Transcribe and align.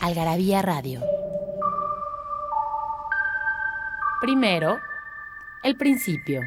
Algarabía 0.00 0.62
Radio. 0.62 1.02
Primero, 4.20 4.78
el 5.64 5.76
principio. 5.76 6.40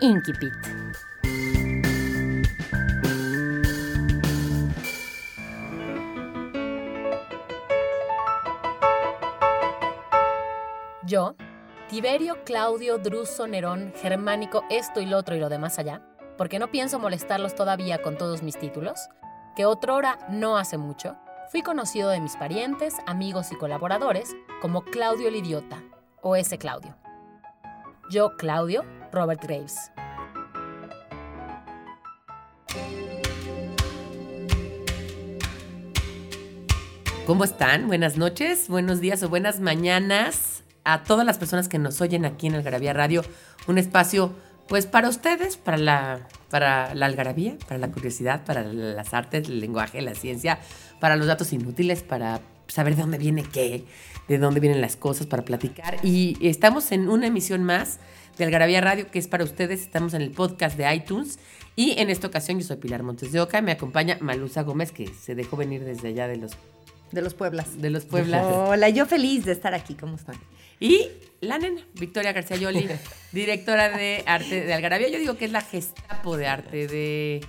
Inquipit. 0.00 0.52
Yo, 11.04 11.34
Tiberio 11.88 12.44
Claudio 12.44 12.98
Druso 12.98 13.48
Nerón 13.48 13.92
Germánico 14.00 14.62
esto 14.70 15.00
y 15.00 15.06
lo 15.06 15.18
otro 15.18 15.34
y 15.34 15.40
lo 15.40 15.48
demás 15.48 15.80
allá, 15.80 16.02
porque 16.38 16.60
no 16.60 16.70
pienso 16.70 17.00
molestarlos 17.00 17.56
todavía 17.56 18.00
con 18.00 18.16
todos 18.16 18.44
mis 18.44 18.56
títulos, 18.56 19.08
que 19.56 19.66
otrora 19.66 20.18
no 20.30 20.56
hace 20.56 20.78
mucho, 20.78 21.16
fui 21.52 21.60
conocido 21.60 22.08
de 22.08 22.18
mis 22.18 22.34
parientes, 22.36 22.94
amigos 23.06 23.52
y 23.52 23.56
colaboradores 23.56 24.34
como 24.62 24.84
Claudio 24.84 25.28
el 25.28 25.36
Idiota, 25.36 25.82
o 26.22 26.34
ese 26.34 26.56
Claudio. 26.56 26.96
Yo, 28.10 28.38
Claudio, 28.38 28.86
Robert 29.12 29.42
Graves. 29.42 29.76
¿Cómo 37.26 37.44
están? 37.44 37.86
Buenas 37.86 38.16
noches, 38.16 38.70
buenos 38.70 39.00
días 39.00 39.22
o 39.22 39.28
buenas 39.28 39.60
mañanas 39.60 40.64
a 40.84 41.02
todas 41.02 41.26
las 41.26 41.36
personas 41.36 41.68
que 41.68 41.78
nos 41.78 42.00
oyen 42.00 42.24
aquí 42.24 42.46
en 42.46 42.54
Algarabía 42.54 42.94
Radio. 42.94 43.22
Un 43.66 43.76
espacio, 43.76 44.32
pues, 44.68 44.86
para 44.86 45.10
ustedes, 45.10 45.58
para 45.58 45.76
la, 45.76 46.20
para 46.48 46.94
la 46.94 47.04
algarabía, 47.04 47.58
para 47.68 47.76
la 47.76 47.88
curiosidad, 47.88 48.42
para 48.46 48.62
las 48.62 49.12
artes, 49.12 49.48
el 49.48 49.60
lenguaje, 49.60 50.00
la 50.00 50.14
ciencia, 50.14 50.58
para 51.02 51.16
los 51.16 51.26
datos 51.26 51.52
inútiles, 51.52 52.04
para 52.04 52.40
saber 52.68 52.94
de 52.94 53.02
dónde 53.02 53.18
viene 53.18 53.42
qué, 53.42 53.82
de 54.28 54.38
dónde 54.38 54.60
vienen 54.60 54.80
las 54.80 54.94
cosas, 54.94 55.26
para 55.26 55.44
platicar. 55.44 55.96
Y 56.04 56.38
estamos 56.40 56.92
en 56.92 57.08
una 57.08 57.26
emisión 57.26 57.64
más 57.64 57.98
de 58.38 58.44
Algarabía 58.44 58.80
Radio, 58.80 59.10
que 59.10 59.18
es 59.18 59.26
para 59.26 59.42
ustedes. 59.42 59.80
Estamos 59.80 60.14
en 60.14 60.22
el 60.22 60.30
podcast 60.30 60.76
de 60.76 60.94
iTunes. 60.94 61.40
Y 61.74 61.98
en 61.98 62.08
esta 62.08 62.28
ocasión 62.28 62.60
yo 62.60 62.64
soy 62.64 62.76
Pilar 62.76 63.02
Montes 63.02 63.32
de 63.32 63.40
Oca 63.40 63.58
y 63.58 63.62
me 63.62 63.72
acompaña 63.72 64.16
Malusa 64.20 64.62
Gómez, 64.62 64.92
que 64.92 65.08
se 65.08 65.34
dejó 65.34 65.56
venir 65.56 65.84
desde 65.84 66.06
allá 66.06 66.28
de 66.28 66.36
los, 66.36 66.52
De 67.10 67.20
los 67.20 67.34
Pueblas. 67.34 67.82
de 67.82 67.90
los 67.90 68.04
Pueblas. 68.04 68.46
Hola, 68.46 68.88
yo 68.88 69.04
feliz 69.04 69.44
de 69.44 69.50
estar 69.50 69.74
aquí. 69.74 69.94
¿Cómo 69.94 70.14
están? 70.14 70.36
Y 70.78 71.08
la 71.40 71.58
nena, 71.58 71.84
Victoria 71.94 72.32
García 72.32 72.58
Yoli, 72.58 72.88
directora 73.32 73.88
de 73.88 74.22
arte 74.24 74.64
de 74.64 74.72
Algarabía. 74.72 75.08
Yo 75.08 75.18
digo 75.18 75.36
que 75.36 75.46
es 75.46 75.50
la 75.50 75.62
gestapo 75.62 76.36
de 76.36 76.46
arte 76.46 76.86
de... 76.86 77.40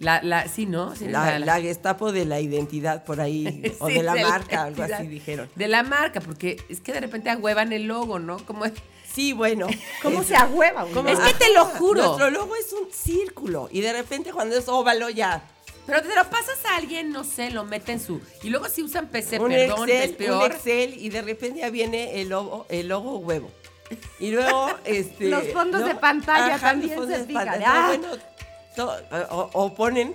La, 0.00 0.22
la, 0.22 0.48
sí, 0.48 0.64
¿no? 0.66 0.96
Sí, 0.96 1.06
La, 1.08 1.38
la 1.38 1.60
Gestapo 1.60 2.10
de 2.10 2.24
la 2.24 2.40
identidad 2.40 3.04
por 3.04 3.20
ahí, 3.20 3.74
o 3.80 3.88
Sí, 3.88 3.94
de 3.94 4.02
la 4.02 4.14
de 4.14 4.22
marca, 4.24 4.62
algo 4.64 4.82
así 4.82 5.06
dijeron. 5.06 5.48
De 5.54 5.68
la 5.68 5.82
marca, 5.82 6.20
porque 6.20 6.62
es 6.68 6.80
que 6.80 6.92
de 6.92 7.00
repente 7.00 7.28
agüevan 7.30 7.72
el 7.72 7.84
logo, 7.86 8.18
¿no? 8.18 8.38
Como 8.46 8.64
es- 8.64 8.72
Sí, 9.12 9.32
bueno. 9.32 9.66
¿Cómo 10.02 10.22
es- 10.22 10.28
se 10.28 10.36
agüeva 10.36 10.84
uno? 10.84 11.06
Es 11.08 11.18
que 11.18 11.34
te 11.34 11.52
lo 11.52 11.66
juro. 11.66 12.02
Nuestro 12.02 12.30
logo 12.30 12.56
es 12.56 12.72
un 12.72 12.90
círculo 12.92 13.68
y 13.70 13.80
de 13.82 13.92
repente 13.92 14.32
cuando 14.32 14.56
es 14.56 14.68
óvalo 14.68 15.10
ya. 15.10 15.42
Pero 15.86 16.02
te 16.02 16.14
lo 16.14 16.24
pasas 16.30 16.64
a 16.66 16.76
alguien, 16.76 17.10
no 17.10 17.24
sé, 17.24 17.50
lo 17.50 17.64
mete 17.64 17.92
en 17.92 18.00
su... 18.00 18.20
Y 18.42 18.50
luego 18.50 18.68
si 18.68 18.82
usan 18.82 19.08
PC, 19.08 19.40
un 19.40 19.48
perdón, 19.48 19.88
Excel, 19.88 20.02
es 20.02 20.10
un 20.10 20.16
peor. 20.16 20.52
Excel 20.52 20.94
y 20.96 21.08
de 21.08 21.22
repente 21.22 21.60
ya 21.60 21.70
viene 21.70 22.20
el 22.20 22.28
logo, 22.28 22.64
el 22.68 22.88
logo 22.88 23.18
huevo. 23.18 23.50
Y 24.20 24.30
luego, 24.30 24.68
este... 24.84 25.28
Los 25.28 25.48
fondos 25.48 25.80
¿no? 25.80 25.88
de 25.88 25.94
pantalla 25.96 26.54
Ajá, 26.54 26.68
también 26.70 26.90
los 26.94 27.00
fondos 27.00 27.16
se 27.16 27.22
de 27.22 27.26
fijan. 27.26 27.62
Ah. 27.66 27.86
Bueno, 27.88 28.06
o, 28.78 29.50
o 29.52 29.74
ponen 29.74 30.14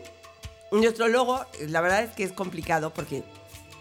nuestro 0.72 1.08
logo, 1.08 1.46
la 1.68 1.82
verdad 1.82 2.04
es 2.04 2.12
que 2.12 2.24
es 2.24 2.32
complicado 2.32 2.92
porque 2.94 3.24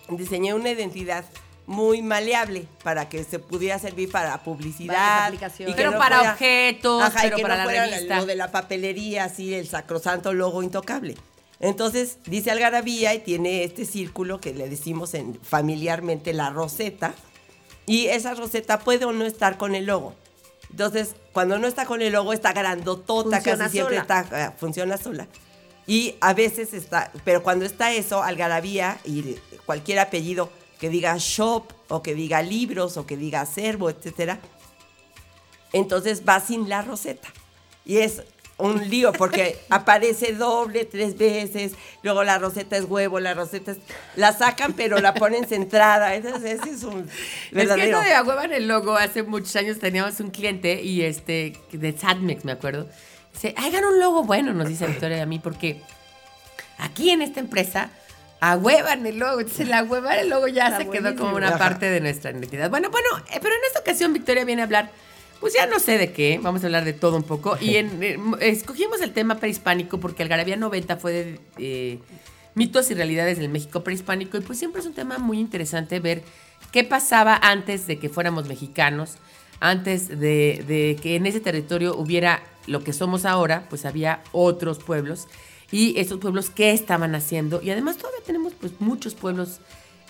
diseñé 0.09 0.55
una 0.55 0.71
identidad 0.71 1.25
muy 1.67 2.03
maleable 2.03 2.67
para 2.83 3.09
que 3.09 3.25
se 3.25 3.39
pudiera 3.39 3.79
servir 3.79 4.11
para 4.11 4.43
publicidad. 4.43 5.33
Y 5.33 5.73
Pero 5.75 5.93
no 5.93 5.99
para 5.99 6.17
fuera- 6.19 6.33
objetos, 6.33 7.03
Ajá, 7.03 7.21
y 7.21 7.23
pero 7.25 7.37
que 7.37 7.43
para 7.43 7.55
no 7.55 7.59
la 7.61 7.65
fuera 7.65 7.87
revista. 7.87 8.17
Lo 8.19 8.27
de 8.27 8.37
la 8.37 8.51
papelería, 8.53 9.25
así, 9.25 9.55
el 9.55 9.67
sacrosanto 9.67 10.35
logo 10.35 10.63
intocable. 10.63 11.15
Entonces, 11.61 12.19
dice 12.27 12.51
Algarabía 12.51 13.15
y 13.15 13.21
tiene 13.21 13.65
este 13.65 13.87
círculo 13.87 14.41
que 14.41 14.53
le 14.53 14.69
decimos 14.69 15.15
en- 15.15 15.41
familiarmente 15.43 16.35
la 16.35 16.51
roseta. 16.51 17.15
Y 17.87 18.07
esa 18.09 18.35
roseta 18.35 18.81
puede 18.81 19.07
o 19.07 19.13
no 19.13 19.25
estar 19.25 19.57
con 19.57 19.75
el 19.75 19.87
logo. 19.87 20.15
Entonces, 20.71 21.15
cuando 21.33 21.59
no 21.59 21.67
está 21.67 21.87
con 21.87 22.03
el 22.03 22.13
logo, 22.13 22.33
está 22.33 22.53
grandotota, 22.53 23.37
Funciona 23.37 23.59
casi 23.59 23.73
siempre 23.73 24.01
sola. 24.01 24.21
está, 24.21 24.47
eh, 24.47 24.51
funciona 24.59 24.97
sola. 24.97 25.27
Y 25.87 26.15
a 26.21 26.33
veces 26.33 26.73
está, 26.73 27.13
pero 27.25 27.43
cuando 27.43 27.65
está 27.65 27.93
eso, 27.93 28.23
Algarabía 28.23 28.99
y 29.05 29.37
cualquier 29.67 29.99
apellido 29.99 30.51
que 30.81 30.89
diga 30.89 31.15
shop 31.19 31.65
o 31.89 32.03
que 32.03 32.15
diga 32.15 32.43
libros 32.43 32.97
o 32.97 33.07
que 33.07 33.17
diga 33.17 33.43
acervo, 33.43 33.91
etcétera, 33.91 34.41
entonces 35.73 36.23
va 36.27 36.41
sin 36.41 36.69
la 36.69 36.83
roseta. 36.83 37.29
Y 37.85 37.99
es 37.99 38.23
un 38.57 38.89
lío 38.89 39.13
porque 39.13 39.59
aparece 39.71 40.33
doble 40.33 40.85
tres 40.85 41.17
veces, 41.19 41.73
luego 42.03 42.25
la 42.25 42.39
roseta 42.39 42.77
es 42.77 42.85
huevo, 42.85 43.21
la 43.21 43.35
roseta 43.35 43.73
es... 43.73 43.79
La 44.17 44.33
sacan 44.33 44.73
pero 44.75 44.99
la 45.01 45.15
ponen 45.15 45.47
centrada. 45.47 46.15
Entonces 46.15 46.61
ese 46.61 46.71
es 46.71 46.83
un 46.85 47.01
Es 47.01 47.11
que 47.51 47.57
verdadero... 47.57 48.01
de 48.01 48.13
agüevan 48.15 48.53
el 48.53 48.69
logo, 48.69 48.97
hace 48.97 49.23
muchos 49.23 49.55
años 49.57 49.79
teníamos 49.79 50.21
un 50.21 50.31
cliente 50.31 50.83
y 50.83 51.03
este, 51.03 51.59
de 51.73 51.93
Sadmex, 51.97 52.45
me 52.45 52.53
acuerdo. 52.53 52.89
Dice, 53.33 53.55
hagan 53.57 53.85
un 53.85 53.99
logo 53.99 54.23
bueno, 54.23 54.53
nos 54.53 54.69
dice 54.69 54.87
Victoria 54.87 55.19
y 55.19 55.21
a 55.21 55.27
mí, 55.27 55.41
porque 55.41 55.81
aquí 56.79 57.11
en 57.11 57.23
esta 57.23 57.41
empresa 57.41 57.91
agüevan 58.41 59.07
el 59.07 59.19
logo. 59.19 59.41
Entonces, 59.41 59.67
el 59.67 59.73
agüevar 59.73 60.19
el 60.19 60.29
logo 60.29 60.49
ya 60.49 60.69
Está 60.69 60.79
se 60.79 60.91
quedó 60.91 61.17
como 61.17 61.37
una 61.37 61.59
parte 61.59 61.87
de 61.87 62.01
nuestra 62.01 62.31
identidad. 62.31 62.71
Bueno, 62.71 62.91
bueno, 62.91 63.09
eh, 63.33 63.39
pero 63.41 63.55
en 63.55 63.61
esta 63.67 63.81
ocasión 63.81 64.13
Victoria 64.13 64.45
viene 64.45 64.63
a 64.63 64.65
hablar, 64.67 64.91
pues 65.45 65.53
ya 65.53 65.67
no 65.67 65.79
sé 65.79 65.99
de 65.99 66.11
qué, 66.11 66.41
vamos 66.43 66.63
a 66.63 66.67
hablar 66.69 66.87
de 66.87 66.95
todo 66.95 67.19
un 67.19 67.23
poco. 67.23 67.59
Y 67.61 67.77
en- 67.77 68.03
eh, 68.03 68.19
escogimos 68.41 69.03
el 69.03 69.13
tema 69.13 69.35
prehispánico 69.41 70.01
porque 70.01 70.23
Algarabía 70.23 70.57
90 70.57 70.97
fue 70.97 71.13
de 71.13 71.41
eh, 71.59 71.99
mitos 72.55 72.91
y 72.91 72.95
realidades 72.95 73.37
del 73.39 73.51
México 73.51 73.85
prehispánico 73.85 74.39
y 74.39 74.41
pues 74.41 74.59
siempre 74.59 74.81
es 74.81 74.87
un 74.87 74.95
tema 74.95 75.19
muy 75.19 75.39
interesante 75.39 76.01
ver 76.01 76.23
qué 76.73 76.83
pasaba 76.83 77.37
antes 77.43 77.87
de 77.87 77.99
que 77.99 78.09
fuéramos 78.09 78.49
mexicanos, 78.49 79.17
antes 79.61 80.09
de, 80.09 80.97
que 81.03 81.17
en 81.17 81.27
ese 81.27 81.41
territorio 81.41 81.95
hubiera 81.95 82.43
lo 82.67 82.83
que 82.83 82.95
somos 82.95 83.27
ahora, 83.27 83.67
pues 83.69 83.85
había 83.85 84.23
otros 84.33 84.79
pueblos 84.79 85.29
y 85.71 85.99
estos 86.01 86.21
pueblos 86.21 86.49
qué 86.49 86.71
estaban 86.73 87.15
haciendo 87.15 87.61
y 87.63 87.69
además 87.69 87.99
todavía 87.99 88.21
tenemos 88.25 88.55
pues 88.59 88.73
muchos 88.79 89.15
pueblos 89.15 89.61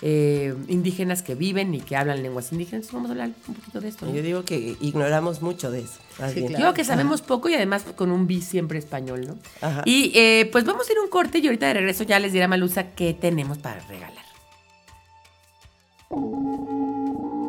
eh, 0.01 0.53
indígenas 0.67 1.21
que 1.23 1.35
viven 1.35 1.73
y 1.73 1.79
que 1.79 1.95
hablan 1.95 2.21
lenguas 2.21 2.51
indígenas. 2.51 2.91
Vamos 2.91 3.09
a 3.09 3.13
hablar 3.13 3.29
un 3.47 3.53
poquito 3.55 3.81
de 3.81 3.87
esto. 3.87 4.05
¿no? 4.05 4.13
Yo 4.13 4.21
digo 4.21 4.43
que 4.43 4.75
ignoramos 4.81 5.41
mucho 5.41 5.71
de 5.71 5.79
eso. 5.79 5.99
Sí, 6.33 6.41
claro. 6.41 6.57
Digo 6.57 6.73
que 6.73 6.83
sabemos 6.83 7.21
poco 7.21 7.49
y 7.49 7.53
además 7.53 7.83
con 7.95 8.11
un 8.11 8.27
bi 8.27 8.41
siempre 8.41 8.77
español, 8.79 9.25
¿no? 9.27 9.37
Ajá. 9.61 9.83
Y 9.85 10.11
eh, 10.15 10.49
pues 10.51 10.65
vamos 10.65 10.87
a 10.89 10.91
ir 10.91 10.97
a 10.97 11.01
un 11.01 11.09
corte 11.09 11.39
y 11.39 11.45
ahorita 11.47 11.67
de 11.67 11.73
regreso 11.75 12.03
ya 12.03 12.19
les 12.19 12.33
dirá 12.33 12.47
Malusa 12.47 12.91
qué 12.91 13.13
tenemos 13.13 13.57
para 13.57 13.79
regalar. 13.81 14.25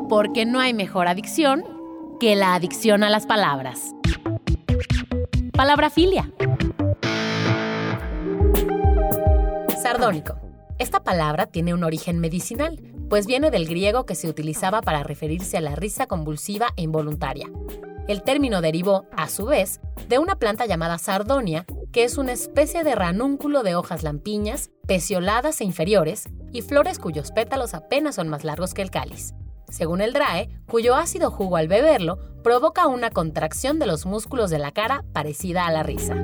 Porque 0.08 0.46
no 0.46 0.60
hay 0.60 0.72
mejor 0.72 1.08
adicción 1.08 1.64
que 2.20 2.36
la 2.36 2.54
adicción 2.54 3.02
a 3.02 3.10
las 3.10 3.26
palabras. 3.26 3.92
Palabrafilia. 5.52 6.30
Sardónico. 9.82 10.45
Esta 10.78 11.02
palabra 11.02 11.46
tiene 11.46 11.72
un 11.72 11.84
origen 11.84 12.18
medicinal, 12.18 12.78
pues 13.08 13.26
viene 13.26 13.50
del 13.50 13.66
griego 13.66 14.04
que 14.04 14.14
se 14.14 14.28
utilizaba 14.28 14.82
para 14.82 15.02
referirse 15.02 15.56
a 15.56 15.62
la 15.62 15.74
risa 15.74 16.06
convulsiva 16.06 16.68
e 16.76 16.82
involuntaria. 16.82 17.50
El 18.08 18.22
término 18.22 18.60
derivó, 18.60 19.06
a 19.16 19.28
su 19.28 19.46
vez, 19.46 19.80
de 20.08 20.18
una 20.18 20.36
planta 20.36 20.66
llamada 20.66 20.98
sardonia, 20.98 21.64
que 21.92 22.04
es 22.04 22.18
una 22.18 22.32
especie 22.32 22.84
de 22.84 22.94
ranúnculo 22.94 23.62
de 23.62 23.74
hojas 23.74 24.02
lampiñas, 24.02 24.70
pecioladas 24.86 25.62
e 25.62 25.64
inferiores, 25.64 26.28
y 26.52 26.60
flores 26.60 26.98
cuyos 26.98 27.32
pétalos 27.32 27.72
apenas 27.72 28.16
son 28.16 28.28
más 28.28 28.44
largos 28.44 28.74
que 28.74 28.82
el 28.82 28.90
cáliz. 28.90 29.32
Según 29.68 30.02
el 30.02 30.12
DRAE, 30.12 30.50
cuyo 30.68 30.94
ácido 30.94 31.30
jugo 31.30 31.56
al 31.56 31.68
beberlo 31.68 32.18
provoca 32.44 32.86
una 32.86 33.10
contracción 33.10 33.78
de 33.78 33.86
los 33.86 34.04
músculos 34.04 34.50
de 34.50 34.58
la 34.58 34.72
cara 34.72 35.04
parecida 35.12 35.66
a 35.66 35.72
la 35.72 35.82
risa. 35.82 36.14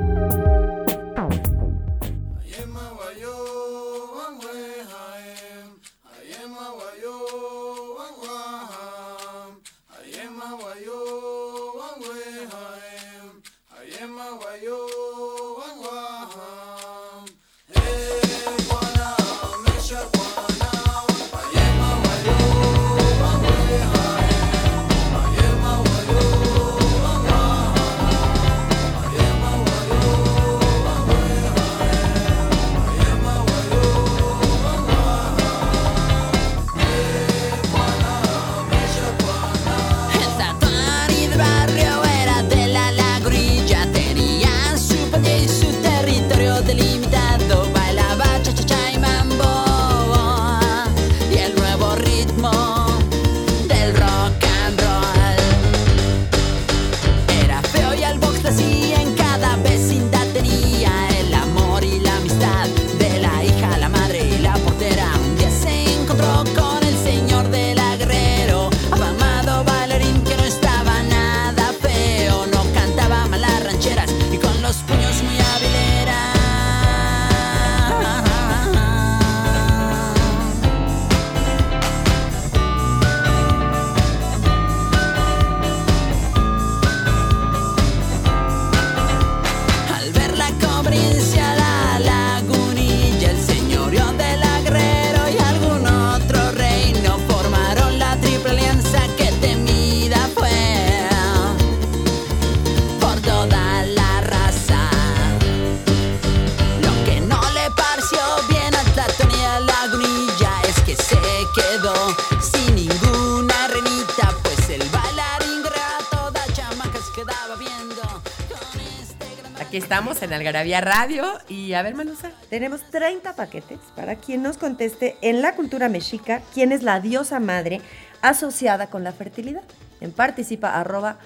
En 120.33 120.39
Algarabía 120.39 120.81
Radio. 120.81 121.25
Y 121.49 121.75
a 121.75 121.83
ver, 121.83 121.95
Malusa. 121.95 122.31
Tenemos 122.49 122.81
30 122.91 123.37
paquetes 123.37 123.79
para 123.95 124.17
quien 124.17 124.43
nos 124.43 124.57
conteste 124.57 125.17
en 125.21 125.43
la 125.43 125.55
cultura 125.55 125.89
mexica 125.89 126.41
quién 126.55 126.73
es 126.73 126.83
la 126.83 127.01
diosa 127.01 127.39
madre 127.39 127.81
asociada 128.23 128.87
con 128.89 129.05
la 129.05 129.13
fertilidad. 129.13 129.63
En 130.01 130.11
participa 130.13 130.81
arroba 130.81 131.19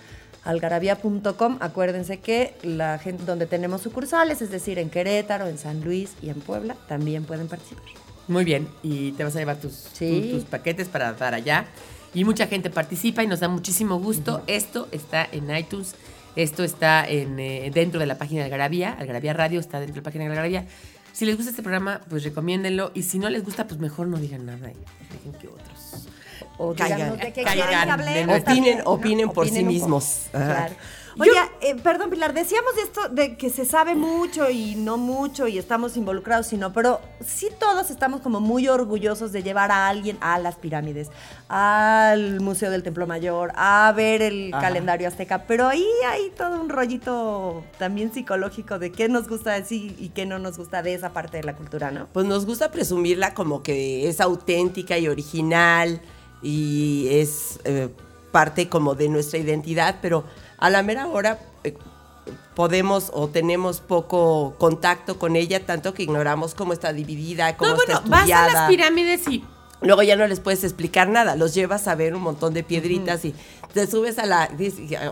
algarabía.com. 0.45 1.59
Acuérdense 1.61 2.19
que 2.19 2.57
la 2.63 2.99
gente 2.99 3.25
donde 3.25 3.47
tenemos 3.47 3.83
sucursales, 3.83 4.43
es 4.43 4.51
decir, 4.51 4.79
en 4.79 4.91
Querétaro, 4.91 5.47
en 5.47 5.59
San 5.59 5.83
Luis 5.85 6.13
y 6.23 6.31
en 6.31 6.41
Puebla, 6.41 6.77
también 6.89 7.25
pueden 7.25 7.49
participar. 7.49 7.85
Muy 8.29 8.45
bien. 8.45 8.69
Y 8.83 9.13
te 9.13 9.23
vas 9.25 9.37
a 9.37 9.39
llevar 9.39 9.57
tus, 9.57 9.73
Sí. 9.93 10.29
tus, 10.33 10.41
tus 10.41 10.45
paquetes 10.51 10.89
para 10.89 11.13
dar 11.13 11.35
allá. 11.35 11.67
Y 12.13 12.25
mucha 12.25 12.47
gente 12.47 12.71
participa 12.71 13.23
y 13.23 13.27
nos 13.27 13.41
da 13.41 13.49
muchísimo 13.49 14.01
gusto. 14.01 14.43
Esto 14.47 14.89
está 14.91 15.29
en 15.31 15.55
iTunes. 15.55 15.95
Esto 16.37 16.63
está 16.65 17.07
en, 17.09 17.39
eh, 17.41 17.71
dentro 17.73 17.99
de 17.99 18.07
la 18.07 18.19
página 18.19 18.41
de 18.41 18.45
Algarabía. 18.45 18.93
Algarabía 18.99 19.33
Radio 19.33 19.59
está 19.59 19.81
dentro 19.81 19.95
de 19.95 20.01
la 20.01 20.05
página 20.05 20.25
de 20.25 20.31
Algarabía. 20.31 20.67
Si 21.13 21.25
les 21.25 21.35
gusta 21.37 21.51
este 21.51 21.63
programa, 21.63 22.01
pues 22.11 22.25
recomiéndenlo. 22.25 22.91
Y 22.95 23.03
si 23.05 23.19
no 23.19 23.31
les 23.31 23.43
gusta, 23.43 23.67
pues 23.67 23.81
mejor 23.81 24.07
no 24.07 24.19
digan 24.19 24.45
nada. 24.45 24.69
Dejen 24.69 25.33
que 25.41 25.49
otros. 25.49 26.09
O 26.59 26.75
Caigan. 26.75 26.99
díganos 26.99 27.19
de 27.19 27.33
qué 27.33 27.43
Caigan 27.43 27.69
quieren 27.69 27.85
que 27.85 27.91
hablemos 27.91 28.45
también, 28.45 28.81
Opinen, 28.81 28.83
opinen 28.85 29.29
por 29.31 29.47
sí 29.47 29.51
Opinen 29.53 29.69
un 29.69 29.75
poco. 29.75 29.87
mismos. 29.87 30.27
Ajá. 30.35 30.45
Claro. 30.47 30.75
Oiga, 31.19 31.51
eh, 31.63 31.75
perdón, 31.77 32.11
Pilar, 32.11 32.35
decíamos 32.35 32.75
de 32.75 32.83
esto 32.83 33.09
de 33.09 33.37
que 33.39 33.49
se 33.49 33.65
sabe 33.65 33.95
mucho 33.95 34.51
y 34.51 34.75
no 34.75 34.99
mucho 34.99 35.49
y 35.49 35.57
estamos 35.57 35.97
involucrados, 35.97 36.47
sino, 36.47 36.75
pero 36.75 37.01
sí 37.25 37.49
todos 37.59 37.91
estamos 37.91 38.21
como 38.21 38.41
muy 38.41 38.69
orgullosos 38.69 39.33
de 39.33 39.43
llevar 39.43 39.71
a 39.71 39.89
alguien 39.89 40.19
a 40.21 40.39
las 40.39 40.57
pirámides, 40.57 41.09
al 41.49 42.41
Museo 42.41 42.71
del 42.71 42.83
Templo 42.83 43.07
Mayor, 43.07 43.53
a 43.55 43.91
ver 43.97 44.21
el 44.21 44.53
Ajá. 44.53 44.63
calendario 44.63 45.09
azteca, 45.09 45.45
pero 45.45 45.69
ahí 45.69 45.87
hay 46.07 46.31
todo 46.37 46.61
un 46.61 46.69
rollito 46.69 47.65
también 47.79 48.13
psicológico 48.13 48.79
de 48.79 48.93
qué 48.93 49.09
nos 49.09 49.27
gusta 49.27 49.53
decir 49.53 49.97
y 49.99 50.11
qué 50.11 50.27
no 50.27 50.39
nos 50.39 50.59
gusta 50.59 50.83
de 50.83 50.93
esa 50.93 51.15
parte 51.15 51.39
de 51.39 51.45
la 51.45 51.57
cultura, 51.57 51.91
¿no? 51.91 52.09
Pues 52.13 52.27
nos 52.27 52.45
gusta 52.45 52.71
presumirla 52.71 53.33
como 53.33 53.63
que 53.63 54.07
es 54.09 54.21
auténtica 54.21 54.99
y 54.99 55.09
original 55.09 56.03
y 56.43 57.09
es 57.11 57.59
eh, 57.65 57.89
parte 58.33 58.69
como 58.69 58.95
de 58.95 59.09
nuestra 59.09 59.39
identidad, 59.39 59.97
pero 60.03 60.25
a 60.59 60.71
la 60.71 60.83
mera 60.83 61.07
hora 61.09 61.39
eh, 61.65 61.75
podemos 62.55 63.11
o 63.13 63.29
tenemos 63.29 63.81
poco 63.81 64.55
contacto 64.59 65.19
con 65.19 65.37
ella, 65.37 65.65
tanto 65.65 65.95
que 65.95 66.03
ignoramos 66.03 66.55
cómo 66.55 66.73
está 66.73 66.93
dividida, 66.93 67.57
cómo 67.57 67.73
No, 67.73 67.77
está 67.83 68.01
bueno, 68.01 68.11
vas 68.11 68.21
a 68.21 68.23
estudiada. 68.25 68.53
las 68.53 68.69
pirámides 68.69 69.29
y 69.29 69.45
Luego 69.83 70.03
ya 70.03 70.17
no 70.17 70.27
les 70.27 70.41
puedes 70.41 70.65
explicar 70.65 71.09
nada, 71.09 71.37
los 71.37 71.53
llevas 71.55 71.87
a 71.87 71.95
ver 71.95 72.15
un 72.15 72.23
montón 72.23 72.55
de 72.55 72.65
piedritas 72.65 73.27
y 73.27 73.35
te 73.75 73.87
subes 73.87 74.19
a 74.19 74.25
la, 74.25 74.51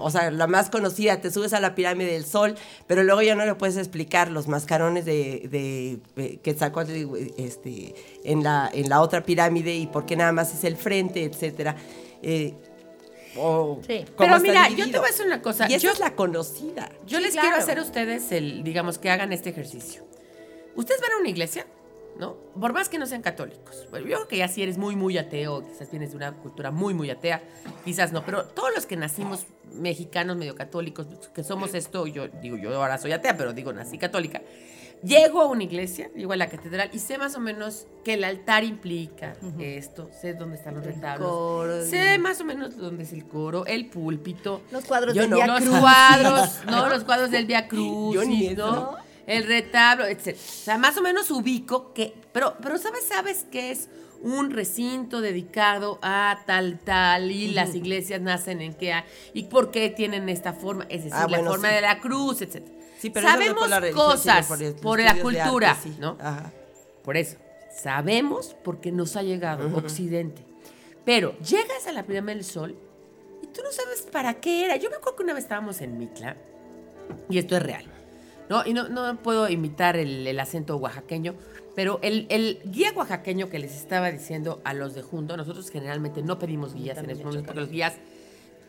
o 0.00 0.10
sea, 0.10 0.30
la 0.30 0.46
más 0.46 0.70
conocida, 0.70 1.20
te 1.20 1.30
subes 1.30 1.52
a 1.52 1.60
la 1.60 1.74
pirámide 1.74 2.12
del 2.12 2.24
sol, 2.24 2.54
pero 2.86 3.02
luego 3.02 3.20
ya 3.20 3.34
no 3.34 3.44
le 3.44 3.54
puedes 3.56 3.76
explicar 3.76 4.30
los 4.30 4.48
mascarones 4.48 5.04
de, 5.04 5.48
de, 5.50 5.98
eh, 6.16 6.38
Quetzalcóatl, 6.42 6.92
este, 7.36 7.94
en 8.24 8.42
la, 8.42 8.70
en 8.72 8.88
la 8.88 9.02
otra 9.02 9.22
pirámide 9.22 9.74
y 9.74 9.86
por 9.86 10.06
qué 10.06 10.16
nada 10.16 10.32
más 10.32 10.54
es 10.54 10.64
el 10.64 10.78
frente, 10.78 11.24
etcétera. 11.24 11.76
Eh, 12.22 12.54
o 13.36 13.80
Sí. 13.86 14.04
Pero 14.16 14.40
mira, 14.40 14.68
yo 14.70 14.90
te 14.90 14.98
voy 14.98 15.06
a 15.08 15.10
decir 15.10 15.26
una 15.26 15.42
cosa. 15.42 15.66
Y 15.70 15.74
esa 15.74 15.84
Yo- 15.86 15.92
es 15.92 15.98
la 16.00 16.14
conocida. 16.14 16.90
Yo 17.06 17.18
Sí, 17.18 17.24
les 17.24 17.32
claro. 17.32 17.48
quiero 17.48 17.62
hacer 17.62 17.78
a 17.78 17.82
ustedes 17.82 18.32
el, 18.32 18.62
digamos, 18.64 18.98
que 18.98 19.10
hagan 19.10 19.32
este 19.32 19.50
ejercicio. 19.50 20.02
Ustedes 20.76 21.00
van 21.00 21.12
a 21.12 21.16
una 21.18 21.28
iglesia, 21.28 21.66
¿no? 22.18 22.34
Por 22.58 22.72
más 22.72 22.88
que 22.88 22.98
no 22.98 23.06
sean 23.06 23.22
católicos. 23.22 23.86
Bueno, 23.90 24.06
yo 24.06 24.16
creo 24.16 24.28
que 24.28 24.36
ya 24.38 24.48
si 24.48 24.62
eres 24.62 24.78
muy, 24.78 24.96
muy 24.96 25.18
ateo, 25.18 25.66
quizás 25.66 25.90
vienes 25.90 26.10
de 26.10 26.16
una 26.16 26.32
cultura 26.32 26.70
muy, 26.70 26.94
muy 26.94 27.10
atea, 27.10 27.42
quizás 27.84 28.12
no, 28.12 28.24
pero 28.24 28.44
todos 28.46 28.70
los 28.74 28.86
que 28.86 28.96
nacimos 28.96 29.46
mexicanos, 29.72 30.36
medio 30.36 30.54
católicos, 30.54 31.06
que 31.34 31.42
somos 31.42 31.74
esto, 31.74 32.06
yo 32.06 32.28
digo, 32.28 32.56
yo 32.56 32.74
ahora 32.74 32.98
soy 32.98 33.12
atea, 33.12 33.36
pero 33.36 33.52
digo, 33.52 33.72
nací 33.72 33.98
católica. 33.98 34.42
Llego 35.04 35.42
a 35.42 35.46
una 35.46 35.64
iglesia, 35.64 36.10
llego 36.14 36.32
a 36.32 36.36
la 36.36 36.48
catedral 36.48 36.88
y 36.92 36.98
sé 36.98 37.18
más 37.18 37.34
o 37.34 37.40
menos 37.40 37.86
que 38.04 38.14
el 38.14 38.24
altar 38.24 38.64
implica 38.64 39.34
esto, 39.58 40.08
sé 40.20 40.34
dónde 40.34 40.56
están 40.56 40.74
los 40.76 40.86
El 40.86 40.94
retablos, 40.94 41.28
coro, 41.30 41.84
sé 41.84 42.18
más 42.18 42.40
o 42.40 42.44
menos 42.44 42.76
dónde 42.76 43.02
es 43.02 43.12
el 43.12 43.26
coro, 43.26 43.66
el 43.66 43.86
púlpito, 43.86 44.62
Los 44.70 44.84
cuadros 44.84 45.14
del 45.14 45.28
no, 45.28 45.36
Vía 45.36 45.46
los 45.46 45.60
Crucis. 45.60 45.78
cuadros, 45.80 46.50
¿no? 46.70 46.88
Los 46.88 47.04
cuadros 47.04 47.30
del 47.30 47.46
Via 47.46 47.68
Cruz. 47.68 48.16
¿no? 48.56 48.96
El 49.26 49.46
retablo, 49.46 50.06
etc. 50.06 50.28
O 50.36 50.38
sea, 50.38 50.78
más 50.78 50.96
o 50.98 51.02
menos 51.02 51.30
ubico 51.30 51.92
que. 51.94 52.14
Pero, 52.32 52.56
pero 52.62 52.76
¿sabes, 52.78 53.04
sabes 53.06 53.44
que 53.50 53.70
es 53.70 53.88
un 54.24 54.50
recinto 54.50 55.20
dedicado 55.20 55.98
a 56.02 56.40
tal, 56.46 56.78
tal, 56.78 57.30
y 57.30 57.48
las 57.52 57.74
iglesias 57.74 58.20
nacen 58.22 58.62
en 58.62 58.72
qué, 58.74 59.04
y 59.34 59.44
por 59.44 59.70
qué 59.70 59.90
tienen 59.90 60.28
esta 60.30 60.54
forma, 60.54 60.84
es 60.88 61.04
decir, 61.04 61.12
Ah, 61.14 61.26
la 61.28 61.44
forma 61.44 61.68
sí. 61.68 61.74
de 61.74 61.80
la 61.82 62.00
cruz, 62.00 62.40
etc. 62.40 62.64
Sí, 62.98 63.10
pero 63.10 63.26
no 63.26 63.32
Sabemos 63.32 63.60
por 63.60 63.68
la 63.68 63.80
religión, 63.80 64.06
cosas 64.06 64.46
por, 64.80 64.98
la 64.98 65.10
arte, 65.10 65.22
cultura, 65.22 65.76
sí. 65.80 65.94
¿no? 66.00 66.16
Ajá. 66.20 66.50
Por 67.04 67.18
eso, 67.18 67.36
sabemos 67.76 68.56
porque 68.64 68.90
nos 68.90 69.14
ha 69.16 69.22
llegado 69.22 69.76
Occidente. 69.76 70.42
Pero 71.04 71.38
llegas 71.40 71.86
a 71.86 71.92
la 71.92 72.04
pirámide 72.04 72.36
del 72.36 72.44
Sol 72.44 72.74
y 73.42 73.46
tú 73.48 73.60
no 73.62 73.70
sabes 73.70 74.08
para 74.10 74.32
qué 74.34 74.64
era. 74.64 74.76
Yo 74.76 74.88
me 74.88 74.96
acuerdo 74.96 75.16
que 75.16 75.22
una 75.22 75.34
vez 75.34 75.44
estábamos 75.44 75.82
en 75.82 75.98
Mitla, 75.98 76.38
y 77.28 77.36
esto 77.36 77.56
es 77.58 77.62
real, 77.62 77.84
¿no? 78.48 78.64
Y 78.64 78.72
no, 78.72 78.88
no 78.88 79.16
puedo 79.22 79.50
imitar 79.50 79.96
el, 79.98 80.26
el 80.26 80.40
acento 80.40 80.76
oaxaqueño, 80.78 81.34
pero 81.74 81.98
el, 82.02 82.26
el 82.30 82.60
guía 82.64 82.92
oaxaqueño 82.94 83.48
que 83.48 83.58
les 83.58 83.74
estaba 83.74 84.10
diciendo 84.10 84.60
a 84.64 84.74
los 84.74 84.94
de 84.94 85.02
Junto, 85.02 85.36
nosotros 85.36 85.70
generalmente 85.70 86.22
no 86.22 86.38
pedimos 86.38 86.74
guías 86.74 86.98
en 86.98 87.10
esos 87.10 87.24
momentos 87.24 87.46
porque 87.46 87.60
los 87.60 87.70
guías 87.70 87.94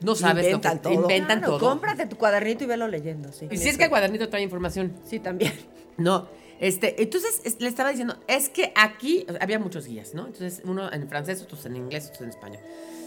no 0.01 0.13
sabes 0.15 0.45
Inventan 0.47 0.75
lo 0.75 0.81
que 0.81 0.89
todo. 0.89 1.01
inventan 1.03 1.39
Claro, 1.39 1.57
todo. 1.57 1.69
Cómprate 1.69 2.05
tu 2.07 2.17
cuadernito 2.17 2.63
y 2.63 2.67
velo 2.67 2.87
leyendo, 2.87 3.31
sí. 3.31 3.47
Y 3.49 3.57
si 3.57 3.69
es 3.69 3.77
que 3.77 3.85
el 3.85 3.89
cuadernito 3.89 4.27
trae 4.29 4.41
información. 4.43 4.93
Sí, 5.05 5.19
también. 5.19 5.53
No, 5.97 6.27
este, 6.59 7.01
entonces 7.01 7.39
es- 7.45 7.61
le 7.61 7.69
estaba 7.69 7.89
diciendo, 7.89 8.17
es 8.27 8.49
que 8.49 8.73
aquí 8.75 9.25
o 9.29 9.31
sea, 9.31 9.41
había 9.41 9.59
muchos 9.59 9.87
guías, 9.87 10.13
¿no? 10.13 10.25
Entonces, 10.25 10.61
uno 10.65 10.91
en 10.91 11.07
francés, 11.07 11.41
otros 11.41 11.65
en 11.65 11.77
inglés, 11.77 12.07
otros 12.07 12.23
en 12.23 12.29
español. 12.31 12.59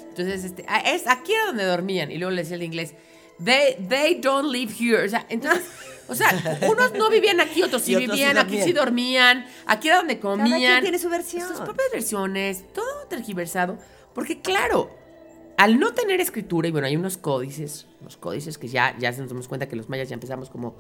Entonces, 0.08 0.42
este, 0.44 0.64
ah, 0.68 0.80
es 0.80 1.06
aquí 1.06 1.32
era 1.34 1.44
donde 1.48 1.64
dormían. 1.64 2.10
Y 2.10 2.16
luego 2.16 2.30
le 2.30 2.40
decía 2.42 2.56
el 2.56 2.62
inglés, 2.62 2.94
they, 3.42 3.76
they 3.88 4.14
don't 4.20 4.50
live 4.50 4.72
here. 4.72 5.04
O 5.04 5.08
sea, 5.08 5.26
entonces, 5.28 5.64
o 6.08 6.14
sea, 6.14 6.60
unos 6.70 6.92
no 6.94 7.10
vivían 7.10 7.40
aquí, 7.40 7.62
otros 7.62 7.82
sí 7.82 7.94
vivían, 7.94 8.38
aquí 8.38 8.62
sí 8.62 8.72
dormían, 8.72 9.46
aquí 9.66 9.88
era 9.88 9.98
donde 9.98 10.18
comían. 10.18 10.58
quien 10.58 10.82
tiene 10.82 10.98
su 10.98 11.08
versión. 11.08 11.48
Sus 11.48 11.60
propias 11.60 11.88
versiones, 11.92 12.64
todo 12.72 13.06
tergiversado. 13.08 13.78
Porque, 14.14 14.40
claro, 14.40 14.90
al 15.58 15.78
no 15.78 15.92
tener 15.92 16.20
escritura, 16.20 16.68
y 16.68 16.70
bueno, 16.70 16.86
hay 16.86 16.96
unos 16.96 17.16
códices, 17.16 17.86
unos 18.00 18.16
códices 18.16 18.58
que 18.58 18.68
ya, 18.68 18.96
ya 18.98 19.12
se 19.12 19.20
nos 19.20 19.28
damos 19.30 19.48
cuenta 19.48 19.68
que 19.68 19.76
los 19.76 19.88
mayas 19.88 20.08
ya 20.08 20.14
empezamos 20.14 20.50
como 20.50 20.76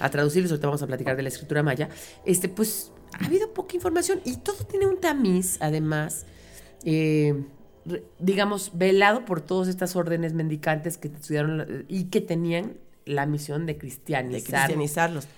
a 0.00 0.10
traducirlos, 0.10 0.50
ahorita 0.50 0.66
vamos 0.66 0.82
a 0.82 0.86
platicar 0.86 1.16
de 1.16 1.22
la 1.22 1.28
escritura 1.28 1.62
maya, 1.62 1.88
este, 2.24 2.48
pues 2.48 2.90
ha 3.12 3.26
habido 3.26 3.52
poca 3.52 3.76
información 3.76 4.20
y 4.24 4.38
todo 4.38 4.64
tiene 4.64 4.86
un 4.86 4.98
tamiz, 4.98 5.58
además, 5.60 6.26
eh, 6.84 7.44
digamos, 8.18 8.70
velado 8.74 9.24
por 9.24 9.40
todas 9.40 9.68
estas 9.68 9.96
órdenes 9.96 10.32
mendicantes 10.32 10.96
que 10.96 11.08
estudiaron 11.08 11.84
y 11.88 12.04
que 12.04 12.20
tenían 12.20 12.74
la 13.04 13.26
misión 13.26 13.66
de 13.66 13.74
de 13.74 13.78
cristianizar. 13.78 14.66
cristianizarlos. 14.66 15.28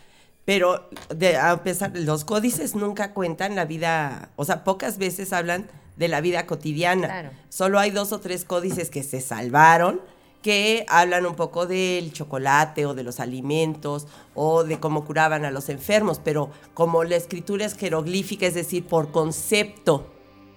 Pero 0.45 0.89
de, 1.15 1.37
a 1.37 1.63
pesar 1.65 1.93
los 1.97 2.25
códices 2.25 2.77
nunca 2.77 3.13
cuentan 3.13 3.57
la 3.57 3.65
vida, 3.65 4.31
o 4.37 4.45
sea, 4.45 4.63
pocas 4.63 4.97
veces 4.99 5.33
hablan 5.33 5.67
de 5.97 6.09
la 6.09 6.21
vida 6.21 6.47
cotidiana. 6.47 7.09
Claro. 7.09 7.31
Solo 7.49 7.81
hay 7.81 7.91
dos 7.91 8.13
o 8.13 8.21
tres 8.21 8.45
códices 8.45 8.91
que 8.91 9.03
se 9.03 9.21
salvaron 9.21 10.01
que 10.47 10.87
hablan 10.89 11.27
un 11.27 11.35
poco 11.35 11.67
del 11.67 12.13
chocolate 12.13 12.87
o 12.87 12.95
de 12.95 13.03
los 13.03 13.19
alimentos 13.19 14.07
o 14.33 14.63
de 14.63 14.79
cómo 14.79 15.05
curaban 15.05 15.45
a 15.45 15.51
los 15.51 15.69
enfermos, 15.69 16.21
pero 16.23 16.53
como 16.73 17.03
la 17.03 17.17
escritura 17.17 17.65
es 17.65 17.75
jeroglífica, 17.75 18.47
es 18.47 18.55
decir, 18.55 18.87
por 18.87 19.11
concepto, 19.11 20.07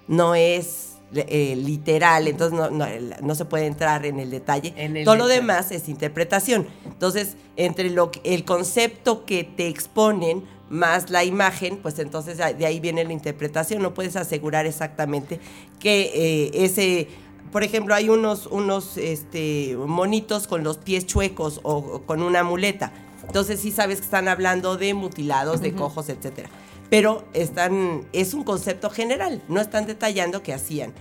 no 0.07 0.35
es 0.35 0.98
eh, 1.13 1.55
literal, 1.57 2.27
entonces 2.27 2.57
no, 2.57 2.69
no- 2.69 2.85
no 3.21 3.35
se 3.35 3.45
puede 3.45 3.65
entrar 3.65 4.05
en 4.05 4.19
el 4.19 4.29
detalle. 4.31 4.73
En 4.77 4.95
el 4.97 5.05
Todo 5.05 5.15
lo 5.15 5.27
demás 5.27 5.71
es 5.71 5.89
interpretación. 5.89 6.67
Entonces, 6.85 7.35
entre 7.55 7.89
lo 7.89 8.11
que- 8.11 8.21
el 8.23 8.45
concepto 8.45 9.25
que 9.25 9.43
te 9.43 9.67
exponen 9.67 10.43
más 10.69 11.09
la 11.09 11.23
imagen, 11.23 11.77
pues 11.77 11.97
entonces 11.97 12.37
de 12.37 12.65
ahí 12.65 12.79
viene 12.79 13.03
la 13.03 13.13
interpretación. 13.13 13.81
No 13.81 13.93
puedes 13.95 14.15
asegurar 14.15 14.67
exactamente 14.67 15.39
que 15.79 16.11
eh, 16.13 16.51
ese, 16.65 17.07
por 17.51 17.63
ejemplo, 17.63 17.95
hay 17.95 18.07
unos, 18.09 18.45
unos 18.45 18.95
este, 18.97 19.75
monitos 19.77 20.45
con 20.47 20.63
los 20.63 20.77
pies 20.77 21.07
chuecos 21.07 21.59
o, 21.63 21.73
o 21.77 22.01
con 22.03 22.21
una 22.21 22.43
muleta. 22.43 22.91
Entonces 23.25 23.59
sí 23.59 23.71
sabes 23.71 23.97
que 23.99 24.05
están 24.05 24.27
hablando 24.27 24.77
de 24.77 24.93
mutilados, 24.93 25.61
de 25.61 25.73
cojos, 25.73 26.09
etcétera. 26.09 26.49
Pero 26.89 27.25
están, 27.33 28.07
es 28.13 28.33
un 28.33 28.43
concepto 28.43 28.89
general, 28.89 29.41
no 29.47 29.61
están 29.61 29.85
detallando 29.85 30.41
qué 30.43 30.53
hacían. 30.53 30.93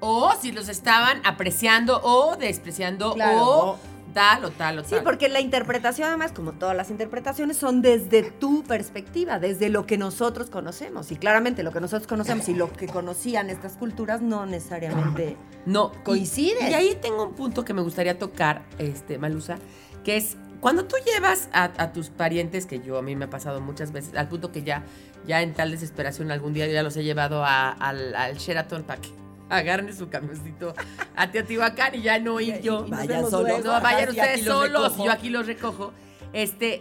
O 0.00 0.32
si 0.40 0.52
los 0.52 0.68
estaban 0.68 1.20
apreciando 1.24 2.00
o 2.02 2.36
despreciando 2.36 3.14
Claro. 3.14 3.42
o 3.42 3.78
tal 4.14 4.46
o 4.46 4.50
tal 4.50 4.78
o 4.78 4.84
Sí, 4.84 4.90
tal. 4.92 5.02
porque 5.02 5.28
la 5.28 5.40
interpretación, 5.40 6.08
además, 6.08 6.32
como 6.32 6.52
todas 6.52 6.74
las 6.74 6.90
interpretaciones, 6.90 7.58
son 7.58 7.82
desde 7.82 8.22
tu 8.22 8.62
perspectiva, 8.64 9.38
desde 9.38 9.68
lo 9.68 9.84
que 9.86 9.98
nosotros 9.98 10.48
conocemos. 10.48 11.12
Y 11.12 11.16
claramente 11.16 11.62
lo 11.62 11.70
que 11.72 11.80
nosotros 11.80 12.06
conocemos 12.06 12.48
y 12.48 12.54
lo 12.54 12.72
que 12.72 12.86
conocían 12.86 13.50
estas 13.50 13.76
culturas 13.76 14.22
no 14.22 14.46
necesariamente 14.46 15.36
No, 15.66 15.92
coinciden. 16.02 16.66
Y, 16.68 16.70
y 16.70 16.74
ahí 16.74 16.98
tengo 17.02 17.24
un 17.24 17.34
punto 17.34 17.64
que 17.64 17.74
me 17.74 17.82
gustaría 17.82 18.18
tocar, 18.18 18.62
este, 18.78 19.18
Malusa, 19.18 19.58
que 20.04 20.16
es 20.16 20.36
cuando 20.60 20.86
tú 20.86 20.96
llevas 21.04 21.48
a, 21.52 21.64
a 21.76 21.92
tus 21.92 22.08
parientes, 22.08 22.64
que 22.64 22.80
yo 22.80 22.96
a 22.98 23.02
mí 23.02 23.14
me 23.16 23.26
ha 23.26 23.30
pasado 23.30 23.60
muchas 23.60 23.92
veces, 23.92 24.14
al 24.16 24.28
punto 24.28 24.50
que 24.52 24.62
ya, 24.62 24.84
ya 25.26 25.42
en 25.42 25.54
tal 25.54 25.70
desesperación 25.70 26.30
algún 26.30 26.52
día 26.52 26.66
ya 26.66 26.82
los 26.82 26.96
he 26.96 27.04
llevado 27.04 27.44
a- 27.44 27.70
al, 27.72 28.14
al 28.14 28.36
Sheraton 28.36 28.82
para 28.84 29.00
que 29.00 29.10
agarren 29.48 29.94
su 29.96 30.08
camioncito 30.08 30.74
a 31.14 31.30
Teotihuacán 31.30 31.94
y 31.94 32.02
ya 32.02 32.18
no 32.18 32.40
ir 32.40 32.60
yo. 32.60 32.84
vemos 32.84 33.30
solos. 33.30 33.64
No, 33.64 33.80
vayan 33.80 34.08
ustedes 34.10 34.44
solos, 34.44 34.96
yo 34.96 35.10
aquí 35.10 35.30
los 35.30 35.46
recojo. 35.46 35.92
Este, 36.32 36.80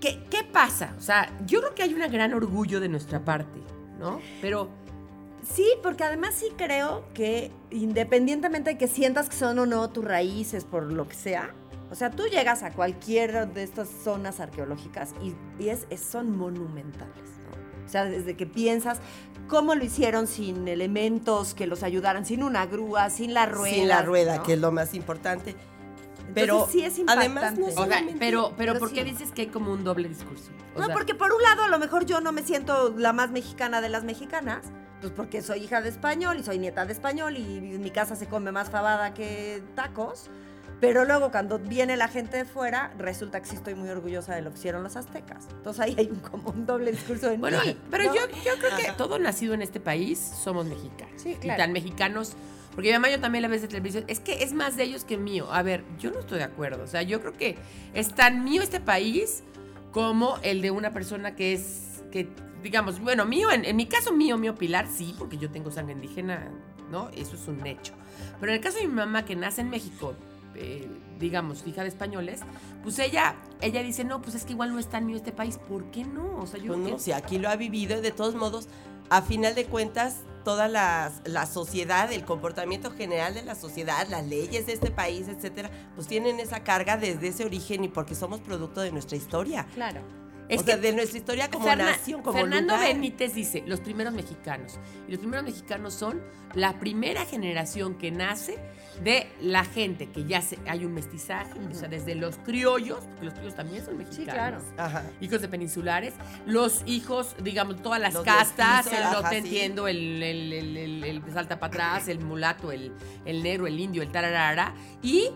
¿qué, 0.00 0.22
¿qué 0.30 0.44
pasa? 0.44 0.94
O 0.98 1.02
sea, 1.02 1.30
yo 1.46 1.60
creo 1.60 1.74
que 1.74 1.82
hay 1.82 1.92
un 1.94 2.00
gran 2.10 2.32
orgullo 2.34 2.80
de 2.80 2.88
nuestra 2.88 3.24
parte, 3.24 3.58
¿no? 3.98 4.20
Pero 4.40 4.68
Sí, 5.54 5.66
porque 5.82 6.04
además 6.04 6.34
sí 6.34 6.48
creo 6.56 7.06
que 7.14 7.50
independientemente 7.70 8.70
de 8.70 8.78
que 8.78 8.86
sientas 8.86 9.28
que 9.30 9.36
son 9.36 9.58
o 9.58 9.64
no 9.66 9.88
tus 9.88 10.04
raíces 10.04 10.64
por 10.64 10.92
lo 10.92 11.08
que 11.08 11.14
sea, 11.14 11.54
o 11.90 11.94
sea, 11.94 12.10
tú 12.10 12.24
llegas 12.26 12.62
a 12.62 12.70
cualquiera 12.72 13.46
de 13.46 13.62
estas 13.62 13.88
zonas 13.88 14.40
arqueológicas 14.40 15.14
y, 15.22 15.34
y 15.62 15.68
es, 15.70 15.86
es- 15.90 16.00
son 16.00 16.36
monumentales, 16.36 17.30
¿no? 17.44 17.84
O 17.84 17.88
sea, 17.88 18.04
desde 18.04 18.36
que 18.36 18.46
piensas 18.46 19.00
cómo 19.48 19.74
lo 19.74 19.84
hicieron 19.84 20.26
sin 20.28 20.68
elementos 20.68 21.54
que 21.54 21.66
los 21.66 21.82
ayudaran, 21.82 22.24
sin 22.24 22.42
una 22.44 22.66
grúa, 22.66 23.10
sin 23.10 23.34
la 23.34 23.46
rueda. 23.46 23.74
Sin 23.74 23.88
la 23.88 24.02
rueda, 24.02 24.36
¿no? 24.36 24.42
que 24.44 24.52
es 24.52 24.60
lo 24.60 24.70
más 24.70 24.94
importante. 24.94 25.50
Entonces, 25.50 26.32
Pero 26.34 26.68
sí 26.70 26.84
es 26.84 27.00
además 27.08 27.58
no. 27.58 27.66
O 27.66 27.70
sea, 27.70 27.86
pero, 27.86 28.18
pero, 28.20 28.54
pero 28.56 28.78
¿por 28.78 28.92
qué 28.92 29.02
sí. 29.02 29.10
dices 29.10 29.32
que 29.32 29.42
hay 29.42 29.46
como 29.48 29.72
un 29.72 29.82
doble 29.82 30.08
discurso? 30.08 30.52
O 30.76 30.78
No, 30.78 30.86
sea, 30.86 30.94
porque 30.94 31.16
por 31.16 31.32
un 31.32 31.42
lado 31.42 31.64
a 31.64 31.68
lo 31.68 31.80
mejor 31.80 32.06
yo 32.06 32.20
no 32.20 32.30
me 32.30 32.44
siento 32.44 32.94
la 32.96 33.12
más 33.12 33.32
mexicana 33.32 33.80
de 33.80 33.88
las 33.88 34.04
mexicanas, 34.04 34.66
pues 35.00 35.12
porque 35.12 35.42
soy 35.42 35.64
hija 35.64 35.80
de 35.80 35.88
español 35.88 36.36
y 36.38 36.44
soy 36.44 36.60
nieta 36.60 36.86
de 36.86 36.92
español 36.92 37.36
y 37.36 37.74
en 37.74 37.80
mi 37.80 37.90
casa 37.90 38.14
se 38.14 38.26
come 38.26 38.52
más 38.52 38.70
fabada 38.70 39.12
que 39.14 39.60
tacos. 39.74 40.30
Pero 40.80 41.04
luego 41.04 41.30
cuando 41.30 41.58
viene 41.58 41.96
la 41.96 42.08
gente 42.08 42.38
de 42.38 42.44
fuera, 42.46 42.92
resulta 42.96 43.40
que 43.40 43.46
sí 43.48 43.56
estoy 43.56 43.74
muy 43.74 43.88
orgullosa 43.90 44.34
de 44.34 44.40
lo 44.42 44.50
que 44.50 44.58
hicieron 44.58 44.82
los 44.82 44.96
aztecas. 44.96 45.46
Entonces 45.50 45.80
ahí 45.80 45.94
hay 45.98 46.06
un, 46.10 46.20
como 46.20 46.50
un 46.50 46.64
doble 46.64 46.92
discurso 46.92 47.30
en 47.30 47.40
Bueno, 47.40 47.58
mí, 47.64 47.76
pero 47.90 48.04
¿no? 48.04 48.14
yo, 48.14 48.22
yo 48.44 48.52
creo 48.58 48.76
que 48.76 48.92
todo 48.96 49.18
nacido 49.18 49.52
en 49.54 49.60
este 49.62 49.78
país 49.78 50.18
somos 50.18 50.64
mexicanos. 50.66 51.20
Sí, 51.20 51.30
Y 51.32 51.34
claro. 51.34 51.58
tan 51.62 51.72
mexicanos. 51.72 52.32
Porque 52.74 52.88
mi 52.88 52.92
mamá 52.94 53.10
yo 53.10 53.20
también 53.20 53.42
la 53.42 53.48
vez 53.48 53.60
de 53.62 53.68
televisión. 53.68 54.04
Es 54.06 54.20
que 54.20 54.42
es 54.42 54.52
más 54.54 54.76
de 54.76 54.84
ellos 54.84 55.04
que 55.04 55.18
mío. 55.18 55.52
A 55.52 55.62
ver, 55.62 55.84
yo 55.98 56.12
no 56.12 56.20
estoy 56.20 56.38
de 56.38 56.44
acuerdo. 56.44 56.82
O 56.84 56.86
sea, 56.86 57.02
yo 57.02 57.20
creo 57.20 57.32
que 57.34 57.58
es 57.92 58.14
tan 58.14 58.42
mío 58.44 58.62
este 58.62 58.80
país 58.80 59.42
como 59.90 60.38
el 60.42 60.62
de 60.62 60.70
una 60.70 60.92
persona 60.94 61.34
que 61.34 61.52
es. 61.52 62.02
que 62.10 62.28
digamos, 62.62 63.00
bueno, 63.00 63.24
mío, 63.26 63.50
en, 63.50 63.64
en 63.64 63.74
mi 63.76 63.86
caso 63.86 64.12
mío, 64.12 64.38
mío 64.38 64.54
Pilar, 64.54 64.86
sí, 64.86 65.14
porque 65.18 65.36
yo 65.36 65.50
tengo 65.50 65.70
sangre 65.70 65.94
indígena, 65.94 66.48
¿no? 66.90 67.08
Eso 67.10 67.34
es 67.34 67.48
un 67.48 67.66
hecho. 67.66 67.92
Pero 68.38 68.52
en 68.52 68.56
el 68.58 68.62
caso 68.64 68.78
de 68.78 68.86
mi 68.86 68.94
mamá 68.94 69.24
que 69.24 69.34
nace 69.34 69.62
en 69.62 69.70
México, 69.70 70.14
eh, 70.54 70.88
digamos, 71.18 71.66
hija 71.66 71.82
de 71.82 71.88
españoles, 71.88 72.40
pues 72.82 72.98
ella, 72.98 73.36
ella 73.60 73.82
dice, 73.82 74.04
no, 74.04 74.22
pues 74.22 74.34
es 74.34 74.44
que 74.44 74.52
igual 74.52 74.72
no 74.72 74.78
es 74.78 74.88
tan 74.88 75.06
mío 75.06 75.16
este 75.16 75.32
país. 75.32 75.58
¿Por 75.58 75.90
qué 75.90 76.04
no? 76.04 76.38
O 76.38 76.46
sea, 76.46 76.60
yo 76.60 76.74
Pues 76.74 76.78
no, 76.78 76.98
si 76.98 77.12
aquí 77.12 77.38
lo 77.38 77.48
ha 77.48 77.56
vivido, 77.56 77.98
y 77.98 78.00
de 78.00 78.10
todos 78.10 78.34
modos, 78.34 78.68
a 79.10 79.22
final 79.22 79.54
de 79.54 79.66
cuentas, 79.66 80.18
toda 80.44 80.68
la, 80.68 81.12
la 81.24 81.46
sociedad, 81.46 82.12
el 82.12 82.24
comportamiento 82.24 82.90
general 82.90 83.34
de 83.34 83.42
la 83.42 83.54
sociedad, 83.54 84.06
las 84.08 84.26
leyes 84.26 84.66
de 84.66 84.72
este 84.72 84.90
país, 84.90 85.28
etcétera, 85.28 85.70
pues 85.94 86.06
tienen 86.06 86.40
esa 86.40 86.60
carga 86.64 86.96
desde 86.96 87.28
ese 87.28 87.44
origen 87.44 87.84
y 87.84 87.88
porque 87.88 88.14
somos 88.14 88.40
producto 88.40 88.80
de 88.80 88.92
nuestra 88.92 89.16
historia. 89.16 89.66
Claro. 89.74 90.00
Es 90.50 90.60
o 90.62 90.64
sea, 90.64 90.76
de 90.76 90.92
nuestra 90.92 91.18
historia 91.18 91.48
como 91.50 91.64
Ferna- 91.66 91.92
nación, 91.92 92.22
como 92.22 92.38
Fernando 92.38 92.74
lugar. 92.74 92.92
Benítez 92.92 93.34
dice, 93.34 93.62
los 93.66 93.80
primeros 93.80 94.12
mexicanos. 94.12 94.78
Y 95.06 95.10
los 95.12 95.20
primeros 95.20 95.44
mexicanos 95.44 95.94
son 95.94 96.20
la 96.54 96.78
primera 96.80 97.24
generación 97.24 97.94
que 97.94 98.10
nace 98.10 98.58
de 99.04 99.30
la 99.40 99.64
gente, 99.64 100.10
que 100.10 100.24
ya 100.24 100.42
se, 100.42 100.58
hay 100.66 100.84
un 100.84 100.92
mestizaje, 100.92 101.52
o 101.70 101.74
sea, 101.74 101.88
desde 101.88 102.14
los 102.16 102.36
criollos, 102.38 102.98
porque 103.04 103.24
los 103.26 103.34
criollos 103.34 103.54
también 103.54 103.84
son 103.84 103.96
mexicanos. 103.96 104.64
claro. 104.74 104.88
Ajá. 104.90 105.04
Hijos 105.20 105.40
de 105.40 105.48
peninsulares, 105.48 106.14
los 106.44 106.82
hijos, 106.84 107.34
digamos, 107.42 107.80
todas 107.80 108.00
las 108.00 108.12
Los 108.14 108.24
castas, 108.24 108.86
el 108.92 109.04
no 109.04 109.22
te 109.28 109.38
entiendo, 109.38 109.86
el, 109.88 110.22
el, 110.22 110.52
el, 110.52 110.76
el- 110.76 111.04
el 111.04 111.32
salta 111.32 111.58
para 111.60 111.68
atrás, 111.68 112.08
el 112.08 112.18
mulato, 112.20 112.72
el, 112.72 112.92
el 113.24 113.42
negro, 113.42 113.66
el 113.68 113.78
indio, 113.78 114.02
el 114.02 114.10
tararara, 114.10 114.74
y 115.02 115.30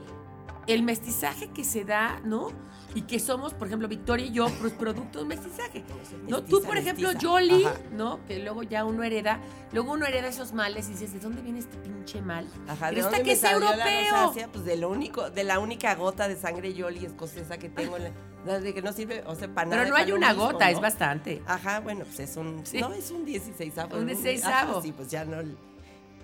el 0.66 0.82
mestizaje 0.82 1.48
que 1.50 1.62
se 1.62 1.84
da, 1.84 2.20
¿no? 2.24 2.48
Y 2.94 3.02
que 3.02 3.18
somos, 3.18 3.54
por 3.54 3.66
ejemplo, 3.66 3.88
Victoria 3.88 4.26
y 4.26 4.30
yo, 4.30 4.46
pues 4.60 4.72
producto 4.72 5.18
de 5.18 5.22
un 5.24 5.28
mestizaje. 5.28 5.84
No, 6.28 6.44
tú, 6.44 6.62
por 6.62 6.76
ejemplo, 6.76 7.08
mestiza. 7.08 7.26
Ajá. 7.26 7.74
¿no? 7.92 8.24
Que 8.26 8.38
luego 8.38 8.62
ya 8.62 8.84
uno 8.84 9.02
hereda, 9.02 9.40
luego 9.72 9.92
uno 9.92 10.06
hereda 10.06 10.28
esos 10.28 10.52
males 10.52 10.86
y 10.88 10.92
dices, 10.92 11.12
¿de 11.12 11.18
dónde 11.20 11.42
viene 11.42 11.58
este 11.58 11.76
pinche 11.78 12.22
mal? 12.22 12.46
Ajá, 12.68 12.90
¿de 12.90 13.02
dónde 13.02 13.22
que 13.22 13.32
es 13.32 13.44
europeo. 13.44 14.32
Pues 14.52 14.64
de 14.64 14.76
lo 14.76 14.90
único, 14.90 15.30
de 15.30 15.44
la 15.44 15.58
única 15.58 15.94
gota 15.96 16.28
de 16.28 16.36
sangre 16.36 16.72
yoli 16.74 17.04
escocesa 17.04 17.58
que 17.58 17.68
tengo 17.68 17.96
en 17.96 18.12
la, 18.46 18.60
de 18.60 18.74
que 18.74 18.82
no 18.82 18.92
sirve, 18.92 19.24
o 19.26 19.34
sea, 19.34 19.48
para 19.48 19.68
nada. 19.70 19.82
Pero 19.82 19.90
no 19.90 19.96
hay 19.96 20.12
una 20.12 20.28
mismo, 20.28 20.52
gota, 20.52 20.70
es 20.70 20.80
bastante. 20.80 21.42
Ajá, 21.46 21.80
bueno, 21.80 22.04
pues 22.04 22.20
es 22.20 22.36
un, 22.36 22.64
Sí. 22.64 22.80
no, 22.80 22.92
es 22.92 23.10
un 23.10 23.24
16 23.24 23.74
Un 23.92 24.08
16avo. 24.08 24.82
Sí, 24.82 24.92
pues 24.92 25.08
ya 25.10 25.24
no, 25.24 25.42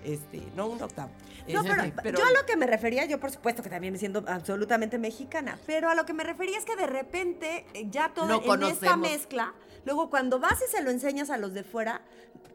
este, 0.03 0.41
no 0.55 0.67
un 0.67 0.81
octavo. 0.81 1.09
No, 1.47 1.61
Este, 1.61 1.93
pero, 2.03 2.19
yo 2.19 2.25
a 2.25 2.31
lo 2.31 2.45
que 2.45 2.55
me 2.55 2.67
refería, 2.67 3.05
yo 3.05 3.19
por 3.19 3.31
supuesto 3.31 3.63
que 3.63 3.69
también 3.69 3.93
me 3.93 3.99
siento 3.99 4.23
absolutamente 4.27 4.97
mexicana, 4.99 5.57
pero 5.65 5.89
a 5.89 5.95
lo 5.95 6.05
que 6.05 6.13
me 6.13 6.23
refería 6.23 6.57
es 6.57 6.65
que 6.65 6.75
de 6.75 6.87
repente 6.87 7.65
eh, 7.73 7.87
ya 7.89 8.13
todo 8.13 8.41
en 8.53 8.63
esta 8.63 8.95
mezcla, 8.95 9.53
luego 9.85 10.09
cuando 10.09 10.39
vas 10.39 10.61
y 10.67 10.71
se 10.71 10.81
lo 10.83 10.91
enseñas 10.91 11.29
a 11.29 11.37
los 11.37 11.53
de 11.53 11.63
fuera, 11.63 12.01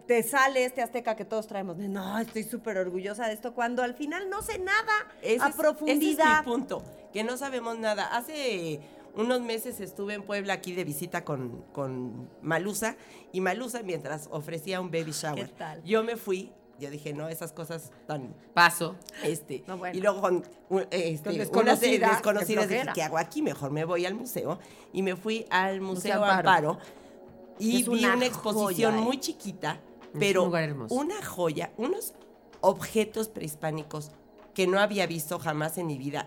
te 0.07 0.23
sale 0.23 0.65
este 0.65 0.83
azteca 0.83 1.17
que 1.17 1.25
todos 1.25 1.49
traemos, 1.49 1.77
de, 1.79 1.89
no, 1.89 2.17
estoy 2.19 2.45
súper 2.45 2.79
orgullosa 2.79 3.27
de 3.27 3.35
esto, 3.35 3.55
cuando 3.55 3.83
al 3.83 3.95
final 3.95 4.31
no 4.31 4.41
sé 4.41 4.59
nada 4.61 4.93
Ese 5.21 5.43
a 5.45 5.49
es- 5.49 5.57
profundidad. 5.57 5.99
Ese 6.27 6.33
es 6.41 6.47
mi 6.47 6.53
punto, 6.53 6.83
que 7.13 7.25
no 7.25 7.37
sabemos 7.37 7.77
nada. 7.79 8.17
Hace 8.17 8.81
unos 9.15 9.41
meses 9.41 9.81
estuve 9.81 10.15
en 10.15 10.23
Puebla 10.23 10.53
aquí 10.53 10.75
de 10.75 10.85
visita 10.85 11.25
con, 11.25 11.63
con 11.73 12.31
Malusa 12.41 12.97
y 13.33 13.41
Malusa 13.41 13.83
mientras 13.83 14.29
ofrecía 14.31 14.81
un 14.81 14.91
baby 14.93 15.11
shower. 15.11 15.47
¿Qué 15.49 15.53
tal? 15.55 15.83
Yo 15.83 16.05
me 16.05 16.17
fui, 16.17 16.53
yo 16.79 16.91
dije, 16.91 17.13
no, 17.13 17.29
esas 17.29 17.53
cosas 17.53 17.91
tan... 18.07 18.35
Paso. 18.55 18.97
Este, 19.23 19.65
No, 19.67 19.79
bueno. 19.79 19.97
Y 19.97 20.01
luego 20.01 20.21
con, 20.21 20.45
este, 20.91 21.23
Con 21.51 21.63
unas 21.63 21.81
desconocidas, 21.81 21.81
de- 21.81 21.99
qué 22.01 22.07
desconocidas 22.07 22.47
dije, 22.69 22.75
flojera. 22.83 22.93
¿qué 22.93 23.03
hago 23.03 23.19
aquí? 23.19 23.43
Mejor 23.43 23.71
me 23.71 23.85
voy 23.85 24.07
al 24.07 24.15
museo. 24.15 24.59
Y 24.93 25.03
me 25.03 25.17
fui 25.17 25.47
al 25.51 25.81
Museo, 25.81 26.15
Museo 26.21 26.25
Amparo. 26.25 26.71
Amparo. 26.73 26.79
Y 27.59 27.83
vi 27.85 28.05
una 28.05 28.17
una, 28.17 28.27
exposición 28.27 28.93
joya, 28.93 29.03
¿eh? 29.03 29.05
muy 29.07 29.19
chiquita, 29.19 29.81
un 30.13 30.21
pero 30.21 30.45
lugar 30.45 30.65
hermoso. 30.65 30.95
una 30.95 31.25
joya, 31.25 31.73
unos 31.79 32.13
objetos 32.61 33.29
prehispánicos 33.29 34.11
que 34.55 34.67
no 34.67 34.79
había 34.79 35.07
visto 35.07 35.39
jamás 35.39 35.79
en 35.79 35.87
mi 35.87 35.97
vida, 35.97 36.27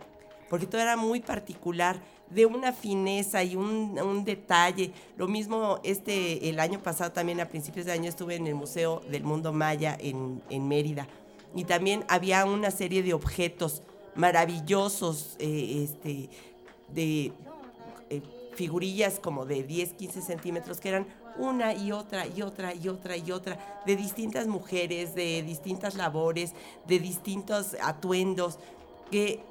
porque 0.49 0.65
todo 0.65 0.81
era 0.81 0.95
muy 0.97 1.19
particular, 1.19 2.01
de 2.29 2.45
una 2.45 2.73
fineza 2.73 3.43
y 3.43 3.55
un, 3.55 3.99
un 3.99 4.23
detalle. 4.25 4.91
Lo 5.17 5.27
mismo 5.27 5.79
este 5.83 6.49
el 6.49 6.59
año 6.59 6.79
pasado 6.79 7.11
también 7.11 7.39
a 7.39 7.45
principios 7.45 7.85
de 7.85 7.91
año 7.91 8.09
estuve 8.09 8.35
en 8.35 8.47
el 8.47 8.55
Museo 8.55 9.01
del 9.09 9.23
Mundo 9.23 9.53
Maya 9.53 9.97
en, 9.99 10.41
en 10.49 10.67
Mérida 10.67 11.07
y 11.55 11.63
también 11.63 12.05
había 12.07 12.45
una 12.45 12.71
serie 12.71 13.03
de 13.03 13.13
objetos 13.13 13.81
maravillosos, 14.15 15.35
eh, 15.39 15.83
este, 15.83 16.29
de 16.93 17.31
eh, 18.09 18.21
figurillas 18.53 19.19
como 19.19 19.45
de 19.45 19.63
10, 19.63 19.93
15 19.93 20.21
centímetros 20.21 20.79
que 20.79 20.89
eran 20.89 21.07
una 21.37 21.73
y 21.73 21.91
otra 21.91 22.27
y 22.27 22.41
otra 22.41 22.73
y 22.73 22.89
otra 22.89 23.15
y 23.15 23.31
otra, 23.31 23.81
de 23.85 23.95
distintas 23.95 24.47
mujeres, 24.47 25.15
de 25.15 25.41
distintas 25.43 25.95
labores, 25.95 26.53
de 26.87 26.99
distintos 26.99 27.77
atuendos, 27.81 28.59
que 29.09 29.41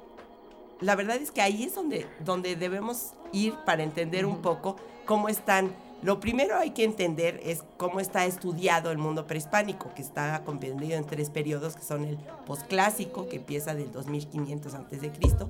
la 0.81 0.95
verdad 0.95 1.17
es 1.17 1.31
que 1.31 1.41
ahí 1.41 1.63
es 1.63 1.75
donde, 1.75 2.07
donde 2.23 2.55
debemos 2.55 3.13
ir 3.31 3.55
para 3.65 3.83
entender 3.83 4.25
un 4.25 4.41
poco 4.41 4.77
cómo 5.05 5.29
están. 5.29 5.73
Lo 6.01 6.19
primero 6.21 6.57
hay 6.57 6.71
que 6.71 6.85
entender 6.85 7.41
es 7.43 7.63
cómo 7.77 7.99
está 7.99 8.25
estudiado 8.25 8.89
el 8.91 8.97
mundo 8.97 9.27
prehispánico, 9.27 9.93
que 9.93 10.01
está 10.01 10.43
comprendido 10.45 10.97
en 10.97 11.05
tres 11.05 11.29
periodos, 11.29 11.75
que 11.75 11.83
son 11.83 12.05
el 12.05 12.17
posclásico, 12.45 13.27
que 13.27 13.37
empieza 13.37 13.75
del 13.75 13.91
2500 13.91 14.73
antes 14.73 15.01
de 15.01 15.11
Cristo, 15.11 15.49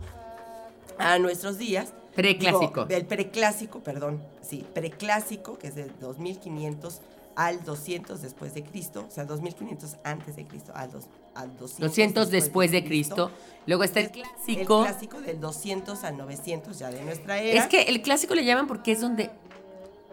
a 0.98 1.19
nuestros 1.19 1.59
días. 1.59 1.93
Preclásico. 2.15 2.86
Digo, 2.86 3.00
el 3.00 3.05
preclásico, 3.05 3.79
perdón, 3.81 4.24
sí, 4.41 4.65
preclásico, 4.74 5.59
que 5.59 5.67
es 5.67 5.75
del 5.75 5.91
2500 6.00 7.01
al 7.36 7.63
200 7.63 8.21
después 8.21 8.53
de 8.53 8.63
Cristo, 8.63 9.05
o 9.07 9.12
sea, 9.12 9.25
2500 9.25 9.98
antes 10.03 10.36
de 10.36 10.45
Cristo 10.45 10.74
al, 10.75 10.91
dos, 10.91 11.05
al 11.36 11.55
200, 11.57 11.79
200 11.79 12.31
después 12.31 12.71
de 12.71 12.83
Cristo. 12.83 13.31
Luego 13.65 13.83
está 13.83 14.00
el 14.00 14.07
El 14.07 14.12
clásico. 14.12 14.81
clásico 14.83 15.21
del 15.21 15.39
200 15.39 16.03
al 16.03 16.17
900 16.17 16.79
ya 16.79 16.89
de 16.89 17.03
nuestra 17.03 17.39
era. 17.39 17.62
Es 17.62 17.67
que 17.67 17.83
el 17.83 18.01
clásico 18.01 18.33
le 18.36 18.43
llaman 18.45 18.67
porque 18.67 18.91
es 18.93 19.01
donde 19.01 19.29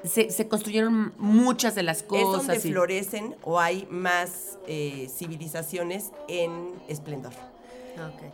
se, 0.04 0.30
se 0.30 0.46
construyeron 0.46 1.14
muchas 1.16 1.74
de 1.74 1.82
las 1.82 1.98
es 1.98 2.02
cosas. 2.04 2.46
donde 2.46 2.56
y- 2.68 2.72
florecen 2.72 3.34
o 3.42 3.58
hay 3.58 3.86
más 3.90 4.58
eh, 4.66 5.08
civilizaciones 5.16 6.12
en 6.28 6.72
esplendor. 6.88 7.32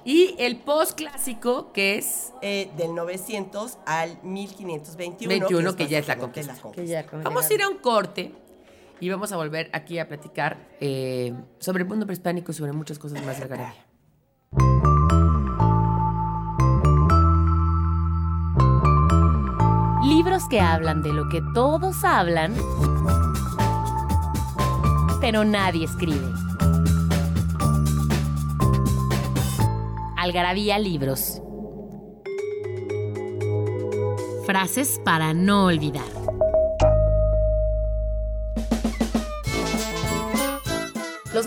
Y 0.04 0.34
el 0.38 0.56
postclásico, 0.56 1.72
que 1.72 1.96
es. 1.96 2.32
Eh, 2.42 2.68
del 2.76 2.96
900 2.96 3.78
al 3.86 4.20
1521. 4.24 5.46
21, 5.46 5.76
que 5.76 5.86
ya 5.86 5.98
es 5.98 6.08
la 6.08 6.16
básicamente 6.16 6.52
conquista. 6.52 6.72
Que 6.72 6.86
ya 6.86 7.06
Vamos 7.22 7.48
a 7.48 7.54
ir 7.54 7.62
a 7.62 7.68
un 7.68 7.76
corte 7.78 8.34
y 9.02 9.10
vamos 9.10 9.32
a 9.32 9.36
volver 9.36 9.68
aquí 9.72 9.98
a 9.98 10.06
platicar 10.06 10.56
eh, 10.80 11.34
sobre 11.58 11.82
el 11.82 11.88
mundo 11.88 12.06
prehispánico 12.06 12.52
y 12.52 12.54
sobre 12.54 12.72
muchas 12.72 13.00
cosas 13.00 13.20
más 13.26 13.36
del 13.40 13.48
Garabia. 13.48 13.84
libros 20.04 20.44
que 20.48 20.60
hablan 20.60 21.02
de 21.02 21.12
lo 21.12 21.28
que 21.28 21.42
todos 21.52 22.04
hablan, 22.04 22.54
pero 25.20 25.44
nadie 25.44 25.84
escribe. 25.84 26.32
Algarabía 30.16 30.78
Libros. 30.78 31.42
Frases 34.46 35.00
para 35.04 35.34
no 35.34 35.64
olvidar. 35.64 36.21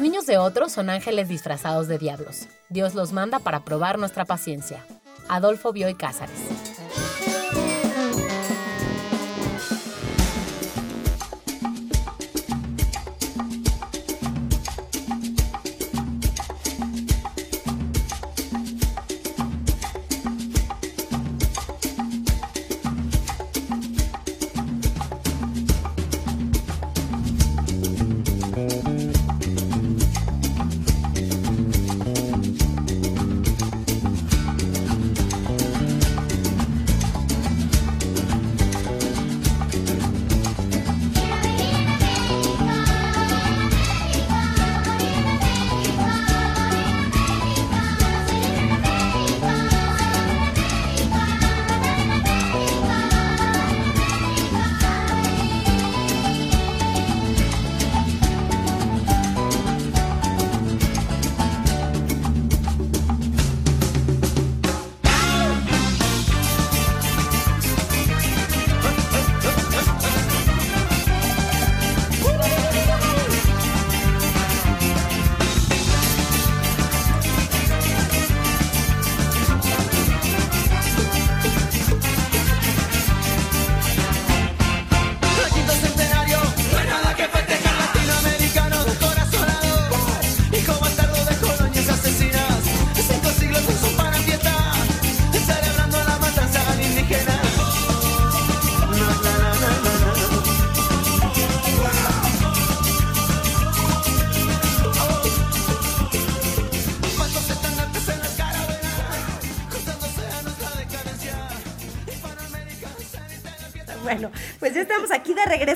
Niños 0.05 0.27
de 0.27 0.37
otros 0.37 0.71
son 0.71 0.91
ángeles 0.91 1.29
disfrazados 1.29 1.87
de 1.87 1.97
diablos. 1.97 2.45
Dios 2.69 2.93
los 2.93 3.11
manda 3.11 3.39
para 3.39 3.65
probar 3.65 3.97
nuestra 3.97 4.23
paciencia. 4.23 4.85
Adolfo 5.29 5.73
Bioy 5.73 5.95
Cázares. 5.95 6.54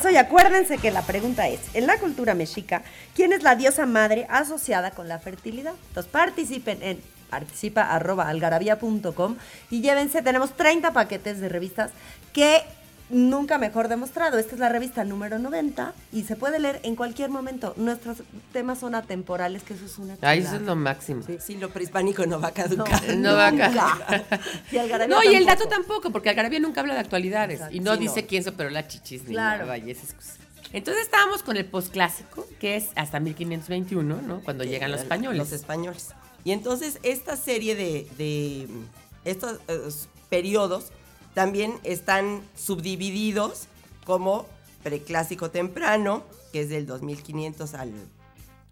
Y 0.10 0.18
acuérdense 0.18 0.78
que 0.78 0.92
la 0.92 1.02
pregunta 1.02 1.48
es, 1.48 1.60
en 1.74 1.88
la 1.88 1.98
cultura 1.98 2.34
mexica, 2.34 2.84
¿quién 3.16 3.34
es 3.34 3.44
la 3.44 3.56
diosa 3.56 3.86
madre 3.86 4.26
asociada 4.30 4.92
con 4.92 5.08
la 5.08 5.20
fertilidad? 5.20 5.74
Entonces 5.90 6.12
participen 6.12 6.82
en 6.82 7.02
participa 7.30 7.84
y 9.70 9.82
llévense, 9.82 10.22
tenemos 10.22 10.56
30 10.58 10.94
paquetes 10.94 11.40
de 11.40 11.50
revistas 11.50 11.92
que 12.34 12.64
nunca 13.10 13.58
mejor 13.58 13.88
demostrado. 13.88 14.38
Esta 14.38 14.54
es 14.56 14.60
la 14.60 14.70
revista 14.70 15.04
número 15.04 15.40
90 15.40 15.94
y 16.12 16.24
se 16.24 16.36
puede 16.36 16.60
leer 16.60 16.80
en 16.84 16.96
cualquier 16.96 17.30
momento. 17.30 17.74
Nuestros 17.78 18.18
temas 18.54 18.80
son 18.80 18.96
atemporales, 18.96 19.64
que 19.64 19.74
eso 19.74 19.86
es 19.86 19.98
una 19.98 20.18
Ay, 20.22 20.40
eso 20.40 20.56
es 20.58 20.62
lo 20.62 20.76
máximo. 20.76 21.24
Sí, 21.40 21.56
lo 21.58 21.70
prehispánico 21.70 22.26
no 22.26 22.40
va 22.40 22.50
a 22.50 22.52
caducar. 22.52 23.16
No 23.18 23.34
va 23.36 23.48
a 23.48 23.56
caducar. 23.56 24.26
Y 24.72 24.78
Algarabía 24.78 25.16
No, 25.16 25.24
y 25.24 25.36
el 25.36 25.46
dato 25.46 25.68
tampoco. 25.68 26.12
porque 26.12 26.30
Algarabía 26.30 26.60
nunca 26.60 26.82
habla 26.82 26.94
de 26.94 27.00
actualidades. 27.02 27.56
Exacto. 27.56 27.76
Y 27.76 27.80
no 27.80 27.94
Sí, 27.96 28.00
dice 28.02 28.22
no. 28.22 28.28
quién 28.28 28.44
se 28.44 28.50
operó 28.50 28.70
la 28.70 28.88
chichis 28.88 29.24
ni 29.24 29.30
Claro. 29.34 29.66
nada, 29.66 29.78
y 29.78 29.92
esas 29.92 30.14
cosas. 30.14 30.36
Entonces 30.72 31.04
estábamos 31.04 31.42
con 31.42 31.58
el 31.58 31.66
posclásico, 31.66 32.46
que 32.60 32.76
es 32.76 32.90
hasta 32.96 33.20
1521, 33.20 34.22
¿no? 34.22 34.42
Cuando 34.42 34.64
llegan 34.64 34.92
los 34.92 35.02
españoles. 35.02 35.40
Los 35.40 35.52
españoles. 35.52 36.10
Y 36.44 36.52
entonces 36.52 37.00
esta 37.02 37.36
serie 37.36 37.76
de, 37.76 38.08
de 38.20 38.68
estos 39.26 39.60
eh, 39.68 39.80
periodos 40.30 40.92
también 41.44 41.80
están 41.86 42.42
subdivididos 42.58 43.68
como 44.06 44.46
preclásico 44.84 45.50
temprano, 45.52 46.22
que 46.52 46.60
es 46.64 46.70
del 46.70 46.86
2500 46.86 47.76
al 47.76 47.94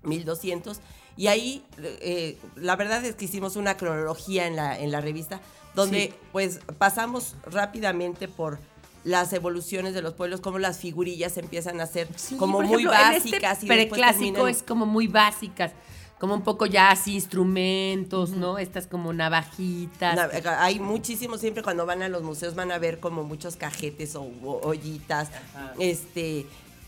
1200. 0.04 0.82
Y 1.16 1.28
ahí, 1.28 1.64
eh, 1.78 2.38
la 2.58 2.76
verdad 2.76 3.06
es 3.06 3.16
que 3.16 3.24
hicimos 3.24 3.56
una 3.56 3.78
cronología 3.78 4.48
en 4.48 4.58
la, 4.58 4.78
en 4.78 4.92
la 4.92 5.00
revista, 5.00 5.40
donde 5.76 6.08
Sí. 6.08 6.14
pues 6.34 6.60
pasamos 6.78 7.36
rápidamente 7.46 8.28
por 8.28 8.60
las 9.06 9.32
evoluciones 9.32 9.94
de 9.94 10.02
los 10.02 10.14
pueblos, 10.14 10.42
como 10.42 10.60
las 10.60 10.80
figurillas 10.80 11.38
empiezan 11.38 11.80
a 11.80 11.86
ser 11.88 12.10
Sí, 12.18 12.36
como 12.36 12.58
muy 12.62 12.66
ejemplo, 12.84 12.92
en 12.92 13.00
básicas 13.14 13.54
Este 13.54 13.66
y 13.66 13.70
preclásico 13.70 14.20
terminan- 14.42 14.50
es 14.50 14.62
como 14.64 14.86
muy 14.86 15.08
básicas, 15.08 15.72
como 16.20 16.34
un 16.34 16.42
poco 16.44 16.66
ya 16.66 16.90
así 16.92 17.14
instrumentos, 17.16 18.32
¿no? 18.32 18.58
Estas 18.58 18.88
como 18.88 19.14
navajitas. 19.14 20.16
Na- 20.16 20.64
Hay 20.64 20.80
muchísimos, 20.80 21.40
siempre 21.42 21.62
cuando 21.64 21.86
van 21.86 22.02
a 22.02 22.10
los 22.10 22.24
museos 22.24 22.56
van 22.56 22.72
a 22.72 22.80
ver 22.80 23.00
como 23.00 23.24
muchos 23.24 23.56
cajetes 23.56 24.16
o, 24.16 24.22
o- 24.24 24.62
ollitas, 24.68 25.30
este 25.80 26.46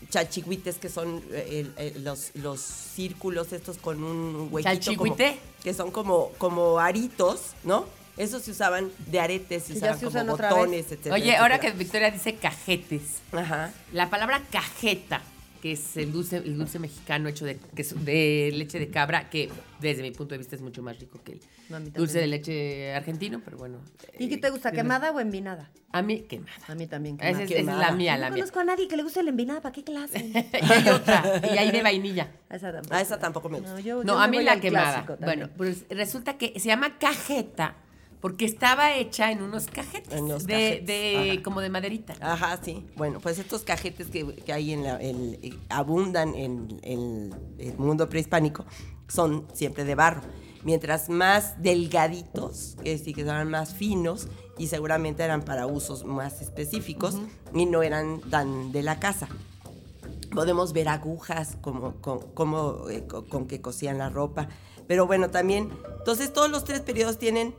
chachihuites 0.08 0.78
que 0.78 0.88
son 0.88 1.22
eh, 1.30 1.72
el- 1.78 1.86
el- 1.96 2.04
los, 2.04 2.30
los 2.34 2.60
círculos 2.60 3.52
estos 3.52 3.76
con 3.76 4.02
un 4.02 4.48
huequito 4.50 4.96
como- 4.96 5.14
¿Chachihuite? 5.14 5.38
que 5.62 5.74
son 5.74 5.90
como, 5.90 6.30
como 6.38 6.78
aritos, 6.80 7.40
¿no? 7.64 7.84
Esos 8.16 8.42
se 8.42 8.50
usaban 8.50 8.90
de 9.06 9.20
aretes, 9.20 9.64
se 9.64 9.74
usaban 9.74 9.98
se 9.98 10.04
como 10.06 10.10
usan 10.16 10.30
otra 10.30 10.50
botones, 10.50 10.86
etcétera. 10.86 11.14
Oye, 11.14 11.36
ahora 11.36 11.60
que. 11.60 11.70
Victoria 11.70 12.10
dice 12.10 12.34
cajetes, 12.34 13.02
Ajá. 13.32 13.70
la 13.92 14.10
palabra 14.10 14.42
cajeta, 14.50 15.22
que 15.60 15.72
es 15.72 15.96
el 15.96 16.12
dulce, 16.12 16.38
el 16.38 16.56
dulce 16.56 16.78
mexicano 16.78 17.28
hecho 17.28 17.44
de, 17.44 17.56
que 17.74 17.82
es 17.82 18.04
de 18.04 18.50
leche 18.54 18.78
de 18.78 18.88
cabra, 18.90 19.28
que 19.30 19.50
desde 19.80 20.02
mi 20.02 20.10
punto 20.10 20.34
de 20.34 20.38
vista 20.38 20.56
es 20.56 20.62
mucho 20.62 20.82
más 20.82 20.98
rico 20.98 21.20
que 21.24 21.32
el 21.32 21.40
No, 21.68 21.76
a 21.76 21.80
dulce 21.80 22.18
de 22.18 22.26
leche 22.26 22.94
argentino, 22.94 23.40
pero 23.44 23.56
bueno. 23.58 23.78
¿Y 24.18 24.28
qué 24.28 24.36
eh, 24.36 24.38
te 24.38 24.50
gusta, 24.50 24.72
quemada 24.72 25.10
o 25.12 25.20
envinada? 25.20 25.70
A 25.92 26.02
mí, 26.02 26.20
quemada. 26.22 26.52
A 26.68 26.74
mí 26.74 26.86
también 26.86 27.16
Esa 27.16 27.26
quemada. 27.26 27.44
es, 27.44 27.50
esa 27.50 27.72
es 27.72 27.78
la 27.78 27.92
mía, 27.92 28.14
no 28.14 28.20
la 28.22 28.30
mía. 28.30 28.38
conozco 28.38 28.60
a 28.60 28.64
nadie 28.64 28.88
que 28.88 28.96
le 28.96 29.02
guste 29.02 29.22
la 29.22 29.30
envinada, 29.30 29.60
¿para 29.60 29.72
qué 29.72 29.84
clase? 29.84 30.24
y 30.34 30.72
hay 30.72 30.88
otra, 30.88 31.40
y 31.52 31.58
hay 31.58 31.70
de 31.70 31.82
vainilla. 31.82 32.30
Esa 32.50 32.72
tampoco. 32.72 32.94
Ah, 32.94 33.00
esa 33.00 33.18
tampoco 33.18 33.48
me 33.48 33.58
gusta. 33.60 33.72
No, 33.74 33.80
yo- 33.80 34.04
No, 34.04 34.14
yo 34.14 34.18
a 34.18 34.28
mí 34.28 34.42
la 34.42 34.60
quemada. 34.60 35.04
Bueno, 35.20 35.48
pues 35.56 35.84
resulta 35.90 36.38
que 36.38 36.58
se 36.58 36.66
llama 36.68 36.98
cajeta 36.98 37.76
porque 38.20 38.44
estaba 38.44 38.94
hecha 38.94 39.32
en 39.32 39.42
unos 39.42 39.66
cajetes. 39.66 40.12
En 40.12 40.24
unos 40.24 40.46
de, 40.46 40.52
cajetes, 40.52 40.86
de- 40.86 41.42
como 41.42 41.60
de 41.60 41.70
maderita. 41.70 42.14
Ajá, 42.20 42.58
sí. 42.62 42.84
Bueno, 42.96 43.18
pues 43.20 43.38
estos 43.38 43.62
cajetes 43.62 44.08
que, 44.08 44.34
que 44.34 44.52
hay 44.52 44.72
en 44.72 44.82
la, 44.84 44.96
el- 44.96 45.38
eh, 45.42 45.58
abundan 45.68 46.34
en, 46.34 46.78
en 46.82 47.34
el 47.58 47.76
mundo 47.78 48.08
prehispánico 48.08 48.64
son 49.08 49.46
siempre 49.54 49.84
de 49.84 49.94
barro. 49.94 50.20
Mientras 50.62 51.08
más 51.08 51.60
delgaditos, 51.62 52.76
que 52.84 52.98
sí 52.98 53.14
que 53.14 53.22
eran 53.22 53.48
más 53.48 53.72
finos 53.74 54.28
y 54.58 54.66
seguramente 54.66 55.22
eran 55.22 55.42
para 55.42 55.66
usos 55.66 56.04
más 56.04 56.42
específicos 56.42 57.16
y 57.54 57.64
no 57.64 57.82
eran 57.82 58.20
tan 58.20 58.70
de 58.70 58.82
la 58.82 59.00
casa. 59.00 59.26
Podemos 60.34 60.72
ver 60.74 60.88
agujas 60.88 61.56
como, 61.62 61.94
eh, 62.90 63.06
co- 63.08 63.24
con 63.26 63.46
que 63.46 63.60
cosían 63.62 63.96
la 63.98 64.10
ropa. 64.10 64.48
Pero 64.86 65.06
bueno, 65.06 65.30
también, 65.30 65.70
entonces 65.98 66.32
todos 66.32 66.50
los 66.50 66.64
tres 66.64 66.80
periodos 66.80 67.18
tienen 67.18 67.54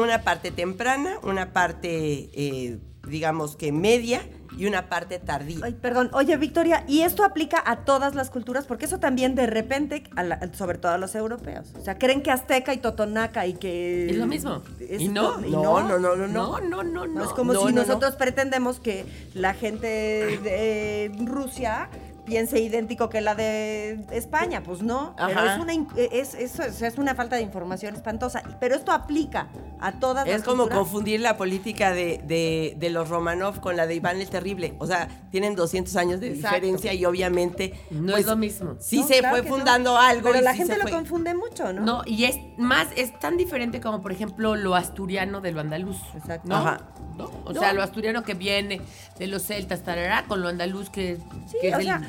una 0.00 0.22
parte 0.22 0.50
temprana, 0.50 1.18
una 1.22 1.52
parte, 1.52 2.30
eh, 2.34 2.78
digamos 3.06 3.56
que 3.56 3.72
media 3.72 4.22
y 4.56 4.66
una 4.66 4.88
parte 4.90 5.18
tardía. 5.18 5.58
Ay, 5.62 5.72
perdón. 5.80 6.10
Oye, 6.12 6.36
Victoria, 6.36 6.84
¿y 6.86 7.00
esto 7.02 7.24
aplica 7.24 7.62
a 7.64 7.84
todas 7.84 8.14
las 8.14 8.28
culturas? 8.30 8.66
Porque 8.66 8.84
eso 8.84 8.98
también 8.98 9.34
de 9.34 9.46
repente, 9.46 10.04
a 10.14 10.22
la- 10.22 10.50
sobre 10.52 10.76
todo 10.78 10.92
a 10.92 10.98
los 10.98 11.14
europeos. 11.14 11.72
O 11.78 11.82
sea, 11.82 11.98
creen 11.98 12.22
que 12.22 12.30
Azteca 12.30 12.74
y 12.74 12.78
Totonaca 12.78 13.46
y 13.46 13.54
que... 13.54 14.10
Es 14.10 14.16
lo 14.16 14.26
mismo. 14.26 14.62
es 14.78 15.00
Y 15.00 15.08
no, 15.08 15.44
y 15.44 15.50
no, 15.50 15.82
no, 15.82 15.98
no, 15.98 16.16
no, 16.16 16.26
No, 16.28 16.60
no, 16.60 16.82
no, 16.82 16.84
No, 16.84 17.06
no. 17.06 17.24
es 17.24 17.30
como 17.30 17.54
no, 17.54 17.60
si 17.60 17.66
no, 17.66 17.72
no. 17.72 17.86
nosotros 17.86 18.14
pretendemos 18.16 18.78
que 18.78 19.06
la 19.34 19.54
gente 19.54 19.86
de 20.42 21.10
Rusia 21.24 21.88
piense 22.24 22.60
idéntico 22.60 23.08
que 23.08 23.20
la 23.20 23.34
de 23.34 24.04
España. 24.12 24.62
Pues 24.62 24.82
no, 24.82 25.14
pero 25.16 25.40
Ajá. 25.40 25.54
es 25.56 25.60
una, 25.60 25.72
in- 25.74 25.88
es, 25.96 26.34
eso 26.34 26.62
es, 26.62 26.80
es 26.82 26.98
una 26.98 27.14
falta 27.14 27.36
de 27.36 27.42
información 27.42 27.94
espantosa. 27.94 28.42
Pero 28.60 28.74
esto 28.74 28.92
aplica 28.92 29.48
a 29.80 29.92
todas 29.98 30.26
las 30.26 30.36
Es 30.36 30.42
como 30.42 30.62
culturas. 30.64 30.78
confundir 30.78 31.20
la 31.20 31.36
política 31.36 31.92
de, 31.92 32.20
de- 32.24 32.74
de 32.78 32.90
los 32.90 33.08
Romanov 33.08 33.60
con 33.60 33.76
la 33.76 33.86
de 33.86 33.94
Iván 33.96 34.20
el 34.20 34.28
Terrible. 34.28 34.74
O 34.78 34.86
sea, 34.86 35.08
tienen 35.30 35.54
200 35.56 35.94
años 35.96 36.20
de 36.20 36.28
Exacto. 36.28 36.54
diferencia 36.56 36.92
y 36.94 37.04
obviamente... 37.04 37.74
No 37.90 38.12
pues, 38.12 38.20
es 38.20 38.26
lo 38.26 38.36
mismo. 38.36 38.76
Sí 38.78 39.00
No, 39.00 39.06
se 39.08 39.18
claro 39.18 39.36
fue 39.38 39.48
no. 39.48 39.54
fundando 39.56 39.96
algo. 39.98 40.28
Pero 40.28 40.38
y 40.38 40.42
la 40.42 40.52
sí 40.52 40.58
gente 40.58 40.74
se 40.74 40.78
lo 40.78 40.82
fue- 40.84 40.92
confunde 40.92 41.34
mucho, 41.34 41.72
¿no? 41.72 41.82
No, 41.82 42.02
y 42.06 42.24
es 42.24 42.36
más, 42.56 42.88
es 42.96 43.18
tan 43.18 43.36
diferente 43.36 43.80
como, 43.80 44.00
por 44.00 44.12
ejemplo, 44.12 44.54
lo 44.56 44.74
asturiano 44.74 45.40
de 45.40 45.52
lo 45.52 45.60
andaluz. 45.60 45.98
Exacto. 46.16 46.48
¿No? 46.48 46.56
Ajá. 46.56 46.80
¿No? 47.16 47.24
O 47.44 47.52
No. 47.52 47.60
sea, 47.60 47.72
lo 47.74 47.82
asturiano 47.82 48.22
que 48.22 48.34
viene 48.34 48.80
de 49.18 49.26
los 49.26 49.42
celtas, 49.42 49.82
tarará, 49.82 50.24
con 50.24 50.40
lo 50.40 50.48
andaluz 50.48 50.88
que, 50.88 51.18
Sí, 51.46 51.56
que 51.60 51.68
es 51.68 51.74
o 51.74 51.78
el 51.78 51.84
sea, 51.84 52.02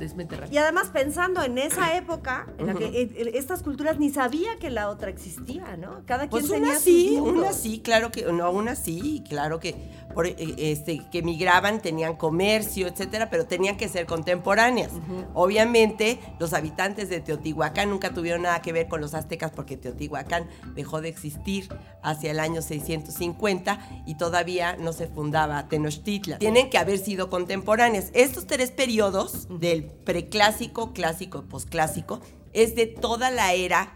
es 0.00 0.14
Mediterráneo. 0.14 0.52
Y 0.52 0.58
además 0.58 0.88
pensando 0.92 1.42
en 1.42 1.58
esa 1.58 1.96
época, 1.96 2.46
en 2.58 2.66
la 2.66 2.74
que 2.74 2.86
eh, 2.86 3.10
eh, 3.14 3.32
estas 3.34 3.62
culturas 3.62 3.98
ni 3.98 4.10
sabía 4.10 4.58
que 4.58 4.70
la 4.70 4.88
otra 4.88 5.10
existía, 5.10 5.76
¿no? 5.76 6.02
Cada 6.06 6.28
quien 6.28 6.30
Pues 6.30 6.48
tenía 6.48 6.70
una 6.70 6.78
sí, 6.78 7.18
una 7.20 7.52
sí, 7.52 7.80
claro 7.80 8.10
que, 8.10 8.24
no, 8.32 8.50
una 8.50 8.74
sí, 8.74 9.22
claro 9.28 9.60
que, 9.60 9.74
por, 10.14 10.26
eh, 10.26 10.36
este, 10.38 11.02
que 11.10 11.22
migraban, 11.22 11.80
tenían 11.80 12.16
comercio, 12.16 12.86
etcétera, 12.86 13.30
pero 13.30 13.46
tenían 13.46 13.76
que 13.76 13.88
ser 13.88 14.06
contemporáneas. 14.06 14.92
Obviamente, 15.34 16.18
los 16.38 16.52
habitantes 16.52 17.08
de 17.08 17.20
Teotihuacán 17.20 17.90
nunca 17.90 18.12
tuvieron 18.14 18.42
nada 18.42 18.62
que 18.62 18.72
ver 18.72 18.88
con 18.88 19.00
los 19.00 19.14
aztecas 19.14 19.50
porque 19.50 19.76
Teotihuacán 19.76 20.48
dejó 20.74 21.00
de 21.00 21.08
existir 21.08 21.68
hacia 22.02 22.30
el 22.30 22.40
año 22.40 22.62
650 22.62 24.04
y 24.06 24.16
todavía 24.16 24.76
no 24.76 24.92
se 24.92 25.06
fundaba 25.06 25.68
Tenochtitlan. 25.68 26.38
Tienen 26.38 26.70
que 26.70 26.78
haber 26.78 26.98
sido 26.98 27.30
contemporáneas. 27.30 28.10
Estos 28.12 28.46
tres 28.46 28.70
periodos, 28.70 29.48
del 29.48 29.81
preclásico, 29.82 30.92
clásico 30.92 31.44
y 31.46 31.50
posclásico, 31.50 32.20
es 32.52 32.74
de 32.74 32.86
toda 32.86 33.30
la 33.30 33.52
era 33.52 33.94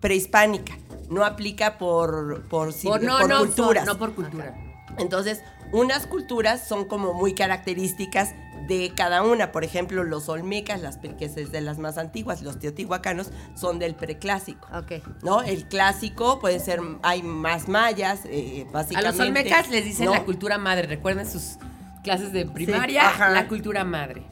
prehispánica. 0.00 0.74
No 1.08 1.24
aplica 1.24 1.78
por, 1.78 2.44
por, 2.48 2.72
Por- 2.82 3.02
no, 3.02 3.18
por 3.18 3.28
no, 3.28 3.38
culturas. 3.40 3.86
no 3.86 3.98
por 3.98 4.14
cultura. 4.14 4.54
Entonces, 4.98 5.42
unas 5.72 6.06
culturas 6.06 6.66
son 6.66 6.86
como 6.86 7.12
muy 7.14 7.34
características 7.34 8.34
de 8.68 8.92
cada 8.96 9.22
una. 9.22 9.52
Por 9.52 9.64
ejemplo, 9.64 10.04
los 10.04 10.28
olmecas, 10.28 10.80
las, 10.80 10.98
que 10.98 11.24
es 11.26 11.34
de 11.34 11.60
las 11.60 11.78
más 11.78 11.98
antiguas, 11.98 12.42
los 12.42 12.58
teotihuacanos, 12.58 13.30
son 13.54 13.78
del 13.78 13.94
preclásico. 13.94 14.66
Ok. 14.74 15.02
¿No? 15.22 15.42
El 15.42 15.66
clásico 15.66 16.40
puede 16.40 16.60
ser, 16.60 16.80
hay 17.02 17.22
más 17.22 17.68
mayas, 17.68 18.20
eh, 18.24 18.66
A 18.68 18.72
básicamente. 18.72 19.18
los 19.18 19.26
olmecas 19.26 19.68
les 19.70 19.84
dicen 19.84 20.06
¿no? 20.06 20.12
la 20.14 20.24
cultura 20.24 20.56
madre. 20.58 20.86
Recuerden 20.86 21.28
sus 21.30 21.56
clases 22.04 22.32
de 22.32 22.46
primaria, 22.46 23.12
la 23.32 23.48
cultura 23.48 23.84
madre. 23.84 24.22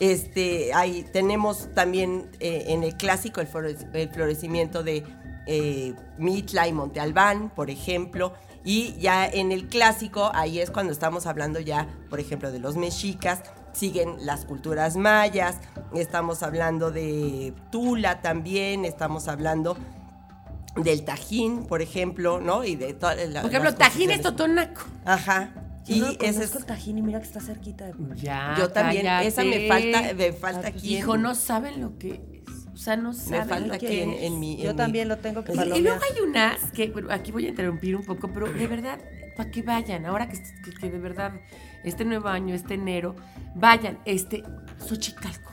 Este, 0.00 0.72
ahí 0.74 1.06
tenemos 1.12 1.68
también 1.74 2.30
eh, 2.40 2.64
en 2.68 2.82
el 2.82 2.96
clásico 2.96 3.40
el, 3.40 3.48
flore- 3.48 3.76
el 3.94 4.08
florecimiento 4.10 4.82
de 4.82 5.04
eh, 5.46 5.94
Mitla 6.18 6.66
y 6.66 6.72
Monte 6.72 7.00
Albán, 7.00 7.50
por 7.54 7.70
ejemplo. 7.70 8.32
Y 8.64 8.94
ya 8.98 9.26
en 9.26 9.52
el 9.52 9.68
clásico, 9.68 10.30
ahí 10.34 10.58
es 10.60 10.70
cuando 10.70 10.92
estamos 10.92 11.26
hablando 11.26 11.60
ya, 11.60 11.86
por 12.10 12.18
ejemplo, 12.20 12.50
de 12.50 12.58
los 12.58 12.76
mexicas. 12.76 13.42
Siguen 13.72 14.26
las 14.26 14.44
culturas 14.46 14.96
mayas, 14.96 15.56
estamos 15.94 16.42
hablando 16.42 16.90
de 16.90 17.54
Tula 17.70 18.20
también, 18.20 18.84
estamos 18.84 19.28
hablando 19.28 19.76
del 20.76 21.04
Tajín, 21.04 21.66
por 21.66 21.80
ejemplo, 21.80 22.40
¿no? 22.40 22.64
Y 22.64 22.74
de 22.74 22.94
Por 22.94 23.12
ejemplo, 23.50 23.74
Tajín 23.74 24.10
es 24.10 24.22
totonaco. 24.22 24.82
Ajá. 25.04 25.50
Yo 25.98 26.12
y 26.12 26.16
no 26.18 26.24
ese 26.24 26.44
es 26.44 26.54
el 26.56 26.64
Tajín 26.64 26.98
y 26.98 27.02
mira 27.02 27.18
que 27.20 27.26
está 27.26 27.40
cerquita 27.40 27.86
de 27.86 27.94
Ya, 28.16 28.54
Yo 28.58 28.70
también, 28.70 29.04
cállate. 29.04 29.26
esa 29.28 29.44
me 29.44 29.68
falta, 29.68 30.14
me 30.14 30.32
falta 30.32 30.58
Ah, 30.58 30.70
pues, 30.70 30.74
aquí. 30.76 30.96
Hijo, 30.96 31.16
no 31.18 31.34
saben 31.34 31.80
lo 31.80 31.98
que 31.98 32.14
es. 32.46 32.66
O 32.72 32.76
sea, 32.76 32.96
no 32.96 33.10
me 33.10 33.14
saben 33.14 33.48
falta 33.48 33.66
lo 33.66 33.74
aquí 33.74 34.00
en, 34.00 34.10
en 34.12 34.40
mi. 34.40 34.56
Yo 34.56 34.70
en 34.70 34.76
también 34.76 35.08
mi- 35.08 35.14
lo 35.14 35.18
tengo 35.18 35.44
que 35.44 35.52
Y- 35.52 35.56
Y, 35.78 35.80
luego 35.82 36.00
hay 36.02 36.20
unas 36.22 36.58
que, 36.72 36.88
bueno, 36.90 37.08
aquí 37.12 37.30
voy 37.32 37.46
a 37.46 37.48
interrumpir 37.50 37.94
un 37.96 38.04
poco, 38.04 38.28
pero 38.32 38.50
de 38.50 38.66
verdad, 38.66 38.98
para 39.36 39.50
que 39.50 39.62
vayan, 39.62 40.06
ahora 40.06 40.28
que, 40.28 40.38
que- 40.64 40.72
que 40.72 40.90
de 40.90 40.98
verdad, 40.98 41.32
este 41.84 42.04
nuevo 42.04 42.28
año, 42.28 42.54
este 42.54 42.74
enero, 42.74 43.16
vayan, 43.54 43.98
este, 44.04 44.42
Xochicalco, 44.78 45.52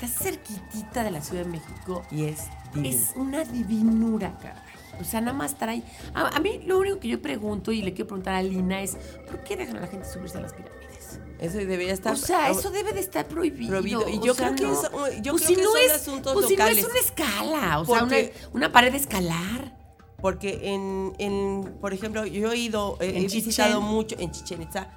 está 0.00 0.08
cerquitita 0.08 1.04
de 1.04 1.10
la 1.12 1.20
Ciudad 1.22 1.44
de 1.44 1.50
México, 1.50 2.02
Y 2.10 2.24
es 2.24 2.44
divino. 2.74 2.96
es 2.96 3.12
una 3.16 3.44
divinura, 3.44 4.36
caray. 4.42 4.62
O 5.00 5.04
sea, 5.04 5.20
nada 5.20 5.32
más 5.36 5.54
ahí. 5.60 5.82
A, 6.14 6.28
a 6.36 6.40
mí 6.40 6.60
lo 6.66 6.78
único 6.78 6.98
que 7.00 7.08
yo 7.08 7.20
pregunto 7.22 7.72
y 7.72 7.82
le 7.82 7.92
quiero 7.94 8.08
preguntar 8.08 8.34
a 8.34 8.42
Lina 8.42 8.82
es, 8.82 8.96
¿por 9.26 9.42
qué 9.44 9.56
dejan 9.56 9.76
a 9.76 9.80
la 9.80 9.86
gente 9.86 10.06
subirse 10.08 10.38
a 10.38 10.40
las 10.40 10.52
pirámides? 10.52 11.20
Eso 11.38 11.58
debería 11.58 11.92
estar. 11.92 12.12
O 12.12 12.16
sea, 12.16 12.50
eso 12.50 12.70
debe 12.70 12.92
de 12.92 13.00
estar 13.00 13.26
prohibido. 13.26 13.70
Prohibido. 13.70 14.08
Y 14.08 14.18
o 14.18 14.24
yo 14.24 14.34
sea, 14.34 14.46
creo 14.54 14.56
que 14.56 14.64
no. 14.64 14.72
es- 15.06 15.22
yo 15.22 15.32
Pues 15.32 15.44
creo 15.44 15.48
si 15.48 15.54
que 15.56 15.62
no 15.62 15.70
son 15.72 15.80
es, 15.84 15.92
asuntos 15.92 16.32
pues 16.32 16.46
si 16.46 16.56
no 16.56 16.66
es 16.66 16.84
una 16.84 16.98
escala, 17.00 17.80
o 17.80 17.84
sea, 17.84 18.04
una, 18.04 18.16
una 18.52 18.72
pared 18.72 18.92
de 18.92 18.98
escalar. 18.98 19.76
Porque 20.20 20.60
en, 20.72 21.12
en, 21.18 21.76
por 21.82 21.92
ejemplo, 21.92 22.24
yo 22.24 22.50
he 22.52 22.56
ido, 22.56 22.96
eh, 23.00 23.12
he 23.16 23.20
visitado 23.26 23.82
mucho 23.82 24.16
en 24.18 24.30
Chichen 24.30 24.62
Itza. 24.62 24.88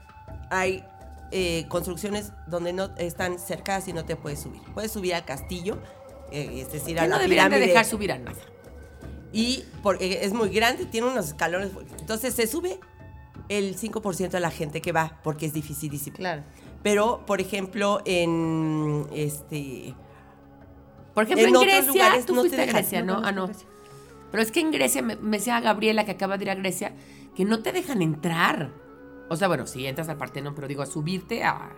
Hay 0.49 0.85
eh, 1.31 1.65
construcciones 1.67 2.31
donde 2.47 2.71
no 2.71 2.91
están 2.97 3.37
cercadas 3.37 3.89
y 3.89 3.93
no 3.93 4.05
te 4.05 4.15
puedes 4.15 4.39
subir. 4.39 4.61
Puedes 4.73 4.91
subir 4.93 5.15
al 5.15 5.25
castillo, 5.25 5.79
eh, 6.31 6.61
es 6.61 6.71
decir, 6.71 6.97
a 6.97 7.03
Que 7.03 7.09
no 7.09 7.15
la 7.17 7.21
deberían 7.23 7.51
de 7.51 7.59
dejar 7.59 7.83
subir 7.83 8.13
a 8.13 8.19
nada. 8.19 8.37
Y 9.37 9.63
porque 9.83 10.19
es 10.23 10.33
muy 10.33 10.49
grande, 10.49 10.85
tiene 10.85 11.07
unos 11.07 11.27
escalones. 11.27 11.71
Entonces 11.99 12.33
se 12.33 12.47
sube 12.47 12.79
el 13.49 13.77
5% 13.77 14.29
de 14.29 14.39
la 14.39 14.51
gente 14.51 14.81
que 14.81 14.91
va, 14.91 15.19
porque 15.23 15.45
es 15.45 15.53
dificilísimo. 15.53 16.17
Claro. 16.17 16.43
Pero, 16.83 17.25
por 17.25 17.41
ejemplo, 17.41 18.01
en 18.05 19.07
este. 19.13 19.93
Por 21.13 21.23
ejemplo, 21.25 21.43
En 21.43 21.49
en, 21.49 21.55
otros 21.55 21.73
Grecia, 21.73 21.91
lugares 21.91 22.25
tú 22.25 22.35
no 22.35 22.43
te 22.43 22.49
fuiste 22.49 22.69
a. 22.69 22.73
Grecia, 22.73 23.01
No. 23.01 23.21
Ah, 23.23 23.31
no. 23.31 23.49
Pero 24.31 24.43
es 24.43 24.51
que 24.51 24.59
en 24.59 24.71
Grecia, 24.71 25.01
me, 25.01 25.15
me 25.15 25.37
decía 25.37 25.59
Gabriela, 25.61 26.05
que 26.05 26.11
acaba 26.11 26.37
de 26.37 26.43
ir 26.45 26.49
a 26.49 26.55
Grecia, 26.55 26.93
que 27.35 27.45
no 27.45 27.61
te 27.61 27.71
dejan 27.71 28.01
entrar. 28.01 28.71
O 29.29 29.35
sea, 29.35 29.47
bueno, 29.47 29.67
sí, 29.67 29.85
entras 29.85 30.09
al 30.09 30.17
Partenón, 30.17 30.53
pero 30.53 30.67
digo, 30.67 30.81
a 30.81 30.85
subirte 30.85 31.43
a, 31.43 31.71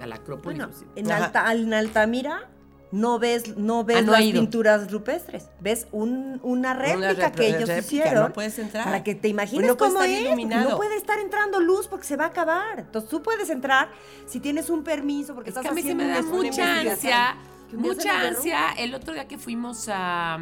a 0.00 0.06
la 0.06 0.16
Acrópolis. 0.16 0.58
Bueno, 0.58 0.72
pues, 0.72 0.86
en. 0.96 1.10
Alta, 1.10 1.52
en 1.52 1.72
Altamira 1.72 2.50
no 2.94 3.18
ves, 3.18 3.56
no 3.56 3.82
ves 3.84 3.96
Ah, 3.98 4.02
no 4.02 4.12
las 4.12 4.22
pinturas 4.22 4.90
rupestres. 4.92 5.48
Ves 5.60 5.86
un- 5.90 6.38
una 6.42 6.74
réplica 6.74 7.30
repro- 7.30 7.34
que 7.34 7.48
ellos 7.48 7.68
réplica, 7.68 7.78
hicieron. 8.04 8.24
no 8.28 8.32
puedes 8.32 8.58
entrar. 8.58 8.84
Para 8.84 9.02
que 9.02 9.14
te 9.14 9.28
imagines 9.28 9.66
Pues 9.66 9.68
no 9.68 9.76
puede 9.76 9.92
cómo 9.92 10.04
es. 10.04 10.20
iluminado. 10.20 10.70
No 10.70 10.76
puede 10.76 10.96
estar 10.96 11.18
entrando 11.18 11.60
luz 11.60 11.88
porque 11.88 12.06
se 12.06 12.16
va 12.16 12.24
a 12.24 12.28
acabar. 12.28 12.78
Entonces 12.80 13.10
tú 13.10 13.22
puedes 13.22 13.50
entrar 13.50 13.88
si 14.26 14.38
tienes 14.40 14.70
un 14.70 14.84
permiso 14.84 15.34
porque 15.34 15.50
Es 15.50 15.56
estás 15.56 15.62
que 15.64 15.68
a 15.72 15.74
mí 15.74 15.82
se 15.82 15.88
haciendo 15.92 16.04
me 16.04 16.10
da 16.10 16.20
una- 16.20 16.28
una 16.30 16.42
mucha 16.48 16.80
ansia, 16.80 17.36
se 17.70 17.76
mucha 17.76 18.20
ansia. 18.28 18.58
El 18.78 18.94
otro 18.94 19.12
día 19.12 19.26
que 19.26 19.38
fuimos 19.38 19.88
a, 19.90 20.38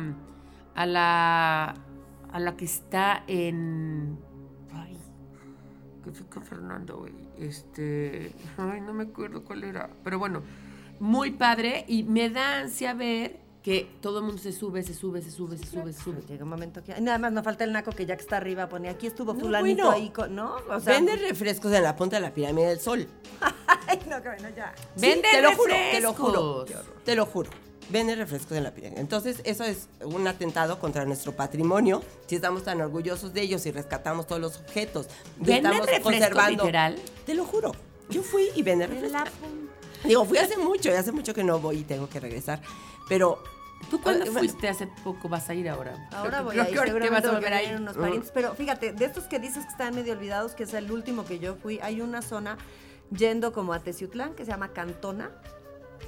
a 0.75 0.87
la 0.87 1.75
a 2.33 2.41
la 2.41 2.57
que 2.57 2.65
está 2.65 3.25
en 3.27 4.19
ay, 4.75 4.97
que 6.05 6.11
fui 6.13 6.27
con 6.27 6.43
Fernando, 6.43 6.99
güey. 6.99 7.13
Este, 7.39 8.33
ay, 8.57 8.81
no 8.81 8.93
me 8.93 9.05
acuerdo 9.05 9.43
cuál 9.45 9.65
era, 9.65 9.91
pero 10.05 10.19
bueno, 10.19 10.43
muy 11.03 11.33
padre 11.33 11.85
y 11.89 12.05
me 12.05 12.31
da 12.31 12.61
ansia 12.61 12.95
ver 12.95 13.41
que 13.61 13.91
todo 14.01 14.21
el 14.21 14.25
mundo 14.25 14.41
se 14.41 14.53
sube, 14.53 14.85
se 14.85 14.95
sube, 14.95 15.21
se 15.21 15.33
sube, 15.33 15.59
se 15.59 15.67
sube, 15.67 15.93
se 15.93 16.01
sube. 16.01 16.23
Llega 16.29 16.45
un 16.45 16.51
momento 16.51 16.83
que. 16.85 17.01
Nada 17.01 17.19
más 17.19 17.33
no 17.33 17.43
falta 17.43 17.65
el 17.65 17.73
naco 17.73 17.91
que 17.91 18.07
ya 18.07 18.17
que 18.17 18.23
está 18.23 18.37
arriba 18.37 18.69
pone 18.69 18.89
aquí 18.89 19.09
estuvo 19.09 19.35
No, 19.35 19.41
fulanito 19.41 19.85
bueno. 19.87 19.97
ahí 19.97 20.11
con. 20.11 20.35
¿No? 20.37 20.55
O 20.71 20.79
sea. 20.79 20.95
Vende 20.95 21.17
refrescos 21.17 21.73
en 21.73 21.83
la 21.83 21.97
punta 21.97 22.17
de 22.17 22.23
la 22.23 22.33
pirámide 22.33 22.69
del 22.69 22.79
sol. 22.81 23.09
Ay, 23.89 23.99
no, 24.09 24.23
que 24.23 24.29
bueno, 24.29 24.49
ya. 24.57 24.73
Sí, 24.95 25.01
Vende 25.01 25.29
te 25.29 25.43
lo 25.43 25.57
juro, 25.57 25.75
te 25.91 26.01
lo 26.01 26.15
juro. 26.15 26.65
Te 27.05 27.15
lo 27.17 27.27
juro. 27.27 27.51
Vende 27.91 28.15
refrescos 28.15 28.57
en 28.57 28.63
la 28.63 28.71
pirámide. 28.73 29.01
Entonces, 29.01 29.41
eso 29.43 29.65
es 29.65 29.89
un 30.05 30.27
atentado 30.29 30.79
contra 30.79 31.05
nuestro 31.05 31.33
patrimonio. 31.33 32.01
Si 32.27 32.37
estamos 32.37 32.63
tan 32.63 32.81
orgullosos 32.81 33.35
de 33.35 33.43
ellos 33.43 33.67
y 33.67 33.73
rescatamos 33.73 34.29
todos 34.29 34.41
los 34.41 34.59
objetos. 34.61 35.09
¿Venden 35.37 35.73
estamos 35.73 35.87
refrescos 35.87 36.49
literal? 36.49 36.97
Te 37.27 37.35
lo 37.35 37.45
juro. 37.45 37.73
Yo 38.09 38.23
fui 38.23 38.51
y 38.55 38.63
vende 38.63 38.87
refrescos. 38.87 39.31
Digo, 40.05 40.25
fui 40.25 40.39
hace 40.39 40.57
mucho, 40.57 40.89
y 40.91 40.93
hace 40.93 41.13
mucho 41.13 41.33
que 41.35 41.45
no 41.45 41.59
voy 41.59 41.79
y 41.79 41.85
tengo 41.85 42.09
que 42.09 42.21
regresar. 42.21 42.61
Pero. 43.09 43.43
¿Tú 43.91 44.01
cuándo 44.01 44.21
Ah, 44.23 44.27
bueno, 44.27 44.39
fuiste 44.39 44.69
hace 44.69 44.87
poco? 45.03 45.29
¿Vas 45.29 45.49
a 45.51 45.55
ir 45.55 45.69
ahora? 45.69 46.09
Ahora 46.13 46.41
voy 46.43 46.53
creo 46.53 46.65
a 46.65 46.69
ir, 46.71 46.77
seguramente 46.79 47.11
vas 47.11 47.25
a 47.25 47.33
volver 47.33 47.53
a 47.53 47.63
ir. 47.65 47.77
unos 47.77 47.97
parientes. 47.97 48.31
Pero 48.33 48.55
fíjate, 48.55 48.93
de 48.93 49.05
estos 49.05 49.25
que 49.25 49.41
dices 49.41 49.65
que 49.65 49.71
están 49.73 49.95
medio 49.97 50.13
olvidados, 50.13 50.55
que 50.55 50.63
es 50.63 50.73
el 50.75 50.91
último 50.93 51.25
que 51.25 51.41
yo 51.41 51.57
fui, 51.57 51.81
hay 51.83 52.01
una 52.01 52.23
zona 52.23 52.59
yendo 53.11 53.53
como 53.53 53.73
a 53.73 53.81
Teciutlán 53.81 54.35
que 54.35 54.45
se 54.45 54.53
llama 54.53 54.69
Cantona, 54.69 55.33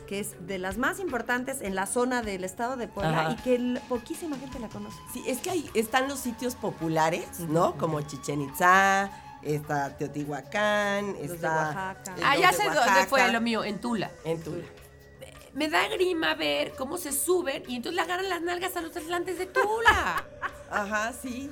que 0.07 0.21
es 0.21 0.47
de 0.47 0.59
las 0.61 0.79
más 0.79 1.01
importantes 1.01 1.63
en 1.63 1.75
la 1.75 1.87
zona 1.87 2.23
del 2.23 2.45
estado 2.45 2.77
de 2.77 2.87
Puebla 2.87 3.21
Ajá. 3.23 3.33
y 3.33 3.37
que 3.43 3.55
el- 3.57 3.81
poquísima 3.89 4.37
gente 4.39 4.61
la 4.61 4.69
conoce. 4.69 4.97
Sí, 5.13 5.25
es 5.27 5.39
que 5.39 5.51
ahí 5.51 5.69
están 5.75 6.07
los 6.09 6.21
sitios 6.21 6.55
populares, 6.55 7.41
¿no? 7.41 7.77
Como 7.77 8.01
Chichen 8.03 8.41
Itza, 8.41 9.11
está 9.45 9.97
Teotihuacán, 9.97 11.09
Los 11.13 11.19
de 11.29 11.35
está... 11.35 11.55
Oaxaca. 11.57 12.15
eh, 12.17 12.23
Ah, 12.25 12.37
ya 12.37 12.51
de 12.51 12.57
sé 12.57 12.65
dónde 12.65 13.07
fue 13.09 13.31
lo 13.33 13.41
mío, 13.41 13.65
en 13.65 13.81
Tula. 13.81 14.11
En 14.25 14.43
Tula. 14.43 14.65
Me 15.53 15.69
da 15.69 15.87
grima 15.89 16.35
ver 16.35 16.73
cómo 16.73 16.97
se 16.99 17.13
suben 17.13 17.63
y 17.69 17.77
entonces 17.77 17.95
le 17.95 18.01
agarran 18.03 18.29
las 18.29 18.43
nalgas 18.43 18.77
a 18.77 18.81
los 18.81 18.97
atlantes 18.97 19.39
de 19.39 19.47
Tula. 19.47 20.25
Ajá, 20.71 21.13
sí. 21.13 21.51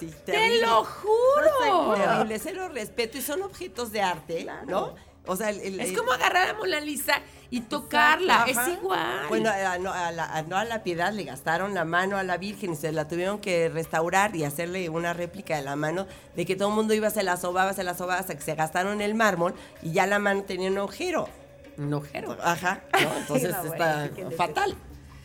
Sí, 0.00 0.12
¡Te 0.24 0.60
lo 0.60 0.84
juro! 0.84 1.94
Terrible, 1.94 2.38
cero 2.40 2.68
respeto 2.72 3.18
y 3.18 3.22
son 3.22 3.42
objetos 3.42 3.92
de 3.92 4.00
arte, 4.02 4.46
¿no? 4.66 4.94
O 5.26 5.36
sea, 5.36 5.50
el- 5.50 5.60
el- 5.60 5.80
Es 5.80 5.96
como 5.96 6.12
agarrar 6.12 6.50
a 6.50 6.54
Mona 6.54 6.80
Lisa 6.80 7.14
y 7.50 7.60
tocarla. 7.62 8.44
Es 8.46 8.58
igual. 8.68 9.26
Bueno, 9.28 9.48
a, 9.50 9.78
no, 9.78 9.92
a 9.92 10.10
la, 10.12 10.24
a 10.26 10.42
no 10.42 10.56
a 10.56 10.64
la 10.64 10.82
piedad 10.82 11.12
le 11.12 11.24
gastaron 11.24 11.72
la 11.72 11.84
mano 11.84 12.16
a 12.18 12.22
la 12.24 12.36
Virgen 12.36 12.72
y 12.72 12.76
se 12.76 12.92
la 12.92 13.08
tuvieron 13.08 13.38
que 13.40 13.68
restaurar 13.68 14.36
y 14.36 14.44
hacerle 14.44 14.88
una 14.90 15.12
réplica 15.14 15.56
de 15.56 15.62
la 15.62 15.76
mano 15.76 16.06
de 16.36 16.44
que 16.44 16.56
todo 16.56 16.68
el 16.68 16.74
mundo 16.74 16.92
iba, 16.94 17.08
se 17.10 17.22
la 17.22 17.36
sobaba, 17.36 17.72
se 17.72 17.84
la 17.84 17.94
sobaba 17.94 18.18
hasta 18.20 18.34
que 18.34 18.42
se 18.42 18.54
gastaron 18.54 19.00
el 19.00 19.14
mármol 19.14 19.54
y 19.82 19.92
ya 19.92 20.06
la 20.06 20.18
mano 20.18 20.42
tenía 20.42 20.70
un 20.70 20.78
agujero. 20.78 21.28
un 21.78 21.94
ojero. 21.94 22.36
Ajá, 22.42 22.82
¿no? 22.92 23.16
Entonces 23.18 23.50
No, 23.50 23.72
está 23.72 24.10
fatal. 24.36 24.76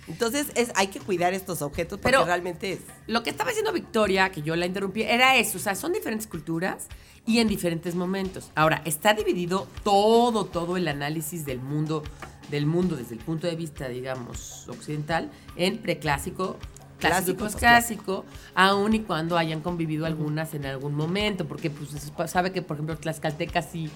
Entonces 0.08 0.48
es, 0.56 0.72
hay 0.76 0.88
que 0.88 1.00
cuidar 1.00 1.34
estos 1.34 1.62
objetos 1.62 2.00
porque 2.00 2.12
Pero- 2.16 2.26
realmente 2.26 2.72
es... 2.74 2.80
Lo 3.06 3.22
que 3.22 3.30
estaba 3.30 3.50
diciendo 3.50 3.72
Victoria, 3.74 4.32
que 4.32 4.42
yo 4.42 4.56
la 4.56 4.66
interrumpí, 4.66 5.04
era 5.04 5.36
eso. 5.36 5.58
O 5.58 5.62
sea, 5.62 5.76
son 5.76 5.94
diferentes 5.94 6.26
culturas 6.26 6.88
y 7.26 7.40
en 7.40 7.48
diferentes 7.48 7.96
momentos. 7.96 8.52
Ahora, 8.56 8.82
está 8.86 9.14
dividido 9.14 9.68
todo, 9.84 10.46
todo 10.46 10.78
el 10.78 10.88
análisis 10.88 11.46
del 11.46 11.60
mundo, 11.60 12.04
del 12.50 12.66
mundo 12.66 12.96
desde 12.96 13.16
el 13.16 13.22
punto 13.22 13.48
de 13.48 13.56
vista, 13.56 13.88
digamos, 13.88 14.68
occidental, 14.70 15.30
en 15.56 15.78
preclásico, 15.78 16.58
clásico 16.98 17.38
Clásico, 17.38 17.38
posclásico, 17.38 18.26
aun 18.56 18.94
y 18.94 19.00
cuando 19.00 19.38
hayan 19.38 19.62
convivido 19.62 20.06
algunas 20.06 20.54
en 20.54 20.66
algún 20.66 20.96
momento. 20.96 21.48
Porque 21.48 21.70
pues 21.70 22.12
sabe 22.30 22.52
que, 22.52 22.62
por 22.62 22.76
ejemplo, 22.76 22.98
tlaxcaltecas 22.98 23.74
y 23.76 23.90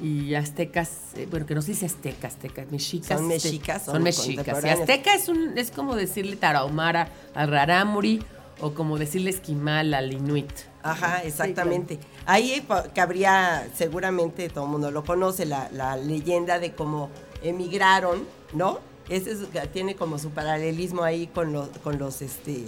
y 0.00 0.34
aztecas, 0.34 1.14
eh, 1.16 1.26
bueno, 1.30 1.46
que 1.46 1.54
no 1.54 1.62
se 1.62 1.72
dice 1.72 1.86
aztecas, 1.86 2.34
aztecas, 2.34 2.70
mexicas. 2.70 3.18
Son 3.18 3.30
este, 3.30 3.48
mexicas, 3.48 3.84
Son, 3.84 3.94
son 3.94 4.02
mexicas. 4.02 4.64
Y 4.64 4.68
azteca 4.68 5.14
es, 5.14 5.28
un, 5.28 5.56
es 5.56 5.70
como 5.70 5.96
decirle 5.96 6.36
tarahumara 6.36 7.08
al 7.34 7.50
rarámuri 7.50 8.22
o 8.60 8.74
como 8.74 8.98
decirle 8.98 9.30
esquimal 9.30 9.94
al 9.94 10.12
inuit. 10.12 10.50
Ajá, 10.90 11.22
exactamente. 11.22 11.98
Ahí 12.26 12.60
pa- 12.66 12.84
cabría, 12.94 13.68
seguramente 13.74 14.48
todo 14.48 14.64
el 14.64 14.70
mundo 14.70 14.90
lo 14.90 15.04
conoce, 15.04 15.46
la, 15.46 15.68
la 15.72 15.96
leyenda 15.96 16.58
de 16.58 16.72
cómo 16.74 17.10
emigraron, 17.42 18.24
¿no? 18.52 18.78
Ese 19.08 19.32
es- 19.32 19.72
tiene 19.72 19.94
como 19.96 20.18
su 20.18 20.30
paralelismo 20.30 21.02
ahí 21.04 21.26
con 21.28 21.52
los, 21.52 21.68
con 21.84 21.98
los 21.98 22.22
este, 22.22 22.64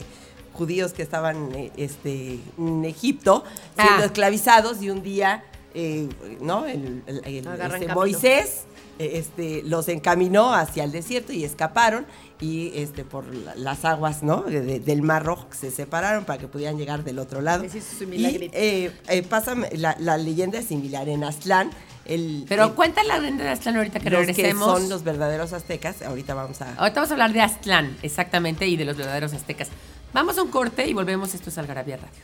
judíos 0.52 0.92
que 0.92 1.02
estaban 1.02 1.52
eh, 1.54 1.72
este, 1.76 2.38
en 2.56 2.84
Egipto, 2.84 3.44
siendo 3.76 4.02
Ah. 4.02 4.06
esclavizados 4.06 4.80
y 4.82 4.90
un 4.90 5.02
día, 5.02 5.44
eh, 5.74 6.08
¿no? 6.40 6.64
El, 6.66 7.02
el- 7.06 7.22
este. 7.24 7.94
Moisés 7.94 8.64
eh, 8.64 8.77
este, 8.98 9.62
los 9.64 9.88
encaminó 9.88 10.52
hacia 10.54 10.84
el 10.84 10.92
desierto 10.92 11.32
y 11.32 11.44
escaparon 11.44 12.06
y 12.40 12.70
este, 12.74 13.04
por 13.04 13.26
la- 13.34 13.54
las 13.56 13.84
aguas 13.84 14.22
¿no? 14.22 14.42
de- 14.42 14.60
de- 14.60 14.80
del 14.80 15.02
Mar 15.02 15.24
Rojo 15.24 15.46
se 15.50 15.70
separaron 15.70 16.24
para 16.24 16.38
que 16.38 16.48
pudieran 16.48 16.76
llegar 16.78 17.04
del 17.04 17.18
otro 17.18 17.40
lado. 17.40 17.64
Su 17.68 18.04
y 18.12 18.24
eh, 18.52 18.92
eh, 19.08 19.22
pasa, 19.22 19.54
la, 19.72 19.96
la 19.98 20.16
leyenda 20.16 20.58
es 20.58 20.66
similar 20.66 21.08
en 21.08 21.24
Aztlán. 21.24 21.70
El, 22.04 22.44
Pero 22.48 22.64
el- 22.64 22.72
cuenta 22.72 23.02
la 23.04 23.18
leyenda 23.18 23.44
de 23.44 23.50
Aztlán 23.50 23.76
ahorita 23.76 24.00
que 24.00 24.08
los 24.10 24.20
que 24.20 24.26
regresemos. 24.28 24.80
son 24.80 24.88
los 24.88 25.04
verdaderos 25.04 25.52
aztecas. 25.52 26.00
Ahorita 26.02 26.34
vamos 26.34 26.60
a... 26.62 26.74
Ahorita 26.76 27.00
vamos 27.00 27.10
a 27.10 27.14
hablar 27.14 27.32
de 27.32 27.40
Aztlán, 27.42 27.96
exactamente, 28.02 28.66
y 28.66 28.76
de 28.76 28.84
los 28.84 28.96
verdaderos 28.96 29.32
aztecas. 29.34 29.68
Vamos 30.14 30.38
a 30.38 30.42
un 30.42 30.48
corte 30.50 30.86
y 30.88 30.94
volvemos. 30.94 31.34
Esto 31.34 31.50
es 31.50 31.58
Algarabía 31.58 31.96
Radio. 31.98 32.22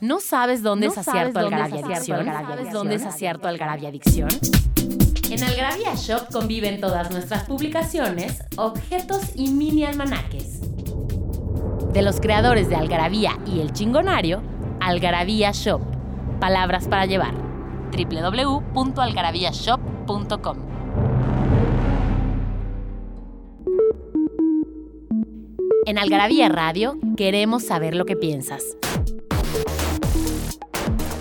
¿No 0.00 0.20
sabes 0.20 0.62
dónde 0.62 0.86
¿No 0.86 0.92
es 0.92 1.04
dónde 1.04 1.20
es 1.28 1.36
Algarabia 1.36 1.80
Adicción? 1.86 2.24
¿Sabes 2.26 2.72
dónde 2.72 2.94
es 2.96 3.02
acierto 3.04 3.46
Algarabia 3.46 3.88
Adicción? 3.90 4.30
En 5.32 5.42
Algarabia 5.42 5.94
Shop 5.94 6.30
conviven 6.30 6.78
todas 6.78 7.10
nuestras 7.10 7.44
publicaciones, 7.44 8.42
objetos 8.58 9.30
y 9.34 9.50
mini 9.50 9.82
almanaques. 9.82 10.60
De 11.90 12.02
los 12.02 12.20
creadores 12.20 12.68
de 12.68 12.76
Algarabía 12.76 13.38
y 13.46 13.60
El 13.60 13.72
Chingonario, 13.72 14.42
Algarabía 14.78 15.52
Shop. 15.52 15.80
Palabras 16.38 16.86
para 16.86 17.06
llevar. 17.06 17.32
www.algarabíashop.com 17.92 20.56
En 25.86 25.96
Algarabía 25.96 26.50
Radio 26.50 26.98
queremos 27.16 27.62
saber 27.62 27.94
lo 27.94 28.04
que 28.04 28.16
piensas. 28.16 28.76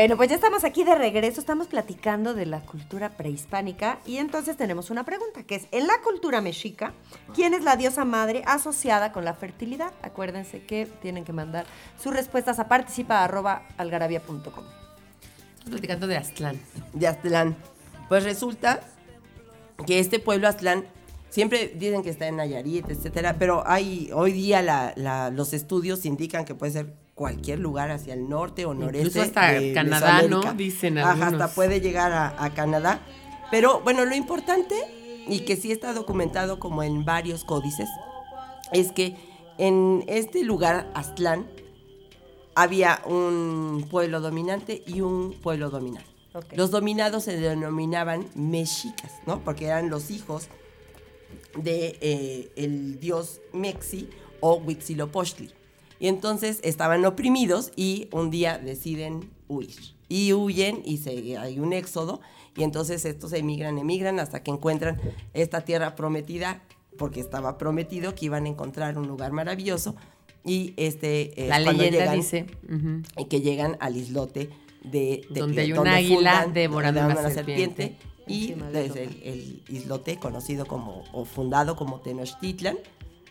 Bueno, 0.00 0.16
pues 0.16 0.30
ya 0.30 0.36
estamos 0.36 0.64
aquí 0.64 0.82
de 0.82 0.94
regreso, 0.94 1.40
estamos 1.40 1.66
platicando 1.66 2.32
de 2.32 2.46
la 2.46 2.60
cultura 2.60 3.10
prehispánica 3.18 3.98
y 4.06 4.16
entonces 4.16 4.56
tenemos 4.56 4.88
una 4.88 5.04
pregunta, 5.04 5.42
que 5.42 5.56
es, 5.56 5.66
en 5.72 5.86
la 5.86 5.92
cultura 6.02 6.40
mexica, 6.40 6.94
¿quién 7.34 7.52
es 7.52 7.64
la 7.64 7.76
diosa 7.76 8.06
madre 8.06 8.42
asociada 8.46 9.12
con 9.12 9.26
la 9.26 9.34
fertilidad? 9.34 9.92
Acuérdense 10.00 10.62
que 10.64 10.86
tienen 11.02 11.26
que 11.26 11.34
mandar 11.34 11.66
sus 12.02 12.14
respuestas 12.14 12.58
a 12.58 12.66
participa.algarabia.com. 12.66 14.40
Estamos 14.46 15.70
platicando 15.70 16.06
de 16.06 16.16
Aztlán. 16.16 16.58
de 16.94 17.06
Aztlán. 17.06 17.54
Pues 18.08 18.24
resulta 18.24 18.80
que 19.86 19.98
este 19.98 20.18
pueblo 20.18 20.48
Aztlán, 20.48 20.86
siempre 21.28 21.74
dicen 21.76 22.02
que 22.02 22.08
está 22.08 22.26
en 22.26 22.36
Nayarit, 22.36 22.88
etcétera, 22.88 23.36
pero 23.38 23.64
hay 23.66 24.08
hoy 24.14 24.32
día 24.32 24.62
la- 24.62 24.94
la- 24.96 25.28
los 25.28 25.52
estudios 25.52 26.06
indican 26.06 26.46
que 26.46 26.54
puede 26.54 26.72
ser 26.72 26.94
cualquier 27.20 27.58
lugar 27.58 27.90
hacia 27.90 28.14
el 28.14 28.30
norte 28.30 28.64
o 28.64 28.72
noreste. 28.72 29.08
Incluso 29.08 29.20
hasta 29.20 29.52
de 29.52 29.74
Canadá, 29.74 30.22
¿no? 30.22 30.40
Dicen 30.54 30.96
Ajá, 30.96 31.10
algunos. 31.10 31.34
hasta 31.34 31.54
puede 31.54 31.82
llegar 31.82 32.12
a, 32.12 32.42
a 32.42 32.54
Canadá. 32.54 33.02
Pero 33.50 33.82
bueno, 33.82 34.06
lo 34.06 34.14
importante, 34.14 34.74
y 35.28 35.40
que 35.40 35.56
sí 35.56 35.70
está 35.70 35.92
documentado 35.92 36.58
como 36.58 36.82
en 36.82 37.04
varios 37.04 37.44
códices, 37.44 37.90
es 38.72 38.90
que 38.92 39.16
en 39.58 40.02
este 40.06 40.44
lugar, 40.44 40.90
Aztlán, 40.94 41.46
había 42.54 43.02
un 43.04 43.86
pueblo 43.90 44.22
dominante 44.22 44.82
y 44.86 45.02
un 45.02 45.34
pueblo 45.42 45.68
dominante. 45.68 46.08
Ok. 46.32 46.46
Los 46.54 46.70
dominados 46.70 47.24
se 47.24 47.36
denominaban 47.36 48.24
mexicas, 48.34 49.12
¿no? 49.26 49.44
Porque 49.44 49.66
eran 49.66 49.90
los 49.90 50.10
hijos 50.10 50.48
de 51.54 51.98
eh, 52.00 52.50
el 52.56 52.98
dios 52.98 53.42
Mexi 53.52 54.08
o 54.40 54.54
Huitzilopochtli. 54.54 55.59
Y 56.00 56.08
entonces 56.08 56.58
estaban 56.64 57.04
oprimidos 57.04 57.70
y 57.76 58.08
un 58.10 58.30
día 58.30 58.58
deciden 58.58 59.30
huir. 59.48 59.76
Y 60.08 60.32
huyen 60.32 60.82
y 60.84 60.96
se, 60.96 61.36
hay 61.38 61.60
un 61.60 61.72
éxodo. 61.72 62.20
Y 62.56 62.64
entonces 62.64 63.04
estos 63.04 63.32
emigran, 63.34 63.78
emigran 63.78 64.18
hasta 64.18 64.42
que 64.42 64.50
encuentran 64.50 65.00
esta 65.34 65.60
tierra 65.60 65.94
prometida, 65.94 66.62
porque 66.98 67.20
estaba 67.20 67.56
prometido 67.58 68.14
que 68.14 68.26
iban 68.26 68.46
a 68.46 68.48
encontrar 68.48 68.98
un 68.98 69.06
lugar 69.06 69.30
maravilloso. 69.32 69.94
Y 70.44 70.72
este 70.78 71.40
es 71.42 71.48
La 71.48 71.62
cuando 71.62 71.82
leyenda 71.82 71.98
llegan- 72.06 72.16
dice. 72.16 72.46
y 73.18 73.24
que 73.26 73.40
llegan 73.42 73.76
al 73.78 73.96
islote 73.96 74.48
de, 74.82 75.22
de 75.30 75.40
Donde 75.40 75.60
hay 75.62 75.72
un 75.74 75.86
águila 75.86 76.46
devorando 76.52 77.04
una 77.06 77.30
serpiente. 77.30 77.96
y 78.26 78.54
desde 78.72 79.04
el, 79.04 79.22
el 79.22 79.62
islote 79.68 80.16
conocido 80.16 80.64
como 80.64 81.04
o 81.12 81.24
fundado 81.26 81.76
como 81.76 82.00
Tenochtitlan 82.00 82.78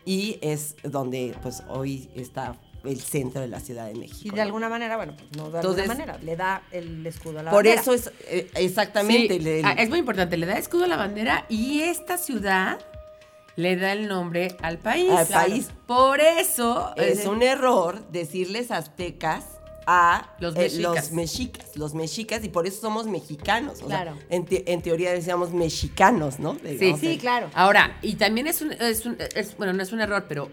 y 0.06 0.38
es 0.42 0.76
donde 0.84 1.36
pues 1.42 1.64
hoy 1.70 2.10
está 2.16 2.56
el 2.86 3.00
centro 3.02 3.42
de 3.42 3.50
la 3.50 3.60
Ciudad 3.60 3.88
de 3.88 3.96
México. 3.96 4.22
Y 4.24 4.30
de 4.30 4.38
¿no? 4.38 4.42
alguna 4.44 4.70
manera, 4.70 4.96
bueno, 4.96 5.14
pues 5.18 5.30
no 5.36 5.50
de 5.52 5.58
Entonces- 5.60 5.82
alguna 5.90 6.06
manera, 6.06 6.18
le 6.24 6.36
da 6.38 6.64
el 6.72 7.06
escudo 7.06 7.40
a 7.40 7.44
la 7.44 7.52
Por 7.52 7.66
bandera. 7.66 7.82
eso 7.82 7.94
es 7.94 8.12
eh, 8.28 8.50
exactamente 8.56 9.34
Sí, 9.36 9.40
le- 9.42 9.62
ah, 9.66 9.74
es 9.78 9.90
muy 9.90 10.00
importante, 10.00 10.38
le 10.38 10.46
da 10.46 10.58
escudo 10.58 10.86
a 10.86 10.88
la 10.88 10.96
bandera 10.96 11.46
y 11.50 11.82
esta 11.82 12.18
ciudad 12.18 12.80
le 13.58 13.76
da 13.76 13.92
el 13.92 14.08
nombre 14.08 14.56
al 14.62 14.78
país. 14.78 15.12
Al 15.12 15.28
país. 15.28 15.70
Por 15.86 16.22
eso 16.22 16.94
es 16.96 17.26
un 17.26 17.42
error 17.44 18.08
decirles 18.10 18.72
aztecas 18.72 19.44
a 19.92 20.36
Los 20.40 20.56
eh, 20.56 20.60
mexicas. 20.60 20.82
los 20.96 21.12
mexicas, 21.14 21.76
los 21.76 21.94
mexicas, 21.96 22.44
y 22.44 22.50
por 22.50 22.68
eso 22.68 22.80
somos 22.80 23.08
mexicanos. 23.08 23.82
o 23.82 23.88
sea, 23.88 24.04
Claro. 24.04 24.18
en, 24.30 24.46
te- 24.46 24.72
en 24.72 24.84
teoría 24.84 25.12
decíamos 25.12 25.52
mexicanos, 25.52 26.38
¿no? 26.40 26.56
Sí, 26.64 26.94
Sí, 27.00 27.18
claro. 27.18 27.50
Ahora, 27.56 27.98
y 28.04 28.14
también 28.14 28.46
es 28.46 28.62
un, 28.62 28.72
es 28.74 29.06
un- 29.08 29.18
es- 29.36 29.58
bueno, 29.58 29.74
no 29.74 29.82
es 29.82 29.92
un 29.92 30.00
error, 30.00 30.26
pero 30.30 30.52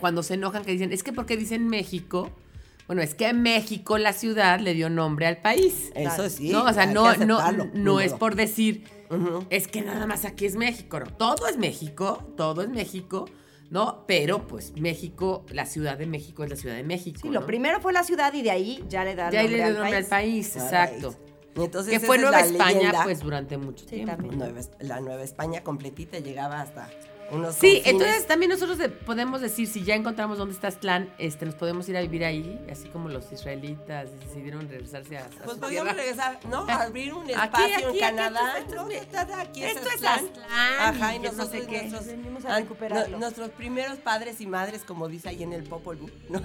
cuando 0.00 0.24
se 0.24 0.34
enojan 0.34 0.64
que 0.64 0.72
dicen, 0.72 0.92
es 0.92 1.04
que 1.04 1.12
porque 1.12 1.36
dicen 1.36 1.68
México, 1.68 2.30
bueno, 2.88 3.02
es 3.02 3.14
que 3.14 3.32
México, 3.32 3.98
la 3.98 4.12
ciudad, 4.12 4.58
le 4.58 4.74
dio 4.74 4.90
nombre 4.90 5.26
al 5.28 5.36
país. 5.36 5.92
Eso 5.94 6.28
sí. 6.28 6.48
no, 6.50 6.64
o 6.64 6.72
sea, 6.72 6.86
no, 6.86 8.00
es 8.00 8.12
por 8.14 8.34
decir, 8.34 8.84
es 9.50 9.68
que 9.68 9.82
nada 9.82 10.06
más 10.06 10.24
aquí 10.24 10.44
es 10.46 10.56
México, 10.56 10.98
no, 10.98 11.06
todo 11.06 11.46
es 11.46 11.56
México, 11.56 12.20
todo 12.36 12.62
es 12.62 12.68
México, 12.68 13.26
¿no? 13.72 14.04
Pero 14.06 14.46
pues 14.46 14.72
México, 14.78 15.44
la 15.48 15.64
Ciudad 15.64 15.96
de 15.96 16.06
México 16.06 16.44
es 16.44 16.50
la 16.50 16.56
Ciudad 16.56 16.76
de 16.76 16.84
México. 16.84 17.18
Sí, 17.22 17.30
lo 17.30 17.46
primero 17.46 17.80
fue 17.80 17.92
la 17.94 18.04
ciudad 18.04 18.32
y 18.34 18.42
de 18.42 18.50
ahí 18.50 18.84
ya 18.88 19.02
le 19.02 19.14
da 19.14 19.30
De 19.30 19.38
ahí 19.38 19.48
le 19.48 19.56
nombre 19.56 19.70
dio 19.72 19.80
nombre 19.80 19.96
al 19.96 20.04
país, 20.04 20.54
exacto. 20.56 21.14
Y 21.56 21.64
Entonces, 21.64 21.98
Que 21.98 22.06
fue 22.06 22.18
Nueva 22.18 22.40
España, 22.40 22.74
leyenda. 22.78 23.04
pues 23.04 23.20
durante 23.20 23.56
mucho 23.56 23.84
Sí, 23.88 23.96
tiempo. 23.96 24.22
Nueva 24.30 24.60
la 24.80 25.00
Nueva 25.00 25.22
España 25.22 25.62
completita 25.62 26.18
llegaba 26.18 26.60
hasta 26.60 26.88
unos 27.32 27.54
Sí, 27.56 27.74
confines. 27.76 27.86
entonces 27.86 28.26
también 28.26 28.50
nosotros 28.50 28.78
de- 28.78 28.88
podemos 28.90 29.40
decir, 29.40 29.66
si 29.66 29.82
ya 29.84 29.94
encontramos 29.94 30.38
dónde 30.38 30.54
está 30.54 30.68
Aztlán, 30.68 31.12
este, 31.18 31.46
nos 31.46 31.54
podemos 31.54 31.88
ir 31.88 31.96
a 31.96 32.00
vivir 32.02 32.24
ahí, 32.24 32.64
así 32.70 32.88
como 32.88 33.08
los 33.08 33.32
israelitas 33.32 34.10
decidieron 34.20 34.68
regresarse 34.68 35.16
a, 35.16 35.24
a 35.24 35.28
Pues 35.28 35.52
su 35.54 35.60
podríamos 35.60 35.94
tierra. 35.94 36.02
regresar, 36.02 36.40
¿no? 36.48 36.66
A 36.68 36.82
abrir 36.82 37.14
un 37.14 37.22
Aquí, 37.24 37.32
espacio 37.32 37.74
aquí, 37.74 37.82
en 37.82 37.88
aquí, 37.88 37.98
Canadá. 37.98 38.58
esto 38.58 38.74
es- 38.74 38.76
¿no? 38.82 38.90
Está 38.90 39.40
aquí 39.40 39.64
esto 39.64 39.88
es 39.88 39.94
Aztlán. 39.94 40.24
Aztlán, 40.26 40.48
Ajá, 40.80 41.14
y 41.14 41.18
que 41.20 41.26
no 41.26 41.32
nosotros, 41.32 41.62
sé 41.62 41.66
qué. 41.68 41.78
nuestros, 41.82 42.06
Venimos 42.06 42.44
a 42.44 42.54
ah, 42.54 42.58
recuperarlo. 42.60 43.08
no- 43.08 43.18
nuestros 43.18 43.50
primeros 43.50 43.98
padres 43.98 44.40
y 44.40 44.46
madres, 44.46 44.82
como 44.84 45.08
dice 45.08 45.28
ahí 45.30 45.42
en 45.42 45.52
el 45.52 45.62
Popol 45.64 45.96
Vuh, 45.96 46.10
¿no? 46.28 46.40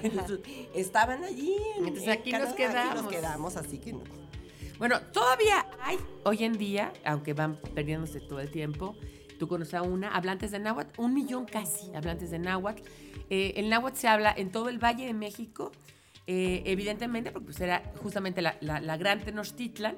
Estaban 0.73 1.23
allí. 1.23 1.55
en- 1.77 1.87
Entonces, 1.87 2.03
en 2.05 2.09
aquí 2.11 2.31
nos 2.31 2.39
Canadá, 2.39 2.51
Aquí 2.51 2.57
quedamos. 2.63 3.03
nos 3.03 3.11
quedamos, 3.11 3.57
así 3.57 3.77
que 3.79 3.93
no. 3.93 4.03
Bueno, 4.77 5.01
todavía 5.11 5.65
hay 5.81 5.97
hoy 6.23 6.43
en 6.43 6.53
día, 6.53 6.93
aunque 7.03 7.33
van 7.33 7.55
perdiéndose 7.73 8.19
todo 8.19 8.39
el 8.39 8.51
tiempo, 8.51 8.95
tú 9.37 9.47
conoces 9.47 9.73
a 9.75 9.81
una, 9.81 10.09
hablantes 10.09 10.51
de 10.51 10.59
náhuatl, 10.59 10.99
un 11.01 11.13
millón 11.13 11.45
casi 11.45 11.93
hablantes 11.95 12.31
de 12.31 12.39
náhuatl. 12.39 12.81
Eh, 13.29 13.53
el 13.57 13.69
náhuatl 13.69 13.97
se 13.97 14.07
habla 14.07 14.33
en 14.35 14.51
todo 14.51 14.69
el 14.69 14.79
Valle 14.79 15.05
de 15.05 15.13
México, 15.13 15.71
eh, 16.27 16.63
evidentemente, 16.65 17.31
porque 17.31 17.45
pues, 17.45 17.61
era 17.61 17.81
justamente 18.01 18.41
la, 18.41 18.55
la- 18.61 18.79
la 18.81 18.97
gran 18.97 19.19
Tenochtitlan, 19.21 19.97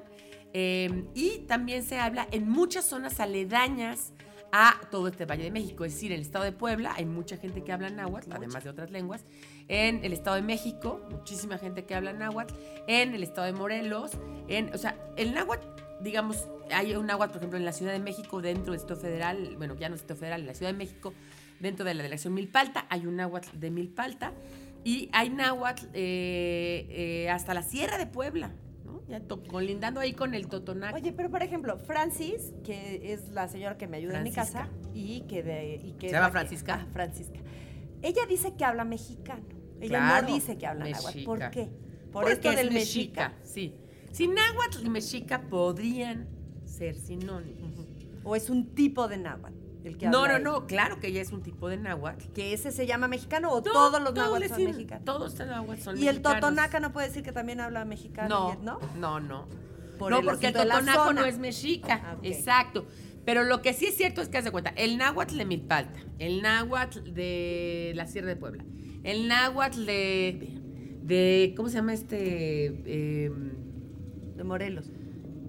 eh, 0.52 1.04
y 1.14 1.40
también 1.46 1.82
se 1.84 1.98
habla 1.98 2.26
en 2.32 2.48
muchas 2.48 2.84
zonas 2.84 3.20
aledañas 3.20 4.12
a 4.52 4.80
todo 4.90 5.06
este 5.06 5.26
Valle 5.26 5.44
de 5.44 5.50
México, 5.52 5.84
es 5.84 5.92
decir, 5.94 6.10
en 6.10 6.16
el 6.16 6.22
estado 6.22 6.44
de 6.44 6.50
Puebla 6.50 6.92
hay 6.96 7.04
mucha 7.06 7.36
gente 7.36 7.62
que 7.62 7.72
habla 7.72 7.88
náhuatl, 7.88 8.32
además 8.32 8.64
de 8.64 8.70
otras 8.70 8.90
lenguas, 8.90 9.24
en 9.68 10.04
el 10.04 10.12
estado 10.12 10.34
de 10.34 10.42
México, 10.42 11.00
muchísima 11.10 11.56
gente 11.56 11.84
que 11.84 11.94
habla 11.94 12.12
náhuatl, 12.12 12.52
en 12.88 13.14
el 13.14 13.22
estado 13.22 13.46
de 13.46 13.52
Morelos, 13.52 14.10
en, 14.48 14.74
o 14.74 14.78
sea, 14.78 14.96
el 15.16 15.34
náhuatl, 15.34 15.64
digamos, 16.02 16.48
hay 16.72 16.94
un 16.94 17.06
náhuatl, 17.06 17.32
por 17.32 17.38
ejemplo, 17.38 17.58
en 17.58 17.64
la 17.64 17.72
Ciudad 17.72 17.92
de 17.92 17.98
México, 17.98 18.40
dentro 18.40 18.72
del 18.72 18.80
Estado 18.80 19.00
Federal, 19.00 19.54
bueno, 19.56 19.74
ya 19.76 19.88
no 19.88 19.94
es 19.94 20.00
Estado 20.02 20.18
Federal, 20.20 20.40
en 20.42 20.46
la 20.46 20.54
Ciudad 20.54 20.72
de 20.72 20.78
México, 20.78 21.12
dentro 21.60 21.84
de 21.84 21.94
la 21.94 22.02
delegación 22.02 22.34
Milpalta, 22.34 22.86
hay 22.88 23.06
un 23.06 23.16
náhuatl 23.16 23.58
de 23.58 23.70
Milpalta, 23.70 24.32
y 24.84 25.10
hay 25.12 25.28
náhuatl 25.30 25.86
eh, 25.92 26.86
eh, 26.88 27.30
hasta 27.30 27.52
la 27.54 27.62
Sierra 27.62 27.98
de 27.98 28.06
Puebla, 28.06 28.50
¿no? 28.84 29.02
Ya 29.08 29.20
colindando 29.48 30.00
ahí 30.00 30.14
con 30.14 30.34
el 30.34 30.46
Totonac. 30.48 30.94
Oye, 30.94 31.12
pero 31.12 31.28
por 31.30 31.42
ejemplo, 31.42 31.76
Francis, 31.78 32.52
que 32.64 33.12
es 33.12 33.28
la 33.30 33.48
señora 33.48 33.76
que 33.76 33.86
me 33.88 33.98
ayuda 33.98 34.18
en 34.18 34.24
mi 34.24 34.32
Francisca. 34.32 34.60
casa 34.62 34.72
y 34.94 35.22
que 35.22 35.42
de 35.42 35.74
y 35.84 35.92
que 35.98 36.08
¿Se 36.08 36.14
llama 36.14 36.26
que- 36.28 36.32
Francisca? 36.32 36.80
ah, 36.82 36.86
Francisca. 36.92 37.40
Ella 38.02 38.24
dice 38.26 38.54
que 38.54 38.64
habla 38.64 38.84
mexicano. 38.84 39.42
Ella 39.82 39.98
Claro, 39.98 40.28
no 40.28 40.34
dice 40.34 40.56
que 40.56 40.66
habla 40.66 40.86
náhuatl. 40.88 41.24
¿Por 41.24 41.50
qué? 41.50 41.64
Por 42.10 42.22
Porque 42.22 42.32
esto 42.32 42.50
es 42.50 42.56
del 42.56 42.70
mexica, 42.72 43.28
mexica. 43.30 43.46
sí. 43.46 43.74
Si 44.12 44.26
náhuatl 44.28 44.84
y 44.84 44.90
mexica 44.90 45.42
podrían 45.42 46.28
ser 46.64 46.96
sinónimos. 46.96 47.70
O 48.24 48.36
es 48.36 48.50
un 48.50 48.74
tipo 48.74 49.08
de 49.08 49.16
náhuatl 49.18 49.56
el 49.84 49.96
que 49.96 50.08
No, 50.08 50.24
habla 50.24 50.38
no, 50.38 50.52
no, 50.60 50.66
claro 50.66 51.00
que 51.00 51.08
ella 51.08 51.22
es 51.22 51.32
un 51.32 51.42
tipo 51.42 51.68
de 51.68 51.76
náhuatl. 51.78 52.26
Que 52.34 52.52
ese 52.52 52.70
se 52.70 52.86
llama 52.86 53.08
mexicano 53.08 53.50
o 53.50 53.56
No, 53.56 53.62
todos 53.62 54.00
los 54.02 54.12
todos 54.14 54.26
náhuatl 54.28 54.48
son 54.48 54.64
mexicanos. 54.64 55.04
Todos 55.04 55.38
los 55.38 55.48
náhuatl 55.48 55.80
son 55.80 55.96
y 55.96 56.00
el 56.08 56.16
mexicanos. 56.16 56.40
totonaca 56.40 56.80
no 56.80 56.92
puede 56.92 57.08
decir 57.08 57.22
que 57.22 57.32
también 57.32 57.60
habla 57.60 57.84
mexicano, 57.84 58.28
No, 58.28 58.48
y 58.50 58.56
el- 58.58 58.64
¿no? 58.64 58.78
no, 58.98 59.20
no. 59.20 59.46
Por 59.98 60.12
no, 60.12 60.18
el 60.20 60.24
porque 60.24 60.48
el 60.48 60.52
totonaco 60.54 61.12
no 61.12 61.24
es 61.24 61.38
mexica. 61.38 62.00
Ah. 62.04 62.16
Exacto. 62.22 62.86
Pero 63.24 63.44
lo 63.44 63.60
que 63.62 63.74
sí 63.74 63.86
es 63.86 63.96
cierto 63.96 64.22
es 64.22 64.28
que 64.28 64.38
haz 64.38 64.44
de 64.44 64.50
cuenta, 64.50 64.70
el 64.70 64.96
náhuatl 64.96 65.36
de 65.36 65.44
Milpalta, 65.44 66.00
el 66.18 66.42
náhuatl 66.42 67.12
de 67.12 67.92
la 67.94 68.06
Sierra 68.06 68.28
de 68.28 68.36
Puebla, 68.36 68.64
el 69.04 69.28
náhuatl 69.28 69.84
de, 69.84 70.58
de 71.02 71.52
¿cómo 71.56 71.68
se 71.68 71.76
llama 71.76 71.92
este? 71.92 73.24
Em, 73.26 73.52
De 74.40 74.48
Morelos. 74.48 74.90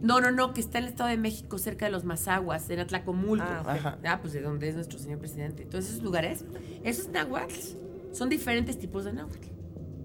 no, 0.02 0.20
no, 0.20 0.32
no, 0.32 0.54
que 0.54 0.62
está 0.62 0.80
en 0.80 0.86
el 0.86 0.90
Estado 0.92 1.10
de 1.10 1.18
México, 1.18 1.58
cerca 1.58 1.86
de 1.86 1.92
los 1.92 2.04
Mazaguas, 2.06 2.70
en 2.70 2.80
Atlacomulco. 2.80 3.44
Ah. 3.48 3.98
Ah, 4.04 4.20
pues 4.22 4.34
de 4.34 4.42
donde 4.42 4.68
es 4.70 4.76
nuestro 4.76 4.98
señor 5.00 5.20
presidente. 5.20 5.66
Todos 5.66 5.90
esos 5.90 6.02
lugares, 6.04 6.44
esos 6.84 7.10
náhuatls 7.10 7.78
son 8.12 8.28
diferentes 8.30 8.78
tipos 8.80 9.06
de 9.06 9.14
náhuatl. 9.14 9.48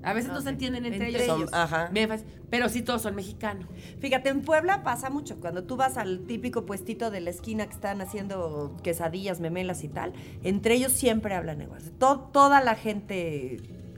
A 0.02 0.12
veces 0.12 0.30
no 0.30 0.40
se 0.40 0.48
Ok. 0.48 0.52
entienden 0.52 0.84
entre, 0.84 1.06
Entre 1.08 1.24
ellos. 1.24 1.36
ellos. 1.38 1.50
Ajá. 1.52 1.88
Bien 1.92 2.08
fácil, 2.08 2.26
pero 2.48 2.68
sí 2.68 2.82
todos 2.82 3.02
son 3.02 3.16
mexicanos. 3.16 3.66
Fíjate, 3.98 4.28
en 4.28 4.42
Puebla 4.42 4.84
pasa 4.84 5.10
mucho. 5.10 5.40
Cuando 5.40 5.64
tú 5.64 5.76
vas 5.76 5.96
al 5.96 6.20
típico 6.28 6.64
puestito 6.64 7.10
de 7.10 7.20
la 7.20 7.30
esquina 7.30 7.66
que 7.66 7.72
están 7.72 8.00
haciendo 8.00 8.76
quesadillas, 8.84 9.40
memelas 9.40 9.82
y 9.82 9.88
tal, 9.88 10.12
entre 10.44 10.74
ellos 10.74 10.92
siempre 10.92 11.34
hablan 11.34 11.60
igual. 11.60 11.82
To- 11.98 12.30
toda 12.32 12.60
la 12.62 12.76
gente 12.76 13.56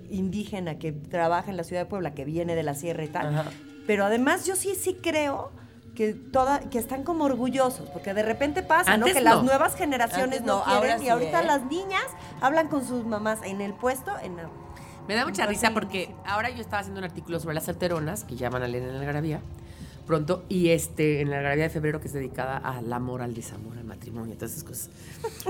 indígena 0.09 0.79
que 0.79 0.93
trabaja 0.93 1.51
en 1.51 1.59
la 1.59 1.65
ciudad 1.65 1.83
de 1.83 1.87
Puebla, 1.91 2.15
que 2.15 2.25
viene 2.25 2.55
de 2.55 2.63
la 2.63 2.73
sierra 2.75 3.05
y 3.05 3.09
tal. 3.09 3.27
Ajá. 3.27 3.51
Pero 3.89 4.05
además 4.05 4.45
yo 4.45 4.55
sí, 4.55 4.75
sí 4.75 4.99
creo 5.03 5.51
que 5.95 6.13
toda, 6.13 6.61
que 6.69 6.79
están 6.79 7.05
como 7.05 7.25
orgullosos, 7.25 7.89
porque 7.89 8.13
de 8.13 8.23
repente 8.23 8.63
pasa, 8.63 8.99
¿no? 8.99 9.07
Que 9.07 9.15
no. 9.15 9.21
las 9.23 9.43
nuevas 9.43 9.77
generaciones 9.77 10.41
Antes 10.41 10.43
no, 10.43 10.59
no, 10.59 10.65
quieren 10.65 10.91
ahora 10.93 11.03
y 11.03 11.09
ahorita 11.09 11.41
¿eh? 11.41 11.47
las 11.47 11.65
niñas 11.65 12.05
hablan 12.43 12.69
con 12.69 12.87
sus 12.87 13.07
mamás 13.07 13.39
en 13.45 13.63
el 13.63 13.73
puesto, 13.73 14.13
en 14.23 14.37
la- 14.37 14.51
Me 15.09 15.15
da 15.15 15.25
mucha 15.25 15.47
Pues 15.47 15.57
risa 15.57 15.73
porque 15.73 16.15
ahora 16.27 16.51
yo 16.51 16.61
estaba 16.61 16.81
haciendo 16.81 16.99
un 16.99 17.05
artículo 17.07 17.41
sobre 17.41 17.55
las 17.55 17.65
solteronas, 17.65 18.25
que 18.25 18.37
ya 18.37 18.51
van 18.51 18.63
a 18.63 18.69
leer 18.69 18.85
en 18.85 18.93
la 18.93 19.01
Algarabía 19.01 19.41
pronto, 20.07 20.45
y 20.51 20.69
este, 20.69 21.23
en 21.23 21.31
la 21.31 21.39
Algarabía 21.39 21.65
de 21.65 21.71
febrero, 21.71 21.99
que 21.99 22.09
es 22.09 22.13
dedicada 22.13 22.59
al 22.59 22.93
amor, 22.93 23.23
al 23.23 23.33
desamor, 23.33 23.79
al 23.79 23.85
matrimonio, 23.85 24.35
todas 24.35 24.53
esas 24.53 24.65
cosas. 24.65 24.91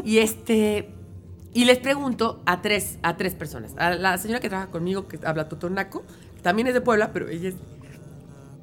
Y 0.05 0.18
este, 0.18 0.91
y 1.55 1.64
les 1.64 1.78
pregunto 1.78 2.41
a 2.47 2.62
tres, 2.62 2.99
a 3.03 3.16
tres 3.16 3.34
personas. 3.34 3.74
A 3.78 3.91
la 3.91 4.16
señora 4.16 4.39
que 4.39 4.49
trabaja 4.49 4.70
conmigo, 4.70 5.09
que 5.09 5.18
habla 5.26 5.49
totonaco, 5.49 6.05
también 6.43 6.68
es 6.68 6.74
de 6.74 6.80
Puebla, 6.80 7.12
pero 7.12 7.28
ella 7.28 7.49
es 7.49 7.57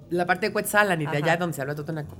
la 0.10 0.26
parte 0.26 0.48
de 0.48 0.54
Cuetzalan 0.54 1.02
y 1.02 1.06
de 1.06 1.10
Ajá. 1.10 1.18
allá 1.18 1.38
donde 1.38 1.56
se 1.56 1.62
habla 1.62 1.76
totonaco. 1.76 2.16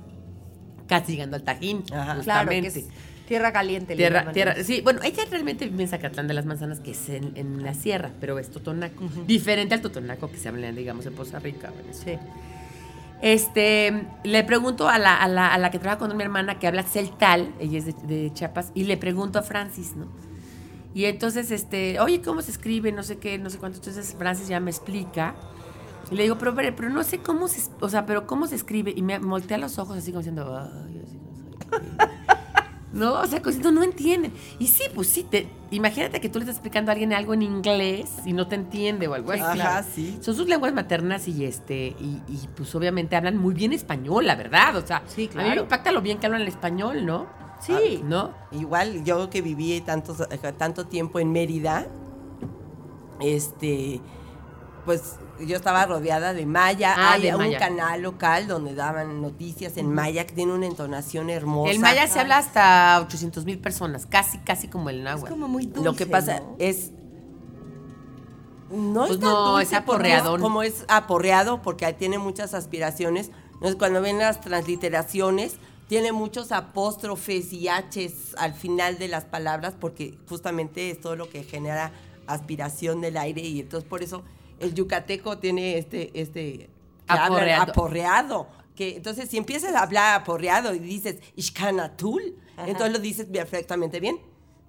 Casi 0.88 1.12
llegando 1.12 1.36
al 1.36 1.42
Tajín, 1.42 1.82
Ajá. 1.92 2.20
Claro, 2.20 2.48
que 2.50 2.56
justamente. 2.60 2.78
es 2.80 3.26
tierra 3.26 3.52
caliente. 3.52 3.96
Tierra, 3.96 4.30
tierra, 4.32 4.54
sí, 4.62 4.80
bueno, 4.82 5.00
ella 5.02 5.24
realmente 5.30 5.66
vive 5.68 5.82
en 5.82 5.88
Zacatlán 5.88 6.28
de 6.28 6.34
las 6.34 6.46
Manzanas, 6.46 6.78
que 6.80 6.92
es 6.92 7.08
en, 7.08 7.32
en 7.36 7.62
la 7.64 7.74
sierra, 7.74 8.10
pero 8.20 8.38
es 8.38 8.50
totonaco. 8.50 9.04
Diferente 9.26 9.74
al 9.74 9.80
totonaco 9.80 10.30
que 10.30 10.36
se 10.36 10.48
habla, 10.48 10.70
digamos, 10.70 11.06
en 11.06 11.14
Poza 11.14 11.38
Rica. 11.40 11.72
eso. 11.90 12.02
Sí. 12.04 12.18
Este, 13.22 14.04
le 14.24 14.44
pregunto 14.44 14.88
a 14.88 14.98
la, 14.98 15.16
a 15.16 15.26
la, 15.26 15.52
a 15.52 15.58
la 15.58 15.70
que 15.70 15.78
trabaja 15.78 15.98
con 15.98 16.14
mi 16.16 16.22
hermana, 16.22 16.58
que 16.58 16.66
habla 16.66 16.82
celtal, 16.82 17.52
ella 17.58 17.78
es 17.78 17.86
de, 17.86 17.94
de 18.06 18.32
Chiapas, 18.32 18.72
y 18.74 18.84
le 18.84 18.96
pregunto 18.96 19.38
a 19.38 19.42
Francis, 19.42 19.96
¿no? 19.96 20.06
Y 20.94 21.06
entonces, 21.06 21.50
este, 21.50 21.98
oye, 22.00 22.20
¿cómo 22.22 22.42
se 22.42 22.50
escribe? 22.50 22.92
No 22.92 23.02
sé 23.02 23.18
qué, 23.18 23.38
no 23.38 23.50
sé 23.50 23.58
cuánto. 23.58 23.78
Entonces 23.78 24.14
Francis 24.18 24.48
ya 24.48 24.60
me 24.60 24.70
explica. 24.70 25.34
Y 26.10 26.14
le 26.14 26.22
digo, 26.24 26.38
pero, 26.38 26.54
pero, 26.54 26.74
pero 26.76 26.90
no 26.90 27.02
sé 27.02 27.18
cómo 27.18 27.48
se, 27.48 27.68
o 27.80 27.88
sea, 27.88 28.06
pero 28.06 28.26
cómo 28.26 28.46
se 28.46 28.54
escribe. 28.54 28.92
Y 28.96 29.02
me 29.02 29.18
voltea 29.18 29.58
los 29.58 29.78
ojos 29.78 29.98
así 29.98 30.12
como 30.12 30.20
diciendo, 30.20 30.56
ay, 30.58 31.02
así 31.04 31.16
no 31.16 31.78
qué". 31.78 32.16
No, 32.92 33.20
o 33.20 33.26
sea, 33.26 33.40
como 33.40 33.54
diciendo, 33.54 33.72
no 33.72 33.82
entienden. 33.82 34.32
Y 34.58 34.68
sí, 34.68 34.84
pues 34.94 35.08
sí, 35.08 35.22
te, 35.24 35.48
imagínate 35.70 36.18
que 36.20 36.30
tú 36.30 36.38
le 36.38 36.44
estás 36.44 36.56
explicando 36.56 36.90
a 36.90 36.92
alguien 36.92 37.12
algo 37.12 37.34
en 37.34 37.42
inglés 37.42 38.08
y 38.24 38.32
no 38.32 38.46
te 38.46 38.54
entiende 38.54 39.06
o 39.06 39.12
algo 39.14 39.32
así. 39.32 39.42
Ajá, 39.42 39.82
sí. 39.82 40.16
Son 40.22 40.34
sus 40.34 40.48
lenguas 40.48 40.72
maternas 40.72 41.28
y 41.28 41.44
este, 41.44 41.88
y, 42.00 42.22
y, 42.28 42.48
pues 42.56 42.74
obviamente 42.74 43.14
hablan 43.16 43.36
muy 43.36 43.52
bien 43.52 43.74
español, 43.74 44.26
la 44.26 44.34
verdad. 44.36 44.76
O 44.76 44.86
sea, 44.86 45.02
Sí, 45.08 45.24
a 45.24 45.28
mí 45.28 45.36
me 45.36 45.42
claro. 45.44 45.62
impacta 45.62 45.92
lo 45.92 46.00
bien 46.00 46.18
que 46.18 46.26
hablan 46.26 46.40
el 46.40 46.48
español, 46.48 47.04
¿no? 47.04 47.26
Sí. 47.60 47.72
Ah, 48.02 48.04
¿No? 48.06 48.30
Igual 48.52 49.04
yo 49.04 49.28
que 49.28 49.42
viví 49.42 49.78
tantos, 49.82 50.22
tanto 50.56 50.86
tiempo 50.86 51.18
en 51.20 51.32
Mérida, 51.32 51.86
este, 53.20 54.00
pues 54.86 55.16
yo 55.44 55.56
estaba 55.56 55.84
rodeada 55.86 56.32
de 56.32 56.46
maya. 56.46 56.94
Ah, 56.96 57.12
Hay 57.12 57.22
de 57.22 57.32
un 57.34 57.38
maya. 57.42 57.58
canal 57.58 58.02
local 58.02 58.46
donde 58.46 58.74
daban 58.74 59.20
noticias 59.20 59.76
en 59.76 59.92
maya 59.92 60.26
que 60.26 60.34
tiene 60.34 60.52
una 60.52 60.66
entonación 60.66 61.30
hermosa. 61.30 61.70
El 61.72 61.78
maya 61.80 62.06
se 62.06 62.20
habla 62.20 62.38
hasta 62.38 63.00
800 63.02 63.44
mil 63.44 63.58
personas, 63.58 64.06
casi, 64.06 64.38
casi 64.38 64.68
como 64.68 64.90
el 64.90 64.98
Es 64.98 65.04
náhuatl. 65.04 65.28
como 65.30 65.48
muy 65.48 65.66
dulce, 65.66 65.82
Lo 65.84 65.94
que 65.94 66.06
pasa 66.06 66.40
¿no? 66.40 66.56
es. 66.58 66.90
No 68.70 69.00
Pues 69.02 69.12
es 69.12 69.20
tan 69.20 69.28
no, 69.30 69.52
dulce 69.52 69.62
es 69.76 69.82
porque 69.82 70.12
aporreadón. 70.12 70.40
como 70.40 70.62
es 70.62 70.84
aporreado, 70.88 71.62
porque 71.62 71.92
tiene 71.92 72.18
muchas 72.18 72.52
aspiraciones. 72.52 73.30
Entonces, 73.54 73.76
cuando 73.76 74.00
ven 74.02 74.18
las 74.18 74.40
transliteraciones, 74.40 75.56
tiene 75.88 76.10
muchos 76.10 76.50
apóstrofes 76.50 77.52
y 77.52 77.68
h's 77.68 78.34
al 78.36 78.54
final 78.54 78.98
de 78.98 79.06
las 79.06 79.24
palabras, 79.24 79.74
porque 79.78 80.18
justamente 80.28 80.90
es 80.90 81.00
todo 81.00 81.14
lo 81.14 81.30
que 81.30 81.44
genera 81.44 81.92
aspiración 82.26 83.00
del 83.00 83.16
aire. 83.18 83.40
Y 83.42 83.60
entonces, 83.60 83.88
por 83.88 84.02
eso 84.02 84.24
el 84.60 84.74
yucateco 84.74 85.38
tiene 85.38 85.78
este. 85.78 86.18
este 86.20 86.70
hablan 87.08 87.26
Aporreado. 87.32 87.62
aporreado. 87.72 88.46
Que, 88.74 88.96
entonces, 88.96 89.28
si 89.30 89.38
empiezas 89.38 89.74
a 89.74 89.82
hablar 89.82 90.20
aporreado 90.20 90.74
y 90.74 90.78
dices 90.78 91.16
Ishkanatul, 91.36 92.34
entonces 92.58 92.92
lo 92.92 92.98
dices 92.98 93.26
perfectamente 93.26 94.00
bien, 94.00 94.18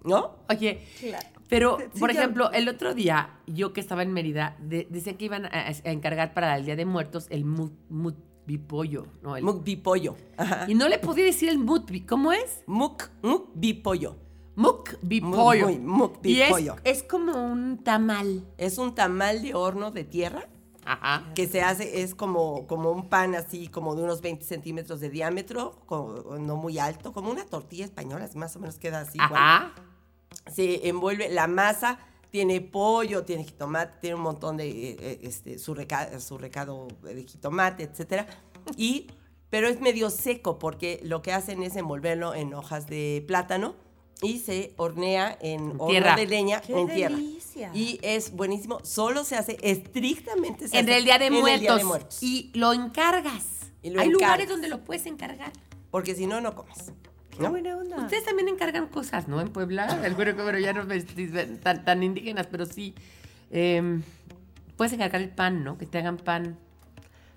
¿no? 0.04 0.36
Oye, 0.50 0.82
Claro. 1.00 1.28
pero, 1.50 1.78
Sí, 1.94 2.00
por 2.00 2.14
yo- 2.14 2.20
ejemplo, 2.20 2.52
el 2.52 2.70
otro 2.70 2.94
día, 2.94 3.40
yo 3.48 3.74
que 3.74 3.82
estaba 3.82 4.04
en 4.04 4.14
Mérida, 4.14 4.56
de- 4.60 4.88
decían 4.90 5.18
que 5.18 5.26
iban 5.26 5.46
a, 5.46 5.50
a 5.50 5.92
encargar 5.92 6.34
para 6.34 6.56
el 6.56 6.64
Día 6.66 6.76
de 6.78 6.86
Muertos 6.86 7.28
el 7.32 7.44
mut, 7.44 7.74
mutbipollo, 7.90 9.08
¿no? 9.22 9.36
El- 9.36 9.44
Mukbipollo. 9.44 10.16
Ajá. 10.38 10.66
y 10.70 10.76
no 10.76 10.88
le 10.88 11.00
podía 11.00 11.26
decir 11.26 11.50
el 11.50 11.58
mutbi, 11.58 12.02
¿cómo 12.02 12.32
es? 12.32 12.64
Muk, 12.66 13.10
mukbipollo. 13.22 14.16
Mukbipollo. 14.58 15.70
Y 16.24 16.41
es, 16.41 16.49
es 16.84 17.03
como 17.03 17.34
un 17.34 17.84
tamal. 17.84 18.43
Es 18.58 18.78
un 18.78 18.93
tamal 18.95 19.41
de 19.41 19.53
horno 19.53 19.91
de 19.91 20.03
tierra 20.03 20.47
Ajá. 20.86 21.32
que 21.36 21.47
se 21.47 21.62
hace, 21.62 22.01
es 22.01 22.16
como, 22.16 22.66
como 22.68 22.91
un 22.91 23.08
pan 23.10 23.36
así, 23.36 23.68
como 23.68 23.95
de 23.95 24.03
unos 24.03 24.22
20 24.22 24.43
centímetros 24.45 24.99
de 24.99 25.10
diámetro, 25.10 25.80
como- 25.86 26.38
no 26.39 26.55
muy 26.58 26.80
alto, 26.80 27.14
como 27.14 27.30
una 27.32 27.45
tortilla 27.45 27.86
española, 27.86 28.28
más 28.36 28.55
o 28.55 28.60
menos 28.60 28.78
queda 28.80 29.01
así. 29.01 29.18
igual. 29.18 29.32
Ajá. 29.36 29.74
Se 30.53 30.88
envuelve 30.88 31.30
la 31.30 31.47
masa, 31.47 31.99
tiene 32.32 32.62
pollo, 32.62 33.24
tiene 33.24 33.43
jitomate, 33.43 33.93
tiene 34.01 34.16
un 34.16 34.22
montón 34.22 34.58
de, 34.58 34.68
eh, 34.70 34.97
eh, 34.99 35.20
este, 35.24 35.60
su, 35.60 35.74
reca- 35.76 36.20
su 36.20 36.38
recado 36.38 36.88
de 37.03 37.24
jitomate, 37.24 37.84
etcétera. 37.84 38.26
Y, 38.76 39.08
pero 39.49 39.68
es 39.68 39.80
medio 39.82 40.10
seco 40.10 40.58
porque 40.60 40.99
lo 41.03 41.22
que 41.22 41.32
hacen 41.34 41.64
es 41.64 41.76
envolverlo 41.76 42.34
en 42.34 42.53
hojas 42.53 42.88
de 42.88 43.24
plátano 43.28 43.76
y 44.22 44.39
se 44.39 44.74
hornea 44.78 45.38
en 45.41 45.72
horno 45.72 45.88
tierra. 45.88 46.15
de 46.15 46.26
leña 46.26 46.59
¡Qué 46.61 46.80
en 46.80 46.88
tierra. 46.89 47.15
delicia! 47.15 47.72
Y 47.74 47.99
es 48.01 48.32
buenísimo. 48.32 48.80
Solo 48.84 49.24
se 49.24 49.36
hace 49.36 49.57
estrictamente 49.61 50.68
se 50.68 50.80
En 50.80 50.86
hace 50.86 50.97
el 50.97 51.03
Día 51.05 51.18
de 51.20 51.28
en 51.28 51.34
Muertos. 51.34 51.53
el 51.53 51.61
Día 51.61 51.76
de 51.76 51.84
Muertos. 51.84 52.24
Y 52.24 52.51
lo 52.53 52.74
encargas. 52.74 53.72
Y 53.84 53.89
lo 53.91 54.01
Hay 54.01 54.09
lugares 54.09 54.49
donde 54.49 54.68
lo 54.70 54.84
puedes 54.84 55.05
encargar. 55.05 55.51
Porque 55.91 56.15
si 56.15 56.26
no, 56.28 56.41
no 56.41 56.55
comes. 56.55 56.91
¡Qué 57.30 57.43
¿no? 57.43 57.51
buena 57.51 57.78
onda! 57.78 57.97
Ustedes 57.97 58.26
también 58.26 58.47
encargan 58.49 58.88
cosas, 58.88 59.28
¿no? 59.28 59.39
En 59.39 59.49
Puebla. 59.49 60.01
El 60.05 60.15
güero 60.15 60.36
que 60.36 60.41
bueno, 60.41 60.57
ya 60.59 60.74
no 60.74 60.86
tan, 61.61 61.86
tan 61.86 62.03
indígenas, 62.03 62.47
pero 62.47 62.65
sí. 62.65 62.95
eh, 63.51 64.01
puedes 64.76 64.93
encargar 64.93 65.22
el 65.22 65.30
pan, 65.30 65.63
¿no? 65.63 65.78
Que 65.78 65.86
te 65.86 65.97
hagan 65.99 66.18
pan. 66.18 66.57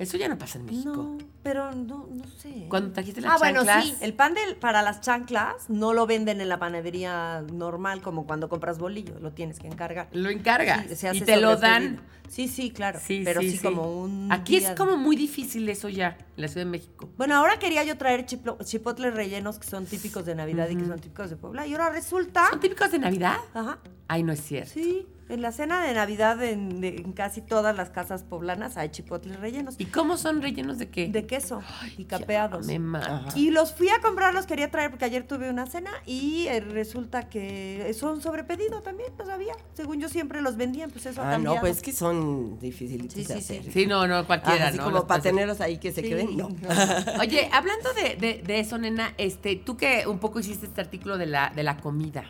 Eso 0.01 0.17
ya 0.17 0.29
no 0.29 0.39
pasa 0.39 0.59
en 0.59 0.65
México. 0.65 0.93
No, 0.97 1.19
pero 1.43 1.73
no, 1.73 2.09
no 2.11 2.25
sé. 2.39 2.67
Cuando 2.69 2.91
trajiste 2.93 3.21
las 3.21 3.33
Ah, 3.33 3.37
bueno, 3.39 3.65
chanclas. 3.65 3.85
sí. 3.85 3.95
El 4.01 4.15
pan 4.15 4.35
del- 4.35 4.57
para 4.57 4.81
las 4.83 5.01
chanclas 5.03 5.69
no 5.69 5.93
lo 5.93 6.07
venden 6.07 6.41
en 6.41 6.49
la 6.49 6.59
panadería 6.59 7.43
normal 7.53 8.01
como 8.01 8.27
cuando 8.27 8.49
compras 8.49 8.79
bolillo. 8.79 9.21
Lo 9.21 9.33
tienes 9.33 9.59
que 9.59 9.67
encargar. 9.69 10.09
Lo 10.13 10.31
encargas. 10.31 10.87
Sí, 10.89 10.97
se 10.97 11.09
hace 11.09 11.19
y 11.19 11.21
te 11.21 11.37
lo 11.37 11.57
dan. 11.57 12.01
Sí, 12.31 12.49
sí, 12.49 12.71
claro. 12.71 12.99
Sí, 13.05 13.23
pero 13.25 13.41
sí, 13.41 13.51
sí, 13.51 13.57
sí. 13.59 13.63
como 13.67 14.01
un. 14.03 14.31
Aquí 14.33 14.59
día- 14.61 14.71
es 14.71 14.77
como 14.77 14.97
muy 14.97 15.17
difícil 15.17 15.69
eso 15.69 15.89
ya, 15.89 16.17
en 16.37 16.43
la 16.43 16.49
Ciudad 16.49 16.65
de 16.65 16.71
México. 16.71 17.11
Bueno, 17.19 17.35
ahora 17.37 17.59
quería 17.59 17.83
yo 17.85 17.99
traer 17.99 18.25
chiplo- 18.25 18.57
chipotles 18.65 19.13
rellenos 19.15 19.59
que 19.59 19.67
son 19.69 19.85
típicos 19.85 20.25
de 20.25 20.35
Navidad 20.35 20.69
y 20.71 20.77
que 20.77 20.87
son 20.87 20.99
típicos 21.01 21.29
de 21.29 21.37
Puebla. 21.37 21.67
Y 21.67 21.73
ahora 21.73 21.91
resulta. 21.91 22.49
¿Son 22.49 22.61
típicos 22.61 22.91
de 22.93 23.01
Navidad? 23.01 23.37
Ajá. 23.53 23.79
Ay, 24.09 24.23
no 24.23 24.33
es 24.33 24.41
cierto. 24.41 24.71
Sí, 24.73 25.07
en 25.31 25.43
la 25.43 25.53
cena 25.53 25.83
de 25.85 25.95
Navidad 25.95 26.43
en, 26.43 26.81
de- 26.81 26.97
en 26.97 27.13
casi 27.13 27.41
todas 27.41 27.77
las 27.77 27.91
casas 27.91 28.23
poblanas 28.25 28.77
hay 28.77 28.89
chipotles 28.91 29.39
rellenos. 29.41 29.75
¿Y 29.79 29.87
cómo 29.87 30.17
son 30.17 30.43
rellenos 30.43 30.79
de 30.79 30.89
qué? 30.91 31.09
De 31.09 31.27
queso 31.27 31.63
y 31.97 32.05
capeados. 32.05 32.67
Me 32.67 32.79
mata. 32.79 33.27
Y 33.35 33.51
los 33.51 33.73
fui 33.73 33.89
a 33.89 34.01
comprar, 34.01 34.35
los 34.35 34.47
quería 34.47 34.71
traer 34.71 34.91
porque 34.91 35.05
ayer 35.05 35.27
tuve 35.27 35.49
una 35.51 35.67
cena 35.67 35.91
y 36.07 36.47
eh, 36.49 36.61
resulta 36.61 37.29
que 37.29 37.93
son 37.99 38.21
sobre 38.21 38.45
pedido 38.45 38.83
también, 38.83 39.11
no 39.19 39.25
sabía. 39.25 39.55
Según 39.75 40.01
yo 40.01 40.09
siempre 40.09 40.41
los 40.41 40.57
vendían, 40.57 40.91
pues 40.91 41.07
eso 41.07 41.23
Ah, 41.23 41.39
no, 41.39 41.57
pues 41.61 41.77
es 41.79 41.83
que 41.83 41.93
son 41.93 42.59
difíciles 42.59 43.13
Sí, 43.13 43.25
de 43.25 43.35
sí, 43.37 43.41
sí. 43.43 43.57
hacer. 43.59 43.73
Sí, 43.73 43.87
no, 43.87 44.07
no, 44.07 44.27
cualquiera, 44.27 44.69
así 44.69 44.79
¿no? 44.79 44.85
como 44.85 44.97
Los 44.97 45.05
para 45.07 45.23
tenerlos 45.23 45.61
ahí 45.61 45.79
que 45.79 45.93
se 45.93 46.03
Sí, 46.03 46.09
queden, 46.09 46.37
no. 46.37 46.49
no. 46.49 46.57
Oye, 47.21 47.49
hablando 47.53 47.93
de, 47.95 48.17
de- 48.17 48.43
de 48.45 48.61
eso, 48.61 48.79
nena, 48.79 49.15
este, 49.19 49.57
tú 49.57 49.77
que 49.77 50.07
un 50.07 50.19
poco 50.19 50.41
hiciste 50.41 50.67
este 50.67 50.81
artículo 50.81 51.19
de 51.19 51.27
la, 51.27 51.51
de 51.55 51.63
la 51.63 51.77
comida. 51.77 52.25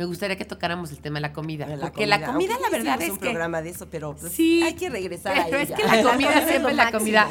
Me 0.00 0.06
gustaría 0.06 0.34
que 0.36 0.46
tocáramos 0.46 0.90
el 0.92 0.98
tema 1.00 1.16
de 1.16 1.20
la 1.20 1.34
comida. 1.34 1.66
De 1.66 1.76
porque 1.76 2.06
la 2.06 2.24
comida, 2.24 2.54
Aunque 2.54 2.70
la 2.70 2.78
verdad 2.78 3.02
es 3.02 3.10
un 3.10 3.18
que. 3.18 3.26
programa 3.26 3.60
de 3.60 3.68
eso, 3.68 3.90
pero 3.90 4.16
pues, 4.16 4.32
Sí. 4.32 4.62
hay 4.62 4.72
que 4.72 4.88
regresar 4.88 5.38
a 5.38 5.44
Pero 5.44 5.58
ella. 5.58 5.74
es 5.76 5.78
que 5.78 5.86
la 5.86 6.02
comida 6.10 6.48
siempre 6.48 6.70
es 6.70 6.76
la 6.78 6.90
comida. 6.90 7.28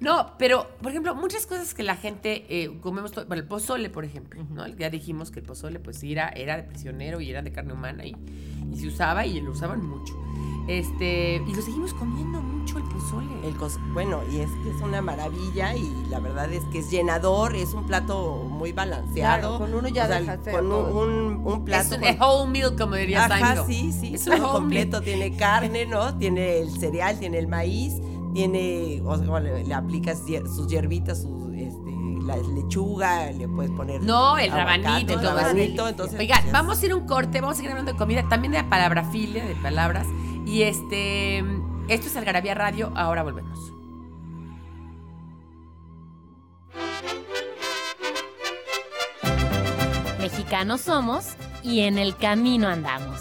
No, 0.00 0.34
pero, 0.36 0.68
por 0.82 0.90
ejemplo, 0.90 1.14
muchas 1.14 1.46
cosas 1.46 1.72
que 1.72 1.82
la 1.82 1.96
gente 1.96 2.44
eh, 2.50 2.76
comemos. 2.82 3.12
todo- 3.12 3.24
bueno, 3.24 3.40
el 3.42 3.48
pozole, 3.48 3.88
por 3.88 4.04
ejemplo. 4.04 4.44
¿no? 4.50 4.66
Ya 4.68 4.90
dijimos 4.90 5.30
que 5.30 5.40
el 5.40 5.46
pozole, 5.46 5.78
pues 5.78 6.02
era, 6.02 6.28
era 6.28 6.58
de 6.58 6.64
prisionero 6.64 7.22
y 7.22 7.30
era 7.30 7.40
de 7.40 7.52
carne 7.52 7.72
humana 7.72 8.04
y, 8.04 8.14
y 8.70 8.76
se 8.78 8.88
usaba 8.88 9.24
y 9.24 9.40
lo 9.40 9.52
usaban 9.52 9.82
mucho. 9.82 10.12
Este, 10.66 11.42
y 11.46 11.54
lo 11.54 11.62
seguimos 11.62 11.94
comiendo 11.94 12.40
mucho 12.40 12.78
el 12.78 12.84
pozole. 12.84 13.46
El 13.46 13.56
bueno, 13.92 14.20
y 14.30 14.38
es 14.38 14.50
que 14.62 14.70
es 14.70 14.80
una 14.82 15.02
maravilla 15.02 15.74
y 15.74 15.90
la 16.08 16.20
verdad 16.20 16.52
es 16.52 16.62
que 16.66 16.78
es 16.78 16.90
llenador, 16.90 17.56
es 17.56 17.74
un 17.74 17.84
plato 17.86 18.44
muy 18.48 18.72
balanceado. 18.72 19.40
Claro, 19.40 19.58
con 19.58 19.74
uno 19.74 19.88
ya 19.88 20.04
O 20.04 20.08
sea, 20.08 20.38
Con 20.52 20.66
un, 20.72 20.96
un, 20.96 21.46
un 21.46 21.54
es 21.58 21.64
plato. 21.64 21.96
un 21.96 22.02
con- 22.02 22.22
whole 22.22 22.50
meal, 22.50 22.76
como 22.76 22.94
diría 22.94 23.24
Ajá, 23.24 23.56
Seinfeld. 23.64 23.66
sí, 23.66 23.92
sí. 23.92 24.14
Es 24.14 24.26
un 24.26 24.38
completo. 24.40 25.00
Tiene 25.00 25.34
carne, 25.36 25.86
¿no? 25.86 26.16
Tiene 26.18 26.58
el 26.60 26.70
cereal, 26.70 27.18
tiene 27.18 27.38
el 27.38 27.48
maíz, 27.48 27.94
tiene, 28.34 29.02
o 29.04 29.16
sea, 29.18 29.26
bueno, 29.26 29.48
le, 29.56 29.74
aplicas 29.74 30.22
sus 30.54 30.68
hierbitas, 30.68 31.22
sus, 31.22 31.52
este, 31.54 31.90
la 32.24 32.36
lechuga, 32.36 33.32
le 33.32 33.48
puedes 33.48 33.72
poner. 33.72 34.02
No, 34.04 34.38
el 34.38 34.52
rabanito, 34.52 35.14
el 35.14 35.20
todo 35.20 35.30
eso. 35.30 35.34
rabanito, 35.36 35.88
entonces. 35.88 36.20
Oiga, 36.20 36.40
vamos 36.52 36.80
a 36.80 36.86
ir 36.86 36.92
a 36.92 36.96
un 36.96 37.06
corte, 37.06 37.40
vamos 37.40 37.54
a 37.54 37.56
seguir 37.56 37.70
hablando 37.70 37.92
de 37.92 37.98
comida, 37.98 38.24
también 38.28 38.52
de 38.52 38.62
palabrafilia, 38.62 39.44
de 39.44 39.56
palabras. 39.56 40.06
Y 40.46 40.62
este, 40.62 41.38
esto 41.88 42.06
es 42.06 42.16
Algarabía 42.16 42.54
Radio, 42.54 42.92
ahora 42.96 43.22
volvemos. 43.22 43.72
Mexicanos 50.18 50.82
somos 50.82 51.36
y 51.62 51.80
en 51.80 51.98
el 51.98 52.16
camino 52.16 52.68
andamos. 52.68 53.20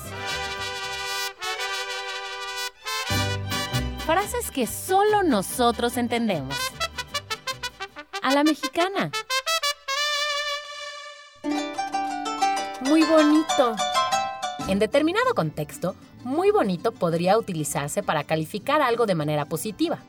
Frases 4.05 4.49
que 4.51 4.65
solo 4.65 5.23
nosotros 5.23 5.97
entendemos. 5.97 6.55
A 8.21 8.33
la 8.33 8.43
mexicana. 8.43 9.11
Muy 12.81 13.03
bonito. 13.03 13.75
En 14.67 14.79
determinado 14.79 15.33
contexto, 15.35 15.95
muy 16.23 16.51
bonito 16.51 16.91
podría 16.91 17.37
utilizarse 17.37 18.03
para 18.03 18.23
calificar 18.23 18.81
algo 18.81 19.05
de 19.05 19.15
manera 19.15 19.45
positiva. 19.45 19.99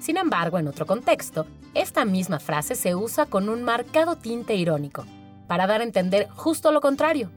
Sin 0.00 0.16
embargo, 0.16 0.58
en 0.58 0.68
otro 0.68 0.86
contexto, 0.86 1.46
esta 1.74 2.04
misma 2.04 2.40
frase 2.40 2.74
se 2.74 2.94
usa 2.94 3.26
con 3.26 3.48
un 3.48 3.62
marcado 3.62 4.16
tinte 4.16 4.54
irónico, 4.54 5.04
para 5.46 5.66
dar 5.66 5.80
a 5.80 5.84
entender 5.84 6.28
justo 6.30 6.72
lo 6.72 6.80
contrario. 6.80 7.30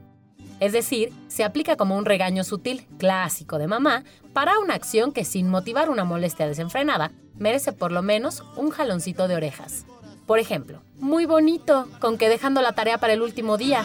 Es 0.60 0.72
decir, 0.72 1.12
se 1.28 1.44
aplica 1.44 1.76
como 1.76 1.96
un 1.96 2.04
regaño 2.04 2.44
sutil, 2.44 2.86
clásico 2.98 3.58
de 3.58 3.66
mamá, 3.66 4.04
para 4.32 4.58
una 4.60 4.74
acción 4.74 5.12
que 5.12 5.24
sin 5.24 5.48
motivar 5.48 5.90
una 5.90 6.04
molestia 6.04 6.46
desenfrenada, 6.46 7.12
merece 7.36 7.72
por 7.72 7.92
lo 7.92 8.02
menos 8.02 8.44
un 8.56 8.70
jaloncito 8.70 9.28
de 9.28 9.36
orejas. 9.36 9.84
Por 10.26 10.38
ejemplo, 10.38 10.80
muy 10.98 11.26
bonito, 11.26 11.86
con 12.00 12.16
que 12.16 12.28
dejando 12.28 12.62
la 12.62 12.72
tarea 12.72 12.98
para 12.98 13.12
el 13.12 13.20
último 13.20 13.58
día. 13.58 13.84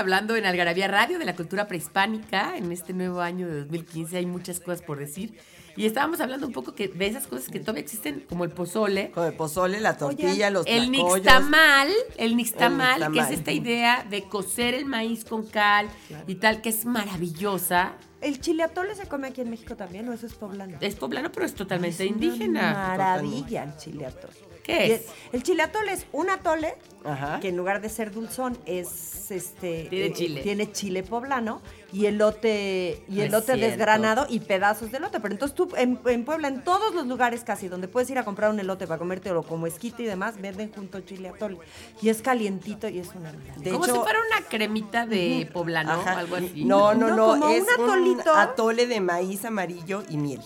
hablando 0.00 0.34
en 0.36 0.46
Algarabía 0.46 0.88
Radio 0.88 1.18
de 1.18 1.24
la 1.24 1.36
cultura 1.36 1.68
prehispánica 1.68 2.56
en 2.56 2.72
este 2.72 2.92
nuevo 2.92 3.20
año 3.20 3.46
de 3.46 3.60
2015. 3.60 4.16
Hay 4.16 4.26
muchas 4.26 4.58
cosas 4.58 4.82
por 4.82 4.98
decir. 4.98 5.38
Y 5.76 5.86
estábamos 5.86 6.20
hablando 6.20 6.46
un 6.46 6.52
poco 6.52 6.74
que, 6.74 6.88
de 6.88 7.06
esas 7.06 7.26
cosas 7.26 7.48
que 7.48 7.60
todavía 7.60 7.82
existen, 7.82 8.24
como 8.28 8.44
el 8.44 8.50
pozole, 8.50 9.12
el 9.16 9.32
pozole, 9.34 9.80
la 9.80 9.96
tortilla, 9.96 10.50
los 10.50 10.66
el 10.66 10.90
tlacoyos. 10.90 11.14
nixtamal, 11.22 11.88
el 12.16 12.36
nixtamal, 12.36 13.02
El 13.02 13.12
que 13.12 13.20
es 13.20 13.28
nixtamal. 13.28 13.34
esta 13.34 13.52
idea 13.52 14.06
de 14.10 14.24
cocer 14.24 14.74
el 14.74 14.84
maíz 14.86 15.24
con 15.24 15.46
cal 15.46 15.88
y 16.26 16.34
tal, 16.34 16.60
que 16.60 16.70
es 16.70 16.84
maravillosa. 16.84 17.92
¿El 18.20 18.40
chile 18.40 18.64
atole 18.64 18.94
se 18.94 19.06
come 19.06 19.28
aquí 19.28 19.40
en 19.42 19.48
México 19.50 19.76
también 19.76 20.08
o 20.08 20.12
eso 20.12 20.26
es 20.26 20.34
poblano? 20.34 20.76
Es 20.80 20.96
poblano, 20.96 21.30
pero 21.32 21.46
es 21.46 21.54
totalmente 21.54 22.04
Es 22.04 22.10
indígena. 22.10 22.72
Maravilla 22.96 23.62
el 23.64 23.76
chile 23.76 24.06
atole. 24.06 24.34
¿Qué 24.62 24.94
es? 24.94 25.06
El 25.32 25.42
chile 25.42 25.62
atole 25.62 25.92
es 25.92 26.06
un 26.12 26.30
atole 26.30 26.74
Ajá. 27.04 27.40
que 27.40 27.48
en 27.48 27.56
lugar 27.56 27.80
de 27.80 27.88
ser 27.88 28.10
dulzón 28.12 28.58
es 28.66 29.30
este 29.30 29.86
Tiene 29.90 30.06
eh, 30.06 30.12
chile. 30.12 30.40
tiene 30.42 30.70
chile 30.72 31.02
poblano 31.02 31.62
y 31.92 32.06
elote 32.06 33.02
y 33.08 33.20
elote 33.20 33.56
desgranado 33.56 34.26
y 34.28 34.40
pedazos 34.40 34.90
de 34.90 34.98
elote. 34.98 35.18
Pero 35.20 35.32
entonces 35.34 35.54
tú 35.56 35.68
en, 35.76 35.98
en 36.06 36.24
Puebla 36.24 36.48
en 36.48 36.62
todos 36.62 36.94
los 36.94 37.06
lugares 37.06 37.42
casi 37.44 37.68
donde 37.68 37.88
puedes 37.88 38.10
ir 38.10 38.18
a 38.18 38.24
comprar 38.24 38.50
un 38.50 38.60
elote 38.60 38.86
para 38.86 38.98
comértelo 38.98 39.42
como 39.42 39.66
esquite 39.66 40.02
y 40.02 40.06
demás 40.06 40.40
venden 40.40 40.70
junto 40.72 41.00
chile 41.00 41.28
atole 41.28 41.58
y 42.02 42.08
es 42.08 42.22
calientito 42.22 42.88
y 42.88 42.98
es 42.98 43.08
una. 43.14 43.32
De 43.32 43.70
como 43.70 43.84
hecho, 43.86 43.94
si 43.94 44.00
fuera 44.00 44.18
una 44.30 44.46
cremita 44.48 45.06
de 45.06 45.48
poblano, 45.52 45.92
Ajá. 45.92 46.18
algo 46.18 46.36
así. 46.36 46.64
No, 46.64 46.94
no, 46.94 47.08
No, 47.08 47.16
no, 47.16 47.26
como 47.40 47.48
es 47.50 47.64
un 47.78 47.84
un 47.84 47.90
atolito. 47.90 48.34
atole 48.34 48.86
de 48.86 49.00
maíz 49.00 49.44
amarillo 49.44 50.02
y 50.08 50.16
miel. 50.16 50.40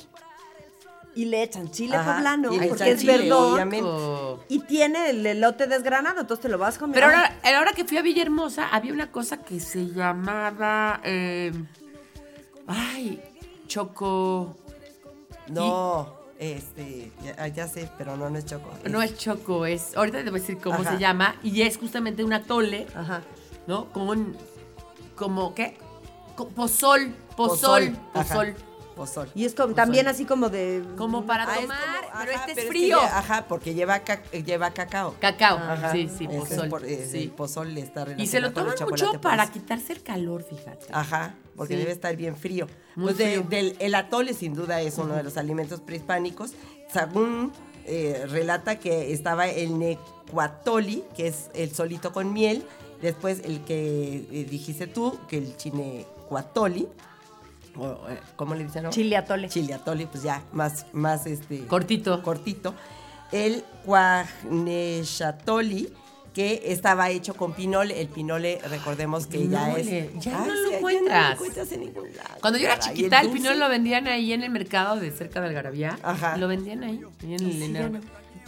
Y 1.16 1.26
le 1.26 1.42
echan 1.44 1.70
chile 1.70 1.96
Ajá, 1.96 2.16
poblano 2.16 2.52
y 2.52 2.58
le 2.58 2.66
porque 2.68 2.82
echan 2.84 2.94
es 2.94 3.00
chile, 3.00 3.18
verdón 3.18 3.52
obviamente. 3.54 3.88
y 4.48 4.58
tiene 4.60 5.10
el 5.10 5.24
elote 5.24 5.66
desgranado, 5.68 6.20
entonces 6.22 6.42
te 6.42 6.48
lo 6.48 6.58
vas 6.58 6.76
comiendo. 6.76 6.94
Pero 7.06 7.06
ahora, 7.06 7.36
ahora 7.56 7.72
que 7.72 7.84
fui 7.84 7.96
a 7.98 8.02
Villahermosa, 8.02 8.68
había 8.68 8.92
una 8.92 9.12
cosa 9.12 9.36
que 9.38 9.60
se 9.60 9.86
llamaba. 9.86 11.00
eh, 11.04 11.52
ay, 12.66 13.22
choco. 13.68 14.56
No, 15.48 16.14
este, 16.38 17.12
ya, 17.22 17.46
ya 17.48 17.68
sé, 17.68 17.88
pero 17.96 18.16
no, 18.16 18.28
no 18.30 18.38
es 18.38 18.46
choco. 18.46 18.70
No 18.90 19.00
es 19.02 19.16
choco, 19.16 19.66
es. 19.66 19.96
Ahorita 19.96 20.24
te 20.24 20.30
voy 20.30 20.38
a 20.38 20.42
decir 20.42 20.58
cómo 20.58 20.80
Ajá. 20.80 20.92
se 20.92 20.98
llama. 20.98 21.36
Y 21.42 21.62
es 21.62 21.76
justamente 21.78 22.24
un 22.24 22.32
atole, 22.32 22.86
Ajá. 22.94 23.22
¿no? 23.66 23.86
Con. 23.92 24.36
Como, 25.14 25.54
¿qué? 25.54 25.76
Pozol, 26.56 27.14
pozol, 27.36 27.96
pozol. 28.12 28.56
Pozol. 28.94 29.28
Y 29.34 29.44
es 29.44 29.54
como- 29.54 29.74
también 29.74 30.06
así 30.06 30.24
como 30.24 30.48
de... 30.48 30.82
Como 30.96 31.26
para 31.26 31.44
Ah, 31.44 31.54
es 31.56 31.62
tomar, 31.62 31.78
como- 31.78 32.20
pero 32.20 32.32
ajá, 32.32 32.40
este 32.46 32.52
es 32.52 32.58
que 32.58 32.66
frío. 32.66 32.98
lle- 33.00 33.10
ajá, 33.12 33.44
porque 33.48 33.74
lleva, 33.74 33.98
ca- 34.00 34.22
lleva 34.30 34.70
cacao. 34.70 35.16
Cacao. 35.20 35.58
Ajá. 35.58 35.90
Sí, 35.92 36.08
sí, 36.16 36.28
es 36.30 36.36
pozol. 36.38 36.68
por- 36.68 36.84
eh, 36.84 37.08
sí. 37.10 37.18
El 37.24 37.30
pozol 37.30 37.76
está 37.76 38.06
Y 38.16 38.26
se 38.28 38.40
lo 38.40 38.52
toman 38.52 38.74
mucho 38.88 39.20
para 39.20 39.42
eso. 39.44 39.52
quitarse 39.52 39.92
el 39.94 40.02
calor, 40.02 40.44
fíjate. 40.44 40.86
Ajá, 40.92 41.34
porque 41.56 41.74
Sí. 41.74 41.80
debe 41.80 41.92
estar 41.92 42.14
bien 42.16 42.36
frío. 42.36 42.66
Muy 42.94 43.06
pues 43.06 43.18
de- 43.18 43.30
frío. 43.38 43.46
del, 43.48 43.76
el 43.80 43.94
atole 43.96 44.32
sin 44.34 44.54
duda 44.54 44.80
es 44.80 44.96
uno 44.98 45.14
de 45.14 45.22
los 45.24 45.36
alimentos 45.36 45.80
prehispánicos. 45.80 46.52
Sagún 46.92 47.52
eh, 47.86 48.24
relata 48.30 48.78
que 48.78 49.12
estaba 49.12 49.46
el 49.48 49.78
necuatoli, 49.78 51.04
que 51.16 51.26
es 51.28 51.50
el 51.54 51.74
solito 51.74 52.12
con 52.12 52.32
miel. 52.32 52.64
Después 53.02 53.40
el 53.44 53.60
que 53.64 54.24
eh, 54.30 54.46
dijiste 54.48 54.86
tú, 54.86 55.18
que 55.28 55.36
el 55.38 55.56
chinecuatoli. 55.56 56.88
O, 57.76 58.08
eh, 58.08 58.18
¿Cómo 58.36 58.54
le 58.54 58.64
dicen? 58.64 58.84
ahora? 58.86 58.94
Chile 58.94 59.16
atole. 59.16 59.48
Chile 59.48 59.74
atole, 59.74 60.06
pues 60.06 60.22
ya, 60.22 60.42
más, 60.52 60.86
más 60.92 61.26
este... 61.26 61.66
Cortito. 61.66 62.22
Cortito. 62.22 62.74
El 63.32 63.64
cuajnechatoli, 63.84 65.92
que 66.32 66.62
estaba 66.66 67.10
hecho 67.10 67.34
con 67.34 67.52
pinole. 67.52 68.00
El 68.00 68.08
pinole, 68.08 68.60
recordemos 68.68 69.26
que 69.26 69.48
ya 69.48 69.70
es... 69.72 69.86
Pinole, 69.86 70.10
ya 70.20 70.38
no 70.38 70.46
lo 70.46 70.52
sí, 70.54 70.56
ya 70.56 70.70
no 70.70 70.76
encuentras. 70.76 71.32
encuentras 71.34 71.72
en 71.72 71.80
ningún 71.80 72.16
lado. 72.16 72.34
Cuando 72.40 72.58
yo 72.58 72.66
era 72.66 72.78
chiquita, 72.78 73.20
el, 73.20 73.26
dulce. 73.28 73.42
pinol 73.42 73.58
lo 73.60 73.68
vendían 73.68 74.06
ahí 74.08 74.32
en 74.32 74.42
el 74.42 74.50
mercado 74.50 74.96
de 74.96 75.10
cerca 75.10 75.40
de 75.40 75.48
Algarabía. 75.48 75.98
Ajá. 76.02 76.36
Lo 76.36 76.48
vendían 76.48 76.82
ahí. 76.84 77.00
en 77.22 77.32
el 77.32 77.38
sí, 77.38 77.62
en 77.62 77.72
ya 77.72 77.80
el- 77.80 77.92
no. 77.92 78.00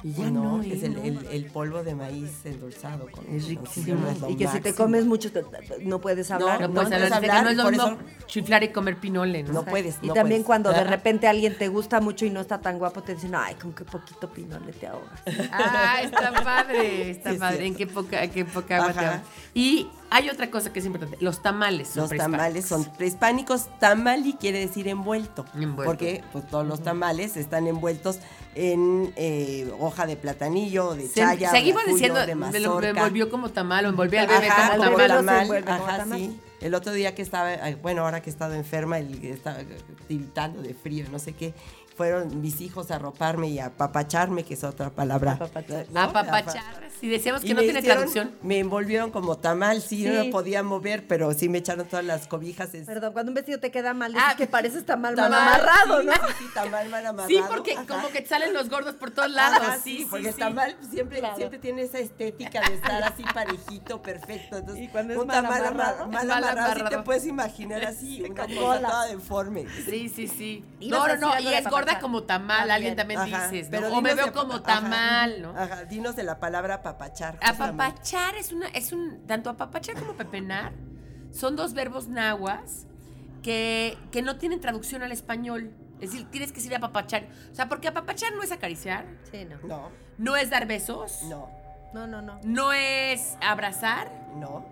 Y 0.02 0.12
ya 0.12 0.30
no, 0.30 0.58
no, 0.58 0.62
es 0.62 0.82
¿eh? 0.82 0.86
el, 0.86 0.94
No. 0.94 1.02
el- 1.02 1.26
el 1.32 1.44
polvo 1.46 1.82
de 1.82 1.94
maíz 1.94 2.30
endulzado. 2.44 3.08
Con, 3.10 3.24
Es 3.34 3.48
riquísimo. 3.48 3.98
Y 4.28 4.36
que 4.36 4.46
si 4.48 4.60
te 4.60 4.74
comes 4.74 5.04
mucho 5.06 5.32
te- 5.32 5.42
te- 5.42 5.84
no 5.84 6.00
puedes 6.00 6.30
hablar. 6.30 6.60
No, 6.60 6.68
no 6.68 6.74
pues 6.74 6.88
puedes 6.88 7.12
a 7.12 7.20
ver, 7.20 7.30
hablar, 7.30 7.44
no 7.44 7.50
es 7.50 7.56
lo 7.56 7.70
mismo 7.70 7.86
eso- 7.86 8.26
chiflar 8.26 8.62
y 8.62 8.68
comer 8.68 8.96
pinole, 8.98 9.42
¿no? 9.42 9.52
No 9.52 9.64
puedes, 9.64 9.96
Y 10.02 10.08
no 10.08 10.14
también 10.14 10.42
puedes. 10.42 10.46
cuando 10.46 10.72
de 10.72 10.84
repente 10.84 11.26
alguien 11.26 11.56
te 11.58 11.68
gusta 11.68 12.00
mucho 12.00 12.24
y 12.26 12.30
no 12.30 12.40
está 12.40 12.60
tan 12.60 12.78
guapo, 12.78 13.02
te 13.02 13.14
dicen, 13.14 13.34
ay, 13.34 13.54
con 13.56 13.72
qué 13.72 13.84
poquito 13.84 14.28
pinole 14.30 14.72
te 14.72 14.86
ahogas. 14.86 15.20
Ah, 15.50 15.98
está 16.02 16.32
padre, 16.44 17.10
está 17.10 17.32
Sí, 17.32 17.38
padre. 17.38 17.66
¿En 17.66 17.74
qué 17.74 17.86
poca, 17.86 18.22
en 18.22 18.30
qué 18.30 18.44
poca 18.44 18.76
agua 18.76 18.92
te 18.92 18.98
ahogas? 19.00 19.22
Y 19.54 19.88
hay 20.10 20.28
otra 20.30 20.50
cosa 20.50 20.72
que 20.72 20.78
es 20.80 20.86
importante. 20.86 21.16
Los 21.20 21.42
tamales 21.42 21.88
son 21.88 22.02
Los 22.08 22.16
tamales 22.16 22.66
son 22.66 22.84
prehispánicos. 22.84 23.66
Tamali 23.78 24.34
quiere 24.34 24.58
decir 24.60 24.88
envuelto. 24.88 25.44
Envuelto. 25.54 25.84
Porque 25.84 26.22
pues, 26.32 26.46
todos 26.48 26.66
los 26.66 26.82
tamales 26.82 27.36
están 27.36 27.66
envueltos 27.66 28.18
en 28.54 29.12
eh, 29.16 29.70
hoja 29.78 30.06
de 30.06 30.16
platanillo, 30.16 30.94
de 30.94 31.06
Se- 31.08 31.20
chaya, 31.20 31.50
seguimos 31.50 31.84
de 31.84 31.92
diciendo, 31.92 32.24
de 32.24 32.34
me 32.34 32.58
lo 32.60 32.82
envolvió 32.82 33.28
como 33.30 33.50
tamal, 33.50 33.84
o 33.86 33.88
envolví 33.90 34.16
al 34.16 34.26
bebé 34.28 34.48
Ajá, 34.48 34.76
como 34.76 34.96
tamal. 34.96 35.08
tamal, 35.08 35.64
ajá, 35.68 36.04
sí. 36.14 36.40
El 36.60 36.74
otro 36.74 36.92
día 36.92 37.14
que 37.14 37.20
estaba, 37.20 37.50
bueno, 37.82 38.02
ahora 38.02 38.22
que 38.22 38.30
he 38.30 38.32
estado 38.32 38.54
enferma, 38.54 38.98
el 38.98 39.22
estaba 39.24 39.58
tiritando 40.08 40.62
de 40.62 40.72
frío, 40.72 41.04
no 41.12 41.18
sé 41.18 41.34
qué, 41.34 41.52
fueron 41.96 42.40
mis 42.40 42.60
hijos 42.60 42.90
a 42.90 42.96
arroparme 42.96 43.48
y 43.48 43.58
a 43.58 43.66
apapacharme, 43.66 44.44
que 44.44 44.54
es 44.54 44.64
otra 44.64 44.90
palabra. 44.90 45.32
Apapachar. 45.32 45.86
¿no? 45.90 46.00
Apapachar. 46.00 46.86
Si 47.00 47.08
decíamos 47.08 47.42
Y 47.44 47.48
que 47.48 47.54
no 47.54 47.60
tiene 47.62 47.80
hicieron- 47.80 47.96
traducción. 48.10 48.30
Me 48.42 48.58
envolvieron 48.58 49.10
como 49.10 49.36
tamal, 49.38 49.82
sí, 49.82 50.04
no 50.04 50.12
Sí. 50.20 50.26
me 50.26 50.32
podía 50.32 50.62
mover, 50.62 51.06
pero 51.06 51.32
sí 51.34 51.48
me 51.48 51.58
echaron 51.58 51.86
todas 51.86 52.04
las 52.04 52.26
cobijas. 52.26 52.74
es- 52.74 52.86
Perdón, 52.86 53.12
cuando 53.12 53.30
un 53.30 53.34
vestido 53.34 53.58
te 53.60 53.70
queda 53.70 53.92
mal, 53.94 54.14
Ah, 54.16 54.30
es 54.32 54.36
que 54.36 54.46
pareces 54.46 54.84
tamal 54.86 55.16
mal 55.16 55.30
Tamal, 55.30 55.48
amarrado, 55.48 56.00
sí, 56.00 56.06
¿no? 56.06 56.12
Sí, 56.38 56.44
tamal 56.54 56.88
mal 56.88 57.06
amarrado. 57.06 57.28
Sí, 57.28 57.40
porque 57.48 57.72
ajá. 57.74 57.86
como 57.86 58.08
que 58.08 58.20
te 58.22 58.28
salen 58.28 58.52
los 58.54 58.68
gordos 58.70 58.94
por 58.94 59.10
todos 59.10 59.30
lados. 59.30 59.58
Ajá, 59.60 59.78
sí, 59.82 59.98
sí, 59.98 60.06
porque 60.10 60.32
tamal 60.32 60.76
siempre, 60.90 61.22
siempre 61.36 61.58
tiene 61.58 61.82
esa 61.82 61.98
estética 61.98 62.60
de 62.68 62.74
estar 62.76 63.02
así 63.02 63.22
parejito, 63.34 64.02
perfecto. 64.02 64.56
Entonces, 64.58 64.84
Y 64.84 64.88
cuando 64.88 65.12
es 65.14 65.18
un 65.18 65.26
mal 65.26 65.42
tamal 65.42 65.64
ama- 65.66 65.68
amarrado. 65.84 66.06
mal 66.08 66.26
Mal 66.26 66.44
amarrado, 66.44 66.74
sí 66.74 66.82
te 66.90 66.98
puedes 67.02 67.26
imaginar 67.26 67.84
así, 67.84 68.22
una 68.30 68.46
cosa 68.46 68.80
toda 68.80 69.06
deforme. 69.06 69.66
Sí, 69.88 70.08
sí, 70.08 70.28
sí. 70.28 70.64
No, 70.80 71.06
no, 71.08 71.16
no. 71.16 71.40
Y 71.40 71.48
es 71.54 71.66
gorda 71.86 71.92
apapachar. 71.92 72.00
como 72.02 72.22
tamal, 72.24 72.56
También. 72.58 72.74
alguien 72.74 72.96
también 72.96 73.20
Ajá, 73.20 73.48
dices, 73.48 73.68
pero 73.70 73.88
¿no? 73.88 73.98
O 73.98 74.02
me 74.02 74.14
veo 74.14 74.32
como 74.32 74.54
ajá, 74.54 74.62
tamal, 74.62 75.42
¿no? 75.42 75.50
Ajá, 75.56 75.84
dinos 75.84 76.16
de 76.16 76.22
la 76.24 76.38
palabra 76.40 76.74
apapachar. 76.76 77.38
Apapachar 77.42 78.36
es 78.36 78.52
una, 78.52 78.68
es 78.68 78.92
un, 78.92 79.26
tanto 79.26 79.50
apapachar 79.50 79.94
como 79.96 80.12
pepenar 80.14 80.72
son 81.32 81.54
dos 81.56 81.74
verbos 81.74 82.08
nahuas 82.08 82.86
que, 83.42 83.98
que 84.10 84.22
no 84.22 84.36
tienen 84.36 84.60
traducción 84.60 85.02
al 85.02 85.12
español. 85.12 85.72
Es 86.00 86.10
decir, 86.12 86.26
tienes 86.30 86.50
que 86.50 86.56
decir 86.56 86.74
apapachar. 86.74 87.26
O 87.50 87.54
sea, 87.54 87.68
porque 87.68 87.88
apapachar 87.88 88.34
no 88.34 88.42
es 88.42 88.52
acariciar, 88.52 89.06
Sí, 89.30 89.44
no. 89.46 89.56
No, 89.66 89.90
no 90.18 90.36
es 90.36 90.50
dar 90.50 90.66
besos, 90.66 91.22
no, 91.24 91.48
No, 91.94 92.06
no, 92.06 92.20
no. 92.22 92.38
no 92.42 92.72
es 92.72 93.36
abrazar 93.40 94.10
no. 94.36 94.66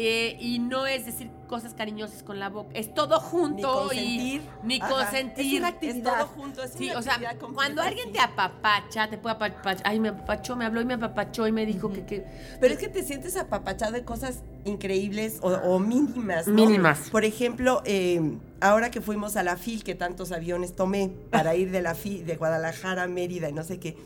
Eh, 0.00 0.36
y 0.38 0.60
no 0.60 0.86
es 0.86 1.06
decir 1.06 1.28
cosas 1.48 1.74
cariñosas 1.74 2.22
con 2.22 2.38
la 2.38 2.50
boca. 2.50 2.70
Es 2.74 2.94
todo 2.94 3.18
junto 3.18 3.56
Ni 3.56 3.62
consentir. 3.62 4.42
y 4.62 4.66
ni 4.66 4.80
Ajá. 4.80 4.88
consentir. 4.90 5.46
Es 5.54 5.58
una 5.58 5.68
Es 5.70 5.74
actividad. 5.74 6.18
todo 6.18 6.26
junto, 6.28 6.62
es 6.62 6.72
Sí, 6.72 6.90
una 6.90 6.98
o 7.00 7.02
sea, 7.02 7.18
cuando 7.54 7.82
alguien 7.82 8.12
te 8.12 8.20
apapacha, 8.20 9.08
te 9.10 9.18
puede 9.18 9.34
apapachar. 9.36 9.82
Ay, 9.84 9.98
me 9.98 10.10
apapachó, 10.10 10.54
me 10.54 10.64
habló 10.66 10.80
y 10.80 10.84
me 10.84 10.94
apapachó 10.94 11.48
y 11.48 11.52
me 11.52 11.66
dijo 11.66 11.90
que, 11.92 12.04
que. 12.06 12.24
Pero 12.60 12.74
es 12.74 12.78
que 12.78 12.88
te 12.88 13.02
sientes 13.02 13.36
apapachado 13.36 13.90
de 13.92 14.04
cosas 14.04 14.42
increíbles 14.64 15.38
o, 15.42 15.48
o 15.48 15.78
mínimas. 15.80 16.46
¿no? 16.46 16.54
Mínimas. 16.54 17.10
Por 17.10 17.24
ejemplo, 17.24 17.82
eh, 17.84 18.36
ahora 18.60 18.90
que 18.92 19.00
fuimos 19.00 19.36
a 19.36 19.42
la 19.42 19.56
FIL, 19.56 19.82
que 19.82 19.96
tantos 19.96 20.30
aviones 20.30 20.76
tomé 20.76 21.10
para 21.30 21.56
ir 21.56 21.70
de 21.72 21.82
la 21.82 21.94
FIL, 21.96 22.24
de 22.24 22.36
Guadalajara 22.36 23.02
a 23.04 23.08
Mérida 23.08 23.48
y 23.48 23.52
no 23.52 23.64
sé 23.64 23.80
qué, 23.80 23.96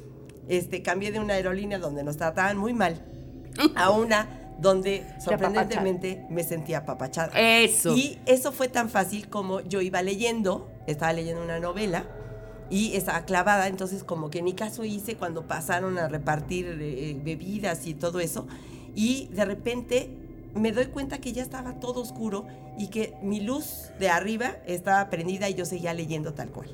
este, 0.49 0.83
cambié 0.83 1.13
de 1.13 1.21
una 1.21 1.35
aerolínea 1.35 1.79
donde 1.79 2.03
nos 2.03 2.17
trataban 2.17 2.57
muy 2.57 2.73
mal 2.73 3.05
a 3.77 3.91
una 3.91 4.39
donde 4.59 5.07
sorprendentemente 5.19 6.25
me 6.31 6.45
sentía 6.45 6.79
apapachada. 6.79 7.33
Eso. 7.39 7.97
Y 7.97 8.19
eso 8.27 8.53
fue 8.53 8.69
tan 8.69 8.89
fácil 8.89 9.29
como 9.29 9.61
yo 9.61 9.81
iba 9.81 10.03
leyendo, 10.03 10.71
estaba 10.87 11.13
leyendo 11.13 11.43
una 11.43 11.59
novela 11.61 12.05
y 12.71 12.97
estaba 12.97 13.25
clavada, 13.25 13.69
entonces 13.69 14.05
como 14.05 14.31
que 14.31 14.41
ni 14.41 14.55
caso 14.55 14.85
hice 14.85 15.17
cuando 15.17 15.47
pasaron 15.47 15.99
a 15.99 16.09
repartir 16.09 16.79
eh, 16.81 17.21
bebidas 17.23 17.87
y 17.87 17.95
todo 17.95 18.21
eso. 18.21 18.47
Y 18.95 19.29
de 19.33 19.45
repente 19.45 20.11
me 20.55 20.73
doy 20.73 20.87
cuenta 20.87 21.19
que 21.19 21.33
ya 21.33 21.43
estaba 21.43 21.75
todo 21.81 22.01
oscuro 22.01 22.47
y 22.79 22.89
que 22.89 23.15
mi 23.23 23.41
luz 23.41 23.91
de 23.99 24.09
arriba 24.09 24.57
estaba 24.67 25.09
prendida 25.11 25.49
y 25.49 25.55
yo 25.55 25.65
seguía 25.65 25.93
leyendo 25.95 26.35
tal 26.35 26.51
cual. 26.51 26.69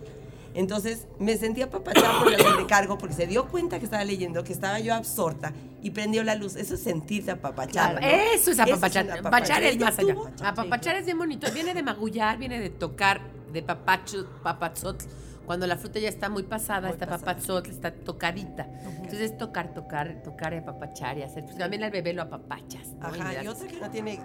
Entonces 0.55 1.07
me 1.19 1.37
sentía 1.37 1.67
apapachada 1.67 2.19
por 2.19 2.33
el 2.33 2.41
sobrecargo 2.43 2.99
porque 2.99 3.15
se 3.15 3.27
dio 3.27 3.49
cuenta 3.49 3.79
que 3.79 3.85
estaba 3.85 4.05
leyendo, 4.05 4.45
que 4.45 4.53
estaba 4.53 4.81
yo 4.81 4.95
absorta 4.95 5.53
y 5.83 5.91
prendió 5.91 6.25
la 6.25 6.35
luz. 6.35 6.57
Eso 6.57 6.75
es 6.75 6.83
sentirte 6.83 7.31
apapachada. 7.31 8.01
¿no? 8.01 8.07
Eso 8.07 8.51
es 8.51 8.59
apapachar. 8.59 9.07
Eso 9.07 9.15
es 9.15 9.21
apapachar 9.21 9.63
es 9.63 9.79
más 9.79 9.99
allá. 9.99 10.17
Apapachar 10.43 10.97
es 10.97 11.05
bien 11.05 11.19
bonito. 11.19 11.51
Viene 11.53 11.75
de 11.75 11.83
magullar, 11.83 12.39
viene 12.39 12.61
de 12.61 12.71
tocar, 12.71 13.21
de 13.53 13.63
papacho, 13.63 14.27
papazotl. 14.43 15.05
Cuando 15.49 15.67
la 15.67 15.79
fruta 15.79 15.99
ya 15.99 16.11
está 16.11 16.29
muy 16.29 16.43
pasada, 16.43 16.89
Muy 16.89 16.91
está 16.91 17.07
pasada. 17.07 17.33
papazotl, 17.33 17.71
está 17.71 17.91
tocadita. 17.91 18.69
Entonces 18.85 19.31
es 19.31 19.39
tocar, 19.39 19.73
tocar, 19.73 20.23
tocar 20.23 20.53
y 20.53 20.59
apapachar 20.59 21.17
y 21.17 21.23
hacer. 21.23 21.43
Pues 21.47 21.57
también 21.57 21.85
al 21.85 21.91
bebé 21.91 22.13
lo 22.13 22.21
apapachas. 22.21 22.89
Ajá, 23.01 23.43
y 23.43 23.47
otra 23.49 23.67
que 23.67 23.81
no 23.81 23.91
tiene 23.91 24.13
eh, 24.13 24.21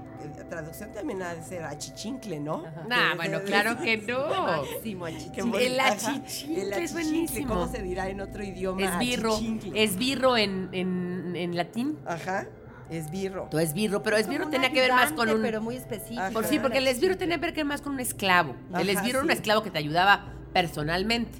traducción 0.49 0.91
también 0.91 1.21
ha 1.21 1.33
de 1.33 1.41
ser 1.41 1.63
achichincle, 1.63 2.41
¿no? 2.41 2.65
Nah, 2.89 3.15
bueno, 3.15 3.39
claro 3.45 3.79
que 3.79 3.99
no. 3.99 4.27
Máximo 4.45 5.05
achichincle. 5.05 5.65
El 5.65 5.79
achichincle 5.79 6.61
el 6.61 6.73
es 6.73 6.91
buenísimo. 6.91 7.47
¿Cómo 7.53 7.67
se 7.71 7.81
dirá 7.81 8.09
en 8.09 8.19
otro 8.19 8.43
idioma? 8.43 8.83
Esbirro. 8.83 9.39
Esbirro 9.73 10.35
en, 10.35 10.67
en, 10.73 11.37
en 11.37 11.55
latín. 11.55 11.99
Ajá, 12.05 12.49
esbirro. 12.89 13.47
Tu 13.49 13.59
esbirro, 13.59 14.03
pero 14.03 14.17
esbirro 14.17 14.49
tenía 14.49 14.73
que 14.73 14.81
ver 14.81 14.91
más 14.91 15.13
con 15.13 15.29
un. 15.29 15.41
Pero 15.41 15.61
muy 15.61 15.77
específico. 15.77 16.33
Por 16.33 16.43
sí, 16.43 16.59
porque 16.59 16.79
el 16.79 16.87
esbirro 16.87 17.17
tenía 17.17 17.37
que 17.39 17.45
ver 17.55 17.65
más 17.65 17.79
con 17.79 17.93
un 17.93 18.01
esclavo. 18.01 18.57
el 18.77 18.89
esbirro 18.89 19.19
era 19.19 19.23
un 19.23 19.31
esclavo 19.31 19.63
que 19.63 19.71
te 19.71 19.77
ayudaba 19.77 20.33
personalmente. 20.53 21.39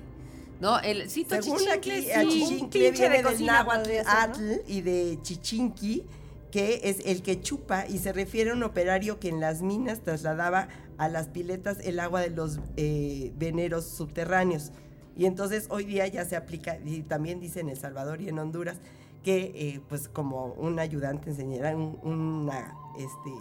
¿No? 0.59 0.79
El, 0.79 1.09
Según 1.09 1.33
achichincle, 1.33 2.13
aquí, 2.15 2.45
sí. 2.45 2.67
pinche 2.71 2.79
de 2.79 2.91
viene 2.91 3.09
del 3.17 3.25
cocina 3.25 3.53
náhuatl 3.63 3.89
¿no? 3.89 4.09
atl 4.09 4.51
y 4.67 4.81
de 4.81 5.19
chichinqui, 5.21 6.03
que 6.51 6.81
es 6.83 7.05
el 7.05 7.21
que 7.21 7.41
chupa 7.41 7.85
y 7.87 7.97
se 7.97 8.13
refiere 8.13 8.51
a 8.51 8.53
un 8.53 8.63
operario 8.63 9.19
que 9.19 9.27
en 9.27 9.41
las 9.41 9.61
minas 9.61 9.99
trasladaba 10.01 10.69
a 10.97 11.09
las 11.09 11.27
piletas 11.27 11.79
el 11.83 11.99
agua 11.99 12.21
de 12.21 12.29
los 12.29 12.59
eh, 12.77 13.33
veneros 13.37 13.85
subterráneos. 13.85 14.71
Y 15.17 15.25
entonces 15.25 15.65
hoy 15.69 15.83
día 15.83 16.07
ya 16.07 16.23
se 16.23 16.35
aplica, 16.37 16.77
y 16.85 17.01
también 17.01 17.39
dice 17.41 17.59
en 17.59 17.69
El 17.69 17.77
Salvador 17.77 18.21
y 18.21 18.29
en 18.29 18.39
Honduras, 18.39 18.77
que 19.23 19.51
eh, 19.55 19.81
pues 19.89 20.07
como 20.07 20.53
un 20.57 20.79
ayudante 20.79 21.29
enseñará 21.31 21.75
un- 21.75 21.97
una, 22.03 22.73
este, 22.97 23.31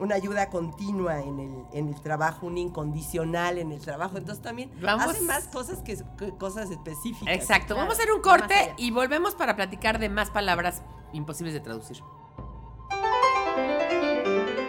una 0.00 0.14
ayuda 0.16 0.48
continua 0.50 1.20
en 1.20 1.38
el, 1.38 1.64
en 1.72 1.88
el 1.88 2.00
trabajo, 2.00 2.46
un 2.46 2.58
incondicional 2.58 3.58
en 3.58 3.70
el 3.70 3.80
trabajo. 3.80 4.16
Entonces 4.16 4.42
también 4.42 4.72
Vamos- 4.80 5.06
hace 5.06 5.20
más 5.22 5.46
cosas 5.48 5.78
que, 5.82 5.96
que 6.18 6.36
cosas 6.36 6.70
específicas. 6.70 7.32
Exacto. 7.34 7.74
Claro, 7.74 7.82
Vamos 7.82 7.94
a 7.94 8.02
hacer 8.02 8.12
un 8.12 8.20
corte 8.22 8.74
y 8.78 8.90
volvemos 8.90 9.34
para 9.34 9.54
platicar 9.56 9.98
de 9.98 10.08
más 10.08 10.30
palabras 10.30 10.82
imposibles 11.12 11.54
de 11.54 11.60
traducir. 11.60 12.02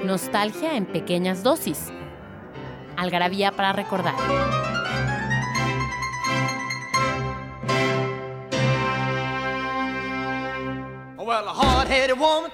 Nostalgia 0.03 0.75
en 0.75 0.85
pequeñas 0.85 1.43
dosis. 1.43 1.91
Algarabía 2.97 3.51
para 3.53 3.71
recordar. 3.73 4.15
Well, 11.17 11.47
a 11.47 11.53
hard-headed 11.53 12.17
woman. 12.17 12.51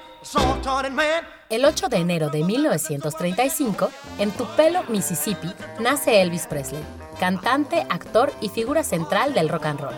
El 1.49 1.63
8 1.63 1.87
de 1.87 1.97
enero 1.97 2.29
de 2.29 2.43
1935, 2.43 3.89
en 4.19 4.31
Tupelo, 4.31 4.83
Mississippi, 4.89 5.53
nace 5.79 6.21
Elvis 6.21 6.47
Presley, 6.47 6.83
cantante, 7.17 7.85
actor 7.89 8.33
y 8.41 8.49
figura 8.49 8.83
central 8.83 9.33
del 9.33 9.47
rock 9.47 9.65
and 9.67 9.79
roll. 9.79 9.95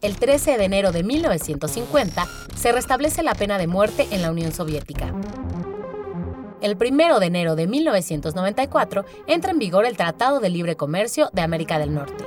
El 0.00 0.16
13 0.16 0.56
de 0.56 0.64
enero 0.64 0.90
de 0.90 1.02
1950 1.02 2.26
se 2.56 2.72
restablece 2.72 3.22
la 3.22 3.34
pena 3.34 3.58
de 3.58 3.66
muerte 3.66 4.08
en 4.10 4.22
la 4.22 4.30
Unión 4.30 4.52
Soviética. 4.52 5.12
El 6.62 6.78
1 6.80 7.20
de 7.20 7.26
enero 7.26 7.56
de 7.56 7.66
1994 7.66 9.04
entra 9.26 9.50
en 9.50 9.58
vigor 9.58 9.84
el 9.84 9.98
Tratado 9.98 10.40
de 10.40 10.48
Libre 10.48 10.76
Comercio 10.76 11.28
de 11.34 11.42
América 11.42 11.78
del 11.78 11.92
Norte. 11.92 12.24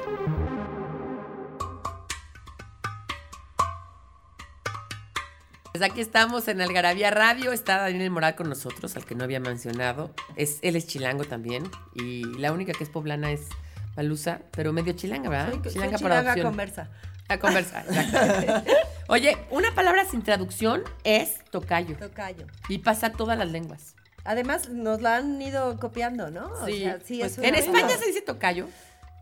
Pues 5.74 5.84
aquí 5.84 6.02
estamos 6.02 6.48
en 6.50 6.62
Algarabía 6.62 7.10
Radio. 7.10 7.52
Está 7.52 7.80
Daniel 7.80 8.12
Moral 8.12 8.36
con 8.36 8.48
nosotros, 8.48 8.96
al 8.96 9.06
que 9.06 9.16
no 9.16 9.24
había 9.24 9.40
mencionado. 9.40 10.12
Es, 10.36 10.60
él 10.62 10.76
es 10.76 10.86
chilango 10.86 11.26
también. 11.26 11.64
Y 11.96 12.26
la 12.38 12.52
única 12.52 12.74
que 12.74 12.84
es 12.84 12.92
poblana 12.92 13.32
es 13.32 13.48
Palusa, 13.96 14.42
pero 14.52 14.72
medio 14.72 14.94
chilanga, 14.94 15.30
¿verdad? 15.30 15.50
Soy, 15.50 15.64
soy 15.64 15.72
chilanga 15.74 15.98
chilanga 15.98 16.44
conversa. 16.44 16.92
A 17.28 17.40
conversar, 17.40 17.86
exactamente. 17.90 18.72
Oye, 19.08 19.36
una 19.50 19.74
palabra 19.74 20.06
sin 20.06 20.22
traducción 20.22 20.84
es 21.04 21.44
tocayo. 21.46 21.98
Tocayo. 21.98 22.46
Y 22.70 22.78
pasa 22.78 23.08
a 23.08 23.12
todas 23.14 23.36
las 23.36 23.50
lenguas. 23.50 23.96
Además, 24.26 24.70
nos 24.70 25.02
la 25.02 25.16
han 25.16 25.42
ido 25.42 25.80
copiando, 25.80 26.30
¿no? 26.30 26.52
O 26.52 26.68
sea, 26.68 27.00
sí, 27.04 27.18
pues, 27.18 27.40
es 27.40 27.44
en 27.44 27.56
España 27.56 27.98
se 27.98 28.06
dice 28.06 28.22
tocayo. 28.22 28.68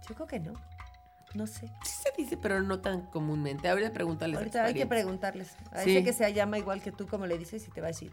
Yo 0.09 0.15
creo 0.15 0.27
que 0.27 0.41
no. 0.41 0.51
No 1.33 1.47
sé. 1.47 1.67
Sí 1.83 1.93
se 2.03 2.11
dice, 2.17 2.37
pero 2.37 2.61
no 2.61 2.79
tan 2.79 3.01
comúnmente. 3.07 3.69
Ahorita 3.69 3.91
pregúntales. 3.91 4.37
Ahorita 4.37 4.65
hay 4.65 4.73
que 4.73 4.85
preguntarles. 4.85 5.55
A 5.71 5.81
Sí. 5.83 5.95
ese 5.95 6.03
que 6.03 6.13
se 6.13 6.33
llama 6.33 6.57
igual 6.57 6.81
que 6.81 6.91
tú, 6.91 7.07
como 7.07 7.25
le 7.25 7.37
dices, 7.37 7.65
y 7.67 7.71
te 7.71 7.79
va 7.81 7.87
a 7.87 7.91
decir. 7.91 8.11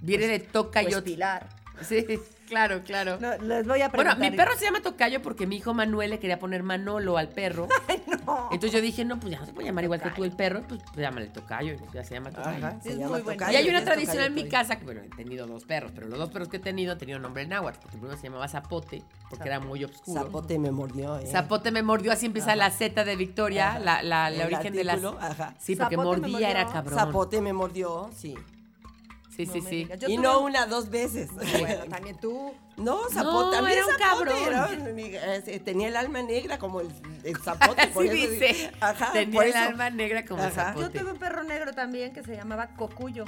Viene 0.00 0.26
de 0.28 0.38
tocayo. 0.40 0.90
Pues 0.90 1.02
Pilar. 1.02 1.46
Sí, 1.82 2.04
claro, 2.48 2.82
claro. 2.84 3.18
No, 3.18 3.30
les 3.38 3.66
voy 3.66 3.80
a 3.80 3.88
Bueno, 3.88 4.10
preguntar. 4.12 4.18
mi 4.18 4.36
perro 4.36 4.52
se 4.58 4.66
llama 4.66 4.82
Tocayo 4.82 5.22
porque 5.22 5.46
mi 5.46 5.56
hijo 5.56 5.72
Manuel 5.72 6.10
le 6.10 6.18
quería 6.20 6.38
poner 6.38 6.62
Manolo 6.62 7.16
al 7.16 7.28
perro. 7.30 7.66
Entonces 8.52 8.72
yo 8.72 8.80
dije, 8.80 9.04
no, 9.04 9.18
pues 9.18 9.32
ya 9.32 9.40
no 9.40 9.46
se 9.46 9.52
puede 9.52 9.66
llamar 9.68 9.84
igual 9.84 10.00
que 10.02 10.10
tú 10.10 10.24
el 10.24 10.32
perro, 10.32 10.62
pues, 10.68 10.80
pues 10.82 10.96
llámale 10.96 11.26
tocayo, 11.28 11.74
ya 11.92 12.04
se 12.04 12.14
llama 12.14 12.30
tocayo. 12.30 12.66
Ajá, 12.66 12.80
se 12.82 12.90
Es 12.90 12.96
llama 12.96 13.12
muy 13.12 13.22
bueno. 13.22 13.38
tocayo, 13.38 13.52
Y 13.52 13.62
hay 13.62 13.68
una 13.68 13.84
tradición 13.84 14.16
tocayo 14.16 14.26
en 14.26 14.34
mi 14.34 14.48
casa, 14.48 14.76
que 14.76 14.84
bueno, 14.84 15.00
he 15.02 15.08
tenido 15.10 15.46
dos 15.46 15.64
perros, 15.64 15.92
pero 15.94 16.08
los 16.08 16.18
dos 16.18 16.30
perros 16.30 16.48
que 16.48 16.56
he 16.58 16.60
tenido 16.60 16.96
tenido 16.96 17.18
nombre 17.18 17.42
en 17.42 17.48
náhuatl, 17.50 17.78
porque 17.80 17.96
el 17.96 18.00
primero 18.00 18.16
se 18.20 18.24
llamaba 18.28 18.48
Zapote, 18.48 19.02
porque 19.30 19.48
era 19.48 19.60
muy 19.60 19.84
oscuro. 19.84 20.22
Zapote 20.22 20.58
me 20.58 20.70
mordió, 20.70 21.18
¿eh? 21.18 21.26
Zapote 21.26 21.70
me 21.70 21.82
mordió, 21.82 22.12
así 22.12 22.26
empieza 22.26 22.54
la 22.56 22.70
Z 22.70 23.04
de 23.04 23.16
Victoria, 23.16 23.70
Ajá. 23.70 23.78
la, 23.80 24.02
la, 24.02 24.30
la 24.30 24.44
El 24.46 24.54
origen 24.54 24.72
de 24.74 24.84
las... 24.84 24.96
artículo, 24.96 25.18
ajá. 25.20 25.54
Sí, 25.58 25.76
porque 25.76 25.96
Zapote 25.96 26.20
mordía, 26.20 26.50
era 26.50 26.66
cabrón. 26.66 26.98
Zapote 26.98 27.40
me 27.40 27.52
mordió, 27.52 28.10
sí. 28.16 28.34
Sí, 29.34 29.46
No 29.46 29.52
sí, 29.54 29.60
sí. 29.62 29.88
Yo 29.98 30.08
y 30.08 30.18
no 30.18 30.40
un- 30.40 30.50
una, 30.50 30.66
dos 30.66 30.90
veces. 30.90 31.30
Bueno, 31.60 31.84
también 31.88 32.16
tú. 32.18 32.52
No, 32.76 33.08
Zapote, 33.08 33.22
No, 33.24 33.50
también 33.50 33.78
era 33.78 33.86
un 33.86 33.92
Zapote, 33.92 34.30
cabrón. 34.30 34.88
era 34.98 35.36
eh, 35.36 35.60
tenía 35.64 35.88
el 35.88 35.96
alma 35.96 36.22
negra 36.22 36.58
como 36.58 36.80
el, 36.82 36.88
el 37.24 37.36
Zapote. 37.38 37.86
por 37.94 38.06
Así 38.06 38.22
eso 38.24 38.30
dice. 38.32 38.70
Ajá, 38.80 39.12
Tenía 39.12 39.34
por 39.34 39.44
el 39.44 39.50
eso. 39.50 39.58
alma 39.60 39.90
negra 39.90 40.24
como 40.26 40.42
Ajá. 40.42 40.74
Yo 40.74 40.82
zapote. 40.82 40.98
tuve 40.98 41.12
un 41.12 41.18
perro 41.18 41.44
negro 41.44 41.72
también 41.72 42.12
que 42.12 42.22
se 42.22 42.36
llamaba 42.36 42.68
Cocuyo. 42.76 43.24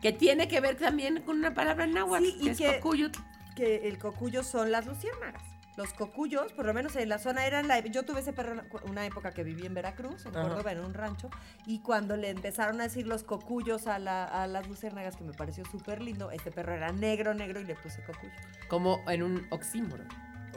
Que 0.00 0.10
tiene 0.12 0.48
que 0.48 0.60
ver 0.60 0.76
también 0.76 1.22
con 1.22 1.36
una 1.38 1.54
palabra 1.54 1.86
náhuatl, 1.86 2.24
Sí, 2.24 2.36
y 2.40 2.44
que 2.46 2.50
es 2.50 2.58
que- 2.58 2.80
cocuyut. 2.80 3.16
Que 3.54 3.86
el 3.88 3.98
cocuyo 3.98 4.42
son 4.42 4.72
las 4.72 4.86
luciérnagas. 4.86 5.42
Los 5.76 5.94
cocuyos, 5.94 6.52
por 6.52 6.66
lo 6.66 6.74
menos 6.74 6.94
en 6.96 7.08
la 7.08 7.18
zona, 7.18 7.46
eran 7.46 7.66
la. 7.66 7.80
Yo 7.80 8.02
tuve 8.04 8.20
ese 8.20 8.32
perro 8.32 8.52
una- 8.52 8.64
una 8.84 9.06
época 9.06 9.30
que 9.32 9.42
viví 9.42 9.64
en 9.64 9.72
Veracruz, 9.74 10.26
en 10.26 10.36
Ajá. 10.36 10.48
Córdoba, 10.48 10.72
en 10.72 10.80
un 10.80 10.92
rancho. 10.92 11.30
Y 11.66 11.80
cuando 11.80 12.16
le 12.16 12.28
empezaron 12.30 12.78
a 12.80 12.84
decir 12.84 13.06
los 13.06 13.24
cocuyos 13.24 13.86
a, 13.86 13.98
la- 13.98 14.24
a 14.24 14.46
las 14.46 14.68
luciérnagas, 14.68 15.16
que 15.16 15.24
me 15.24 15.32
pareció 15.32 15.64
súper 15.64 16.02
lindo, 16.02 16.30
este 16.30 16.50
perro 16.50 16.74
era 16.74 16.92
negro, 16.92 17.32
negro 17.32 17.60
y 17.60 17.64
le 17.64 17.74
puse 17.74 18.02
cocuyo. 18.04 18.32
Como 18.68 19.00
en 19.08 19.22
un 19.22 19.46
oxímoron. 19.50 20.06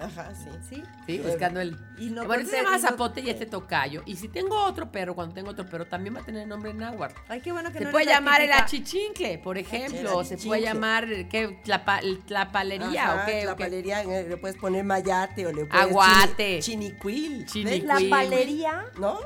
Ajá, 0.02 0.34
sí. 0.36 0.50
¿Sí? 0.70 0.84
Sí, 1.06 1.20
buscando 1.20 1.62
el. 1.62 1.78
Y 1.98 2.10
no 2.10 2.26
bueno, 2.26 2.44
este 2.44 2.58
se 2.58 2.64
llama 2.64 2.78
y 2.78 2.82
no- 2.82 2.88
zapote 2.90 3.22
y 3.22 3.30
este 3.30 3.46
tocayo. 3.46 4.04
Y 4.06 4.18
si 4.18 4.28
tengo 4.28 4.62
otro 4.66 4.92
perro, 4.92 5.16
cuando 5.16 5.34
tengo 5.34 5.52
otro 5.52 5.66
perro, 5.66 5.86
también 5.86 6.16
va 6.16 6.20
a 6.20 6.26
tener 6.26 6.46
nombre 6.48 6.74
náhuatl. 6.74 7.16
Ay, 7.30 7.40
qué 7.42 7.52
bueno 7.54 7.72
que 7.72 7.78
Se 7.78 7.86
no 7.86 7.92
puede 7.92 8.06
la 8.06 8.12
llamar 8.14 8.42
el 8.42 8.52
achichincle, 8.52 9.38
por 9.40 9.58
ejemplo. 9.58 10.18
O 10.18 10.24
se 10.24 10.36
puede 10.38 10.60
achichincle. 10.60 10.62
llamar, 10.62 11.06
¿qué? 11.30 11.62
Tlapa- 11.64 12.02
tlapalería 12.28 13.04
Ajá, 13.14 13.24
o 13.24 13.26
qué. 13.26 13.46
La 13.46 13.54
o 13.54 13.56
qué? 13.56 13.64
palería, 13.64 14.02
eh, 14.04 14.26
le 14.28 14.38
puedes 14.38 14.58
poner 14.58 14.84
mayate 14.84 15.46
o 15.48 15.52
le 15.54 15.66
puedes 15.66 15.86
Aguate. 15.86 16.60
chini- 16.60 16.90
chinicuil. 16.90 17.46
Chini- 17.46 17.64
¿ves? 17.70 17.84
La 17.86 17.96
Quill. 17.98 18.10
palería. 18.10 18.86
¿no? 19.00 19.20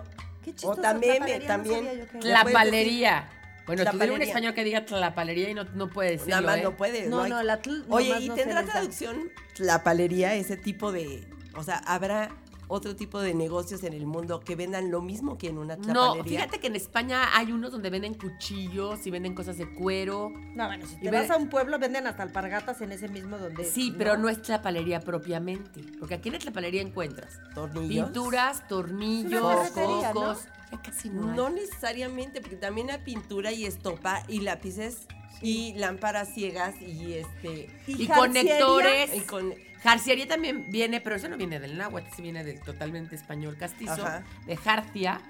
Qué 0.43 0.51
chistoso. 0.51 0.79
O 0.79 0.81
también, 0.81 1.15
tlapalería, 1.17 1.39
no 1.39 1.47
también. 1.47 1.75
sabía 1.85 1.93
yo 1.93 2.07
que 2.11 2.17
era. 2.29 3.29
Tlapalería. 3.77 3.85
Bueno, 3.85 3.91
tú 3.91 3.91
dile 3.91 3.93
un 3.93 3.99
Tlapalería. 3.99 4.27
español 4.27 4.53
que 4.53 4.63
diga 4.63 4.85
tlapalería 4.85 5.49
y 5.49 5.53
no, 5.53 5.63
no 5.75 5.89
puede 5.89 6.11
decirlo, 6.11 6.35
Nada 6.35 6.41
más 6.47 6.57
¿eh? 6.57 6.63
no 6.63 6.77
puede. 6.77 7.07
No, 7.07 7.21
hay- 7.23 7.29
no, 7.31 7.43
la 7.43 7.61
tl- 7.61 7.83
Oye, 7.89 8.19
¿y 8.19 8.27
no 8.29 8.35
tendrá 8.35 8.63
traducción 8.65 9.31
la 9.57 9.83
palería, 9.83 10.33
ese 10.35 10.57
tipo 10.57 10.91
de. 10.91 11.27
O 11.55 11.63
sea, 11.63 11.77
¿habrá 11.85 12.29
otro 12.69 12.95
tipo 12.95 13.19
de 13.19 13.33
negocios 13.33 13.83
en 13.83 13.91
el 13.93 14.05
mundo 14.05 14.39
que 14.39 14.55
vendan 14.55 14.91
lo 14.91 15.01
mismo 15.01 15.37
que 15.37 15.47
en 15.49 15.57
una 15.57 15.75
No, 15.75 15.81
tlapalería? 15.83 16.23
fíjate 16.23 16.59
que 16.59 16.67
en 16.67 16.75
España 16.75 17.35
hay 17.37 17.51
unos 17.51 17.71
donde 17.71 17.89
venden 17.89 18.13
cuchillos 18.13 19.05
y 19.05 19.11
venden 19.11 19.33
cosas 19.35 19.57
de 19.57 19.67
cuero. 19.73 20.29
No, 20.55 20.65
bueno, 20.67 20.85
si 20.85 20.95
te 20.99 21.11
vas 21.11 21.29
a 21.31 21.35
un 21.37 21.49
pueblo, 21.49 21.79
venden 21.79 22.07
hasta 22.07 22.23
alpargatas 22.23 22.79
en 22.81 22.91
ese 22.91 23.09
mismo 23.09 23.37
donde. 23.37 23.65
Sí, 23.65 23.93
pero 23.97 24.17
no 24.17 24.29
es 24.29 24.41
tlapalería 24.41 25.01
propiamente. 25.01 25.81
Porque 25.99 26.13
aquí 26.15 26.29
en 26.29 26.33
la 26.33 26.39
tlapalería 26.39 26.81
encuentras 26.81 27.39
Tornillos. 27.53 28.05
pinturas, 28.05 28.67
tornillos, 28.67 29.41
¿no? 29.41 29.73
cocos. 30.13 30.45
Ya 30.71 30.81
casi 30.81 31.09
no 31.09 31.29
hay. 31.31 31.35
No 31.35 31.49
necesariamente, 31.49 32.39
porque 32.41 32.55
también 32.57 32.91
hay 32.91 32.99
pintura 32.99 33.51
y 33.51 33.65
estopa 33.65 34.21
y 34.27 34.41
lápices 34.41 35.07
y 35.41 35.73
lámparas 35.75 36.33
ciegas 36.33 36.75
y 36.81 37.13
este. 37.13 37.69
y 37.87 38.07
conectores. 38.07 39.15
Y 39.15 39.21
con, 39.21 39.53
Jarciería 39.83 40.27
también 40.27 40.65
viene, 40.69 40.99
pero 40.99 41.15
eso 41.15 41.29
no 41.29 41.37
viene 41.37 41.59
del 41.59 41.77
náhuatl, 41.77 42.07
sí 42.15 42.21
viene 42.21 42.43
del 42.43 42.59
totalmente 42.59 43.15
español 43.15 43.55
castizo, 43.57 43.93
Ajá. 43.93 44.23
de 44.45 44.57
jarcia, 44.57 45.21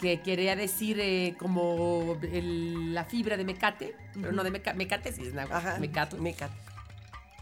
que 0.00 0.20
quería 0.22 0.56
decir 0.56 0.98
eh, 1.00 1.36
como 1.38 2.18
el- 2.22 2.92
la 2.94 3.04
fibra 3.04 3.36
de 3.36 3.44
mecate, 3.44 3.94
pero 4.14 4.32
no 4.32 4.42
de 4.42 4.50
meca- 4.50 4.74
mecate, 4.74 5.12
sí 5.12 5.22
es 5.26 5.34
náhuatl, 5.34 5.54
ajá, 5.68 5.78
mecato. 5.78 6.16
meca- 6.18 6.50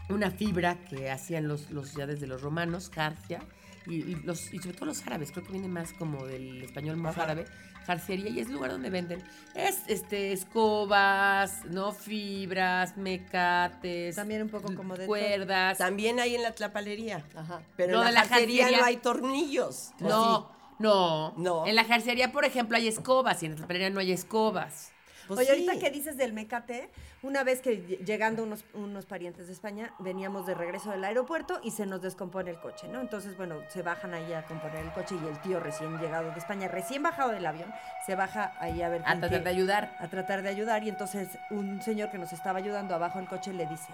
una 0.09 0.29
fibra 0.29 0.77
que 0.89 1.09
hacían 1.09 1.47
los, 1.47 1.71
los 1.71 1.93
ya 1.93 2.05
desde 2.05 2.27
los 2.27 2.41
romanos, 2.41 2.91
jarcia, 2.93 3.39
y, 3.87 3.95
y 3.95 4.15
los, 4.23 4.53
y 4.53 4.59
sobre 4.59 4.73
todo 4.73 4.85
los 4.85 5.01
árabes, 5.07 5.31
creo 5.31 5.43
que 5.43 5.53
viene 5.53 5.67
más 5.67 5.93
como 5.93 6.27
del 6.27 6.61
español 6.61 6.97
más 6.97 7.17
árabe, 7.17 7.45
jarciería, 7.91 8.29
y 8.29 8.39
es 8.39 8.47
el 8.47 8.53
lugar 8.53 8.71
donde 8.71 8.89
venden 8.89 9.23
es, 9.53 9.79
este, 9.87 10.31
escobas, 10.31 11.65
¿no? 11.65 11.91
Fibras, 11.91 12.95
mecates. 12.97 14.15
También 14.15 14.41
un 14.43 14.49
poco 14.49 14.73
como 14.75 14.95
de 14.95 15.05
Cuerdas. 15.05 15.77
También 15.77 16.19
hay 16.19 16.35
en 16.35 16.43
la 16.43 16.51
tlapalería. 16.51 17.23
Ajá. 17.35 17.61
Pero 17.75 17.93
Lo 17.93 17.99
en 18.01 18.07
de 18.07 18.11
la 18.13 18.21
jarcería 18.25 18.63
jarcería- 18.65 18.79
no 18.79 18.85
hay 18.85 18.97
tornillos. 18.97 19.91
¿o 20.01 20.07
No, 20.07 20.51
no, 20.79 21.33
No. 21.37 21.67
En 21.67 21.75
la 21.75 21.83
jarcería, 21.83 22.31
por 22.31 22.45
ejemplo, 22.45 22.77
hay 22.77 22.87
escobas 22.87 23.43
y 23.43 23.45
en 23.47 23.55
la 23.55 23.61
papelería 23.61 23.89
no 23.89 23.99
hay 23.99 24.11
escobas. 24.11 24.90
Pues 25.35 25.47
Oye, 25.49 25.51
ahorita 25.67 25.79
que 25.79 25.89
dices 25.91 26.17
del 26.17 26.33
mecate, 26.33 26.89
una 27.23 27.43
vez 27.43 27.61
que 27.61 27.71
ll- 27.87 28.03
llegando 28.05 28.43
unos, 28.43 28.65
unos 28.73 29.05
parientes 29.05 29.47
de 29.47 29.53
España, 29.53 29.93
veníamos 29.99 30.45
de 30.45 30.53
regreso 30.55 30.91
del 30.91 31.03
aeropuerto 31.03 31.59
y 31.63 31.71
se 31.71 31.85
nos 31.85 32.01
descompone 32.01 32.51
el 32.51 32.59
coche, 32.59 32.87
¿no? 32.87 32.99
Entonces, 32.99 33.37
bueno, 33.37 33.61
se 33.69 33.81
bajan 33.81 34.13
ahí 34.13 34.33
a 34.33 34.43
componer 34.43 34.83
el 34.83 34.91
coche 34.91 35.15
y 35.23 35.27
el 35.27 35.39
tío 35.39 35.59
recién 35.59 35.97
llegado 35.99 36.31
de 36.31 36.37
España, 36.39 36.67
recién 36.67 37.01
bajado 37.03 37.31
del 37.31 37.45
avión, 37.45 37.71
se 38.05 38.15
baja 38.15 38.53
ahí 38.59 38.81
a 38.81 38.89
ver 38.89 39.01
A 39.05 39.17
tratar 39.17 39.29
qué- 39.29 39.39
de 39.39 39.49
ayudar. 39.49 39.95
a 39.99 40.07
tratar 40.09 40.41
de 40.41 40.49
ayudar 40.49 40.83
y 40.83 40.89
entonces 40.89 41.29
un 41.49 41.81
señor 41.81 42.11
que 42.11 42.17
nos 42.17 42.33
estaba 42.33 42.59
ayudando 42.59 42.93
abajo 42.95 43.19
del 43.19 43.27
coche 43.29 43.53
le 43.53 43.65
dice, 43.67 43.93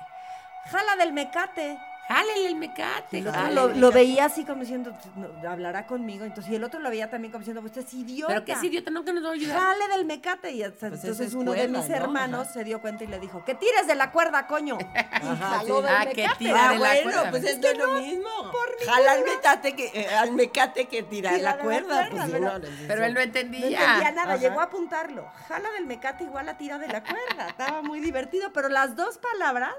jala 0.66 0.96
del 0.96 1.14
mecate. 1.14 1.78
Jálele 2.08 2.48
el 2.48 2.56
mecate. 2.56 3.18
Y 3.18 3.22
el 3.22 3.28
otro 3.28 3.42
jálele 3.42 3.76
lo, 3.76 3.92
veía 3.92 4.26
así 4.26 4.46
como 4.46 4.62
diciendo, 4.62 4.98
"No, 5.16 5.50
hablará 5.50 5.86
conmigo. 5.88 6.24
Entonces, 6.26 6.52
y 6.52 6.56
el 6.56 6.64
otro 6.64 6.80
lo 6.80 6.90
veía 6.90 7.10
también 7.10 7.32
como 7.32 7.40
diciendo, 7.42 7.62
usted 7.62 7.82
es 7.86 7.94
idiota. 7.94 8.34
Pero 8.34 8.46
que 8.46 8.52
es 8.54 8.64
idiota, 8.64 8.92
no 8.92 9.04
que 9.04 9.12
nos 9.14 9.24
va 9.26 9.30
a 9.30 9.34
ayudar. 9.34 9.60
Jale 9.60 9.88
del 9.90 10.06
mecate. 10.06 10.52
Y 10.52 10.64
hasta- 10.64 10.90
Pues 10.90 11.04
entonces 11.04 11.34
uno 11.34 11.52
de 11.52 11.68
mis 11.68 11.90
¿no? 11.90 11.96
hermanos 11.96 12.44
Ajá. 12.46 12.54
se 12.54 12.64
dio 12.64 12.80
cuenta 12.82 13.04
y 13.04 13.08
le 13.08 13.20
dijo, 13.20 13.44
que 13.44 13.56
tires 13.56 13.88
de 13.88 13.96
la 13.96 14.12
cuerda, 14.12 14.48
coño. 14.48 14.78
Y 14.80 15.36
jaló 15.38 15.78
sí. 15.82 15.84
del 15.84 15.96
Ah, 15.96 16.06
que 16.06 16.22
mecate. 16.24 16.38
tira 16.40 16.70
Ah, 16.70 16.72
de 16.74 16.80
la 16.80 16.88
bueno, 16.90 17.04
cuerda. 17.12 17.30
pues 17.32 17.44
Es 17.44 17.60
que 17.60 17.74
lo 17.76 17.88
mismo. 17.94 18.30
por 18.52 18.86
Jala 18.88 19.12
al 19.12 19.24
mecate 19.26 19.76
que, 19.76 19.92
eh, 19.94 20.08
al 20.16 20.32
mecate 20.32 20.86
que 20.86 21.04
tirar 21.04 21.36
Tira 21.36 21.52
la 21.52 21.52
de 21.52 21.58
la 21.58 21.64
cuerda. 21.64 22.08
pues, 22.10 22.24
pero- 22.32 22.46
no, 22.46 22.60
no, 22.60 22.68
Pero 22.88 23.04
él 23.06 23.14
no 23.14 23.20
No 23.20 23.24
entendía. 23.24 23.68
entendía 23.68 24.12
nada, 24.12 24.34
Ajá. 24.34 24.38
llegó 24.42 24.60
a 24.62 24.64
apuntarlo. 24.64 25.28
Jala 25.48 25.70
del 25.72 25.86
mecate 25.86 26.24
igual 26.24 26.48
a 26.48 26.58
tira 26.58 26.78
de 26.78 26.88
la 26.88 27.02
cuerda. 27.04 27.48
Estaba 27.50 27.82
muy 27.82 28.00
divertido, 28.00 28.54
pero 28.54 28.70
las 28.70 28.96
dos 28.96 29.18
palabras 29.18 29.74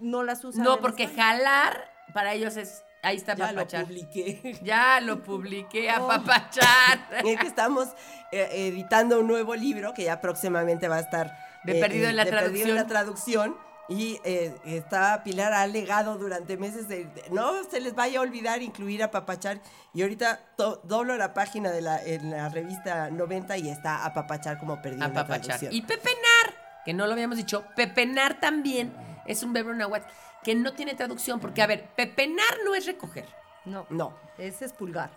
no 0.00 0.22
las 0.22 0.44
usan. 0.44 0.64
No, 0.64 0.80
porque 0.80 1.08
jalar 1.08 1.90
para 2.14 2.32
ellos 2.34 2.56
es. 2.56 2.82
Ahí 3.04 3.16
está 3.16 3.34
Ya 3.34 3.52
lo 3.52 3.66
publiqué. 3.66 4.58
Ya 4.62 5.00
lo 5.00 5.22
publiqué 5.24 5.88
Oh. 5.98 6.10
a 6.10 6.18
papachar. 6.18 7.00
Es 7.24 7.38
que 7.40 7.46
estamos 7.48 7.88
eh, 8.30 8.48
editando 8.52 9.18
un 9.20 9.26
nuevo 9.26 9.56
libro 9.56 9.92
que 9.92 10.04
ya 10.04 10.20
próximamente 10.20 10.86
va 10.86 10.96
a 10.96 11.00
estar 11.00 11.26
eh, 11.26 11.72
De 11.72 11.80
Perdido 11.80 12.08
en 12.08 12.16
la 12.16 12.24
de 12.24 12.30
Perdido 12.30 12.68
en 12.68 12.74
la 12.76 12.86
Traducción. 12.86 13.56
traducción. 13.56 13.72
Y 13.88 14.20
eh, 14.24 14.54
está 14.64 15.24
Pilar 15.24 15.52
ha 15.52 15.66
legado 15.66 16.16
durante 16.16 16.56
meses 16.56 16.86
de, 16.88 17.06
de- 17.06 17.24
no 17.32 17.64
se 17.68 17.80
les 17.80 17.94
vaya 17.96 18.20
a 18.20 18.22
olvidar 18.22 18.62
incluir 18.62 19.02
a 19.02 19.10
Papachar. 19.10 19.60
Y 19.92 20.02
ahorita 20.02 20.40
to- 20.56 20.80
doblo 20.84 21.16
la 21.16 21.34
página 21.34 21.72
de 21.72 21.80
la, 21.82 22.00
en 22.02 22.30
la 22.30 22.48
revista 22.48 23.10
90 23.10 23.56
y 23.58 23.68
está 23.68 24.04
a 24.06 24.14
Papachar 24.14 24.58
como 24.60 24.80
Perdido 24.80 25.02
A 25.02 25.08
en 25.08 25.14
la 25.14 25.22
papachar. 25.22 25.58
traducción. 25.58 25.72
Y 25.74 25.82
pepenar, 25.82 26.82
que 26.84 26.94
no 26.94 27.06
lo 27.08 27.12
habíamos 27.14 27.36
dicho. 27.36 27.64
Pepenar 27.74 28.38
también 28.38 28.92
es 29.26 29.42
un 29.42 29.52
verbo 29.52 29.72
náhuatl 29.72 30.06
que 30.44 30.54
no 30.54 30.72
tiene 30.72 30.94
traducción. 30.94 31.40
Porque, 31.40 31.62
a 31.62 31.66
ver, 31.66 31.88
pepenar 31.96 32.58
no 32.64 32.74
es 32.74 32.86
recoger. 32.86 33.26
No, 33.64 33.86
No. 33.90 34.12
es 34.38 34.72
pulgar. 34.72 35.10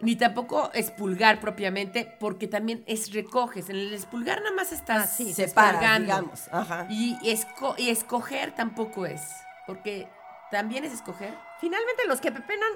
Ni 0.00 0.14
tampoco 0.14 0.70
expulgar 0.74 1.40
propiamente, 1.40 2.14
porque 2.20 2.46
también 2.48 2.84
es 2.86 3.12
recoges. 3.14 3.70
En 3.70 3.76
el 3.76 3.94
expulgar 3.94 4.42
nada 4.42 4.54
más 4.54 4.70
estás 4.70 5.04
Ah, 5.04 5.06
sí, 5.06 5.32
separa, 5.32 5.70
expurgando. 5.70 6.04
digamos. 6.04 6.48
Ajá. 6.52 6.86
Y, 6.90 7.16
esco- 7.30 7.74
y 7.78 7.88
escoger 7.88 8.54
tampoco 8.54 9.06
es, 9.06 9.22
porque 9.66 10.06
también 10.50 10.84
es 10.84 10.92
escoger. 10.92 11.32
Finalmente, 11.60 12.06
los 12.06 12.20
que 12.20 12.30
pepenan, 12.32 12.68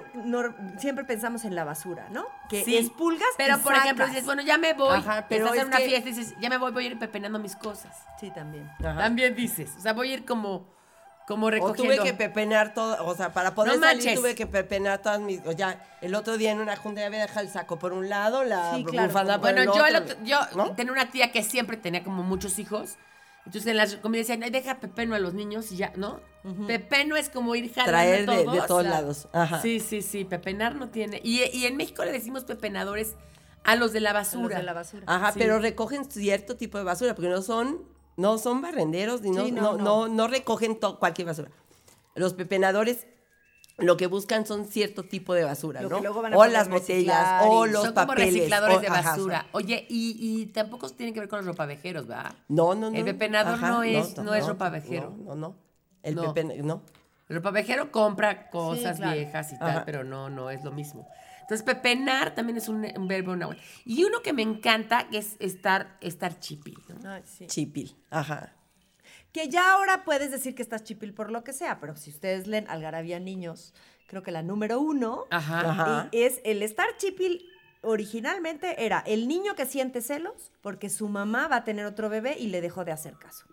siempre 0.79 1.05
pensamos 1.05 1.45
en 1.45 1.53
la 1.53 1.63
basura, 1.63 2.07
¿no? 2.09 2.25
Que 2.49 2.63
Sí, 2.63 2.77
expulgas 2.77 3.27
Pero, 3.37 3.57
y 3.57 3.59
por 3.59 3.75
ejemplo, 3.75 4.07
dices, 4.07 4.25
bueno, 4.25 4.41
ya 4.41 4.57
me 4.57 4.73
voy. 4.73 4.97
Ajá, 4.97 5.25
pero 5.29 5.53
es 5.53 5.63
una 5.65 5.77
que- 5.77 5.85
fiesta 5.85 6.09
y 6.09 6.13
dices, 6.13 6.35
ya 6.39 6.49
me 6.49 6.57
voy, 6.57 6.71
voy 6.71 6.85
a 6.85 6.87
ir 6.87 6.99
pepenando 6.99 7.37
mis 7.37 7.55
cosas. 7.55 7.95
Sí, 8.19 8.31
también. 8.31 8.67
Ajá. 8.79 8.97
También 8.97 9.35
dices, 9.35 9.71
o 9.77 9.81
sea, 9.81 9.93
voy 9.93 10.09
a 10.11 10.13
ir 10.15 10.25
como, 10.25 10.65
como 11.27 11.45
O 11.45 11.51
recogiendo. 11.51 11.95
tuve 11.95 12.03
que 12.03 12.13
pepenar 12.15 12.73
todo, 12.73 13.05
o 13.05 13.15
sea, 13.15 13.31
para 13.33 13.53
poder 13.53 13.75
No 13.75 13.79
salir 13.85 13.97
manches. 14.03 14.19
tuve 14.19 14.33
que 14.33 14.47
pepenar 14.47 14.99
todas 14.99 15.19
mis, 15.19 15.45
o 15.45 15.51
ya, 15.51 15.79
el 16.01 16.15
otro 16.15 16.37
día 16.37 16.51
en 16.51 16.59
una 16.59 16.75
junta 16.75 17.01
ya 17.01 17.07
había 17.07 17.21
dejado 17.21 17.41
el 17.41 17.49
saco 17.49 17.77
por 17.77 17.93
un 17.93 18.09
lado, 18.09 18.43
la 18.43 18.73
Sí, 18.75 18.83
claro. 18.83 19.07
bufanda 19.09 19.33
por 19.35 19.41
Bueno, 19.41 19.59
el 19.61 19.67
yo, 19.67 19.73
otro. 19.73 19.85
el 19.85 19.95
otro- 19.95 20.17
yo 20.23 20.39
¿no? 20.55 20.71
tenía 20.73 20.91
una 20.91 21.11
tía 21.11 21.31
que 21.31 21.43
siempre 21.43 21.77
tenía 21.77 22.03
como 22.03 22.23
muchos 22.23 22.57
hijos. 22.57 22.97
Entonces 23.45 23.67
en 23.71 23.77
las 23.77 23.95
comidas 23.95 24.27
decían, 24.27 24.43
"Ay, 24.43 24.51
deja 24.51 24.79
pepeno 24.79 25.15
a 25.15 25.19
los 25.19 25.33
niños 25.33 25.71
y 25.71 25.77
ya, 25.77 25.91
¿no? 25.95 26.19
Pepeno 26.67 27.15
es 27.15 27.29
como 27.29 27.55
ir 27.55 27.71
jalando 27.73 27.91
Traer 27.91 28.25
de, 28.29 28.37
de 28.37 28.43
todos. 28.45 28.67
todos 28.67 28.83
lados. 28.83 29.27
Ajá. 29.31 29.61
Sí, 29.61 29.79
sí, 29.79 30.01
sí, 30.01 30.25
pepenar 30.25 30.75
no 30.75 30.89
tiene. 30.89 31.19
Y, 31.23 31.43
y 31.55 31.65
en 31.65 31.75
México 31.77 32.03
le 32.05 32.11
decimos 32.11 32.43
pepenadores 32.45 33.15
a 33.63 33.75
los 33.75 33.93
de 33.93 33.99
la 33.99 34.09
A 34.11 34.13
basura. 34.13 34.49
los 34.49 34.57
de 34.57 34.63
la 34.63 34.73
basura. 34.73 35.03
Ajá, 35.07 35.31
Sí. 35.33 35.39
pero 35.39 35.59
recogen 35.59 36.05
cierto 36.09 36.55
tipo 36.57 36.77
de 36.79 36.83
basura, 36.83 37.13
porque 37.15 37.29
no 37.29 37.41
son, 37.43 37.83
no 38.17 38.37
son 38.39 38.61
barrenderos, 38.61 39.21
ni 39.21 39.29
no, 39.31 39.45
Sí, 39.45 39.51
no, 39.51 39.77
no, 39.77 40.07
no, 40.07 40.27
recogen 40.27 40.79
cualquier 40.99 41.27
basura. 41.27 41.51
Los 42.15 42.33
pepenadores 42.33 43.05
lo 43.81 43.97
que 43.97 44.07
buscan 44.07 44.45
son 44.45 44.65
cierto 44.65 45.03
tipo 45.03 45.33
de 45.33 45.43
basura, 45.43 45.81
Lo 45.81 45.89
¿no? 45.89 45.95
que 45.97 46.01
luego 46.03 46.21
van 46.21 46.33
a 46.33 46.37
O 46.37 46.45
las 46.45 46.69
botellas, 46.69 47.43
o 47.45 47.65
los 47.65 47.83
Son 47.83 47.93
como 47.93 48.07
papeles. 48.07 48.33
recicladores 48.33 48.77
o- 48.77 48.81
de 48.81 48.89
basura. 48.89 49.41
son- 49.41 49.49
Oye, 49.53 49.85
y, 49.89 50.17
y 50.41 50.45
tampoco 50.47 50.89
tienen 50.89 51.13
que 51.13 51.19
ver 51.19 51.29
con 51.29 51.39
los 51.39 51.45
ropavejeros, 51.47 52.07
¿verdad? 52.07 52.33
No, 52.47 52.75
no, 52.75 52.89
no. 52.91 52.97
El 52.97 53.03
pepenador 53.05 53.59
no 53.59 53.83
es- 53.83 54.17
no 54.17 54.33
es 54.33 54.45
ropavejero. 54.47 55.09
No, 55.17 55.35
no, 55.35 55.35
no. 55.35 55.55
El 56.03 56.15
No. 56.15 56.33
pepe, 56.33 56.61
no. 56.63 56.81
El 57.29 57.35
ropavejero 57.37 57.91
compra 57.91 58.49
cosas 58.49 58.97
claro. 58.97 59.13
viejas 59.15 59.53
y 59.53 59.57
tal, 59.59 59.69
Ajá. 59.69 59.85
pero 59.85 60.03
no, 60.03 60.29
no 60.29 60.49
es 60.49 60.63
lo 60.63 60.71
mismo. 60.71 61.07
Entonces, 61.41 61.63
pepenar 61.65 62.33
también 62.35 62.57
es 62.57 62.69
un, 62.69 62.85
un 62.95 63.07
verbo 63.07 63.35
náhuatl. 63.35 63.59
Y 63.85 64.03
uno 64.03 64.21
que 64.21 64.31
me 64.33 64.41
encanta 64.41 65.07
que 65.09 65.17
es 65.17 65.35
estar, 65.39 65.97
estar 66.01 66.39
chipil. 66.39 66.77
¿no? 67.03 67.09
Ay, 67.09 67.23
sí. 67.25 67.47
Chipil. 67.47 67.95
Ajá. 68.09 68.53
Que 69.31 69.47
ya 69.49 69.73
ahora 69.73 70.03
puedes 70.03 70.29
decir 70.31 70.55
que 70.55 70.61
estás 70.61 70.83
chipil 70.83 71.13
por 71.13 71.31
lo 71.31 71.43
que 71.43 71.53
sea, 71.53 71.79
pero 71.79 71.95
si 71.95 72.09
ustedes 72.09 72.47
leen 72.47 72.67
Algarabía 72.69 73.19
Niños, 73.19 73.73
creo 74.07 74.23
que 74.23 74.31
la 74.31 74.41
número 74.43 74.79
uno 74.79 75.25
Ajá. 75.29 75.69
Ajá. 75.71 76.07
y 76.11 76.23
es 76.23 76.41
el 76.43 76.61
estar 76.63 76.87
chipil. 76.97 77.45
Originalmente 77.83 78.85
era 78.85 78.99
el 79.07 79.27
niño 79.27 79.55
que 79.55 79.65
siente 79.65 80.01
celos 80.01 80.51
porque 80.61 80.89
su 80.89 81.07
mamá 81.09 81.47
va 81.47 81.55
a 81.57 81.63
tener 81.63 81.85
otro 81.85 82.09
bebé 82.09 82.37
y 82.37 82.47
le 82.47 82.61
dejó 82.61 82.85
de 82.85 82.91
hacer 82.91 83.15
caso. 83.17 83.45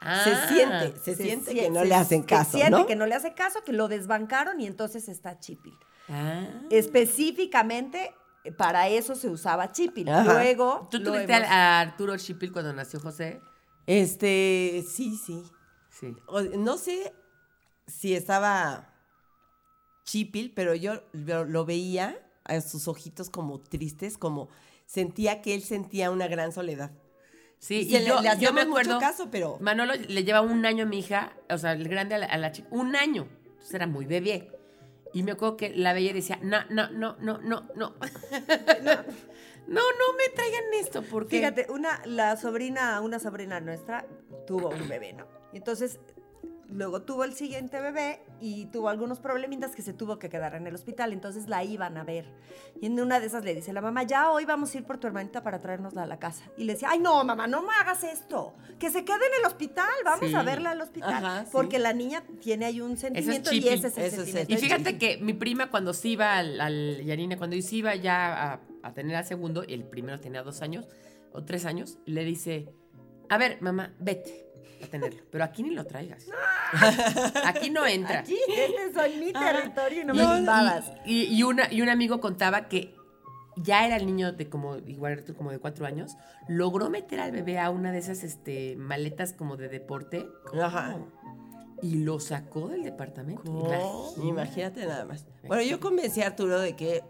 Ah. 0.00 0.22
Se 0.22 0.54
siente, 0.54 0.98
se, 1.00 1.16
siente 1.16 1.52
sie- 1.52 1.60
que 1.62 1.70
no 1.70 1.80
se- 1.80 1.86
le 1.86 1.94
hacen 1.94 2.22
caso, 2.22 2.52
siente 2.58 2.70
¿no? 2.70 2.86
que 2.86 2.94
no 2.96 3.06
le 3.06 3.14
hace 3.14 3.34
caso, 3.34 3.64
que 3.64 3.72
lo 3.72 3.88
desbancaron 3.88 4.60
y 4.60 4.66
entonces 4.66 5.08
está 5.08 5.40
chipil. 5.40 5.74
Ah. 6.08 6.44
Específicamente 6.70 8.14
para 8.56 8.88
eso 8.88 9.14
se 9.14 9.28
usaba 9.28 9.72
chipil. 9.72 10.08
Ajá. 10.08 10.32
Luego 10.34 10.88
¿Tú 10.90 11.02
tuviste 11.02 11.32
hemos- 11.32 11.48
a 11.48 11.80
Arturo 11.80 12.16
Chipil 12.16 12.52
cuando 12.52 12.72
nació 12.72 13.00
José? 13.00 13.40
Este, 13.86 14.84
sí, 14.88 15.16
sí. 15.16 15.42
Sí. 15.90 16.16
O- 16.26 16.40
no 16.42 16.76
sé 16.78 17.12
si 17.86 18.14
estaba 18.14 18.88
chipil, 20.04 20.52
pero 20.54 20.74
yo 20.74 21.02
lo, 21.12 21.44
lo 21.44 21.64
veía 21.64 22.18
a 22.44 22.60
sus 22.60 22.88
ojitos 22.88 23.30
como 23.30 23.60
tristes, 23.60 24.18
como 24.18 24.48
sentía 24.86 25.42
que 25.42 25.54
él 25.54 25.62
sentía 25.62 26.10
una 26.10 26.26
gran 26.28 26.52
soledad. 26.52 26.90
Sí, 27.58 27.86
Y 27.88 27.96
y, 27.96 28.04
yo, 28.04 28.20
le 28.20 28.28
hacíamos 28.28 28.40
yo 28.40 28.52
me 28.52 28.60
acuerdo. 28.62 28.98
caso, 28.98 29.28
pero- 29.30 29.58
Manolo 29.60 29.94
le 29.94 30.24
lleva 30.24 30.40
un 30.40 30.66
año 30.66 30.84
a 30.84 30.86
mi 30.86 30.98
hija, 30.98 31.36
o 31.48 31.58
sea, 31.58 31.72
el 31.72 31.88
grande 31.88 32.16
a 32.16 32.18
la, 32.18 32.26
a 32.26 32.36
la 32.38 32.50
chica, 32.50 32.68
un 32.72 32.96
año. 32.96 33.28
Entonces 33.46 33.74
era 33.74 33.86
muy 33.86 34.06
bebé. 34.06 34.50
Y 35.14 35.22
me 35.22 35.32
acuerdo 35.32 35.56
que 35.58 35.70
la 35.70 35.92
veía 35.92 36.10
y 36.10 36.14
decía, 36.14 36.40
no, 36.42 36.64
no, 36.70 36.90
no, 36.90 37.16
no, 37.20 37.38
no, 37.38 37.68
no. 37.76 37.94
no, 39.66 39.80
no 39.80 40.16
me 40.16 40.28
traigan 40.34 40.64
esto, 40.74 41.02
porque. 41.02 41.38
Fíjate, 41.38 41.66
una, 41.70 42.02
la 42.04 42.36
sobrina, 42.36 43.00
una 43.00 43.18
sobrina 43.18 43.60
nuestra 43.60 44.06
tuvo 44.46 44.68
un 44.68 44.88
bebé, 44.88 45.12
¿no? 45.12 45.26
Entonces, 45.52 46.00
luego 46.72 47.02
tuvo 47.02 47.24
el 47.24 47.34
siguiente 47.34 47.80
bebé 47.80 48.20
y 48.40 48.66
tuvo 48.66 48.88
algunos 48.88 49.18
problemitas 49.20 49.74
que 49.76 49.82
se 49.82 49.92
tuvo 49.92 50.18
que 50.18 50.28
quedar 50.28 50.54
en 50.54 50.66
el 50.66 50.74
hospital. 50.74 51.12
Entonces 51.12 51.48
la 51.48 51.62
iban 51.64 51.96
a 51.96 52.04
ver. 52.04 52.26
Y 52.80 52.86
en 52.86 52.98
una 53.00 53.20
de 53.20 53.26
esas 53.26 53.44
le 53.44 53.54
dice 53.54 53.72
la 53.72 53.80
mamá, 53.80 54.02
ya 54.04 54.30
hoy 54.30 54.44
vamos 54.44 54.74
a 54.74 54.78
ir 54.78 54.84
por 54.84 54.98
tu 54.98 55.06
hermanita 55.06 55.42
para 55.42 55.60
traernosla 55.60 56.02
a 56.02 56.06
la 56.06 56.18
casa. 56.18 56.44
Y 56.56 56.64
le 56.64 56.72
decía, 56.74 56.88
ay, 56.90 56.98
no, 56.98 57.22
mamá, 57.24 57.46
no 57.46 57.62
me 57.62 57.72
hagas 57.80 58.02
esto. 58.04 58.54
Que 58.78 58.90
se 58.90 59.04
quede 59.04 59.16
en 59.26 59.40
el 59.40 59.46
hospital, 59.46 59.86
vamos 60.04 60.28
Sí. 60.30 60.34
a 60.34 60.42
verla 60.42 60.70
al 60.70 60.80
hospital. 60.80 61.12
Ajá, 61.12 61.44
sí. 61.44 61.50
Porque 61.52 61.78
la 61.78 61.92
niña 61.92 62.24
tiene 62.40 62.64
ahí 62.66 62.80
un 62.80 62.96
sentimiento 62.96 63.52
y 63.52 63.68
ese 63.68 63.88
es 63.88 63.98
el 63.98 64.04
Eso 64.04 64.22
es 64.22 64.30
sentimiento. 64.30 64.52
Y 64.54 64.56
fíjate 64.56 64.98
que 64.98 65.18
mi 65.18 65.34
prima 65.34 65.70
cuando 65.70 65.92
se 65.94 66.08
iba 66.08 66.36
al, 66.38 66.60
al 66.60 67.04
Yanina, 67.04 67.36
cuando 67.36 67.60
se 67.60 67.76
iba 67.76 67.94
ya 67.94 68.52
a, 68.54 68.60
a 68.82 68.94
tener 68.94 69.14
al 69.16 69.24
segundo, 69.24 69.62
el 69.62 69.84
primero 69.84 70.18
tenía 70.20 70.42
dos 70.42 70.62
años 70.62 70.88
o 71.32 71.44
tres 71.44 71.64
años, 71.64 71.98
le 72.06 72.24
dice, 72.24 72.74
a 73.28 73.38
ver, 73.38 73.60
mamá, 73.62 73.94
vete 73.98 74.46
a 74.84 74.90
tenerlo, 74.90 75.22
pero 75.30 75.44
aquí 75.44 75.62
ni 75.62 75.70
lo 75.70 75.84
traigas. 75.84 76.26
Aquí 77.44 77.70
no 77.70 77.86
entra. 77.86 78.20
Aquí, 78.20 78.36
este 78.48 79.06
es 79.06 79.18
mi 79.20 79.32
territorio 79.32 80.02
y 80.02 80.04
no 80.04 80.14
me 80.14 80.22
y- 80.22 80.38
invadas. 80.38 80.92
Y, 81.04 81.24
y 81.24 81.42
una, 81.42 81.72
y 81.72 81.82
un 81.82 81.88
amigo 81.88 82.20
contaba 82.20 82.68
que 82.68 82.94
ya 83.56 83.84
era 83.86 83.96
el 83.96 84.06
niño 84.06 84.32
de 84.32 84.48
como, 84.48 84.76
igual 84.78 85.22
como 85.36 85.50
de 85.50 85.58
cuatro 85.58 85.84
años, 85.86 86.16
logró 86.48 86.88
meter 86.88 87.20
al 87.20 87.32
bebé 87.32 87.58
a 87.58 87.70
una 87.70 87.92
de 87.92 87.98
esas 87.98 88.24
este, 88.24 88.76
maletas 88.76 89.32
como 89.34 89.56
de 89.58 89.68
deporte 89.68 90.26
Ajá. 90.60 90.96
y 91.82 91.96
lo 92.04 92.18
sacó 92.20 92.68
del 92.68 92.82
departamento. 92.82 93.42
Oh, 93.52 94.14
Imagínate 94.22 94.86
nada 94.86 95.04
más. 95.04 95.26
Bueno, 95.46 95.62
yo 95.62 95.80
convencí 95.80 96.22
a 96.22 96.28
Arturo 96.28 96.58
de 96.60 96.74
que 96.76 97.02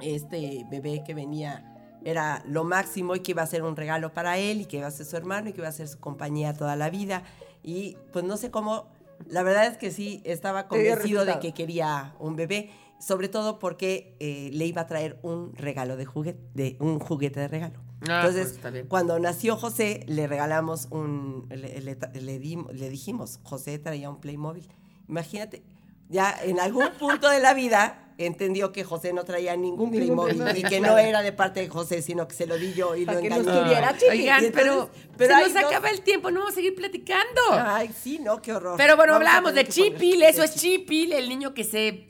este 0.00 0.64
bebé 0.70 1.02
que 1.04 1.12
venía 1.14 1.75
era 2.06 2.42
lo 2.46 2.62
máximo 2.64 3.14
y 3.16 3.20
que 3.20 3.32
iba 3.32 3.42
a 3.42 3.46
ser 3.46 3.62
un 3.64 3.74
regalo 3.76 4.12
para 4.14 4.38
él 4.38 4.60
y 4.60 4.64
que 4.66 4.78
iba 4.78 4.86
a 4.86 4.90
ser 4.90 5.06
su 5.06 5.16
hermano 5.16 5.48
y 5.48 5.52
que 5.52 5.60
iba 5.60 5.68
a 5.68 5.72
ser 5.72 5.88
su 5.88 5.98
compañía 5.98 6.54
toda 6.54 6.76
la 6.76 6.88
vida. 6.88 7.24
Y 7.62 7.96
pues 8.12 8.24
no 8.24 8.36
sé 8.36 8.50
cómo, 8.50 8.86
la 9.28 9.42
verdad 9.42 9.66
es 9.66 9.76
que 9.76 9.90
sí 9.90 10.20
estaba 10.24 10.68
convencido 10.68 11.24
de 11.24 11.32
que 11.40 11.52
quería 11.52 12.14
un 12.20 12.36
bebé, 12.36 12.70
sobre 13.00 13.28
todo 13.28 13.58
porque 13.58 14.16
eh, 14.20 14.50
le 14.52 14.66
iba 14.66 14.82
a 14.82 14.86
traer 14.86 15.18
un 15.22 15.54
regalo 15.56 15.96
de 15.96 16.06
juguete, 16.06 16.40
de, 16.54 16.76
un 16.80 16.98
juguete 17.00 17.40
de 17.40 17.48
regalo. 17.48 17.80
Ah, 18.08 18.20
Entonces, 18.20 18.42
pues, 18.44 18.56
está 18.56 18.70
bien. 18.70 18.86
cuando 18.86 19.18
nació 19.18 19.56
José, 19.56 20.04
le 20.06 20.26
regalamos 20.28 20.86
un, 20.90 21.46
le, 21.50 21.80
le- 21.80 21.96
le 22.20 22.38
dim- 22.40 22.68
le 22.72 22.88
dijimos, 22.88 23.40
José 23.42 23.78
traía 23.80 24.10
un 24.10 24.20
Playmobil. 24.20 24.68
Imagínate, 25.08 25.62
ya 26.08 26.36
en 26.42 26.60
algún 26.60 26.88
punto 26.98 27.28
de 27.30 27.40
la 27.40 27.54
vida 27.54 28.02
entendió 28.18 28.72
que 28.72 28.82
José 28.82 29.12
no 29.12 29.24
traía 29.24 29.54
ningún 29.56 29.90
Playmobil 29.90 30.40
y 30.56 30.62
que 30.62 30.80
no 30.80 30.96
era 30.96 31.20
de 31.20 31.32
parte 31.32 31.60
de 31.60 31.68
José, 31.68 32.00
sino 32.00 32.26
que 32.26 32.34
se 32.34 32.46
lo 32.46 32.56
di 32.56 32.72
yo 32.72 32.96
y 32.96 33.04
Para 33.04 33.18
lo 33.18 33.22
que 33.22 33.28
nos 33.28 33.38
engañé. 33.40 33.60
tuviera. 33.60 33.94
Oigan, 34.10 34.44
entonces- 34.44 34.52
pero, 34.54 34.90
pero 35.18 35.36
se 35.36 35.52
nos 35.52 35.64
acaba 35.64 35.90
el 35.90 36.00
tiempo, 36.00 36.30
no 36.30 36.40
vamos 36.40 36.52
a 36.52 36.56
seguir 36.56 36.74
platicando. 36.74 37.42
Ay, 37.50 37.90
sí, 38.02 38.18
no, 38.18 38.40
qué 38.40 38.54
horror. 38.54 38.76
Pero 38.78 38.96
bueno, 38.96 39.12
Vamos 39.12 39.26
hablábamos 39.28 39.54
de 39.54 39.66
Chipil, 39.68 40.22
eso 40.22 40.42
es 40.42 40.54
Chipil, 40.54 41.12
el 41.12 41.28
niño 41.28 41.52
que 41.52 41.64
se, 41.64 42.08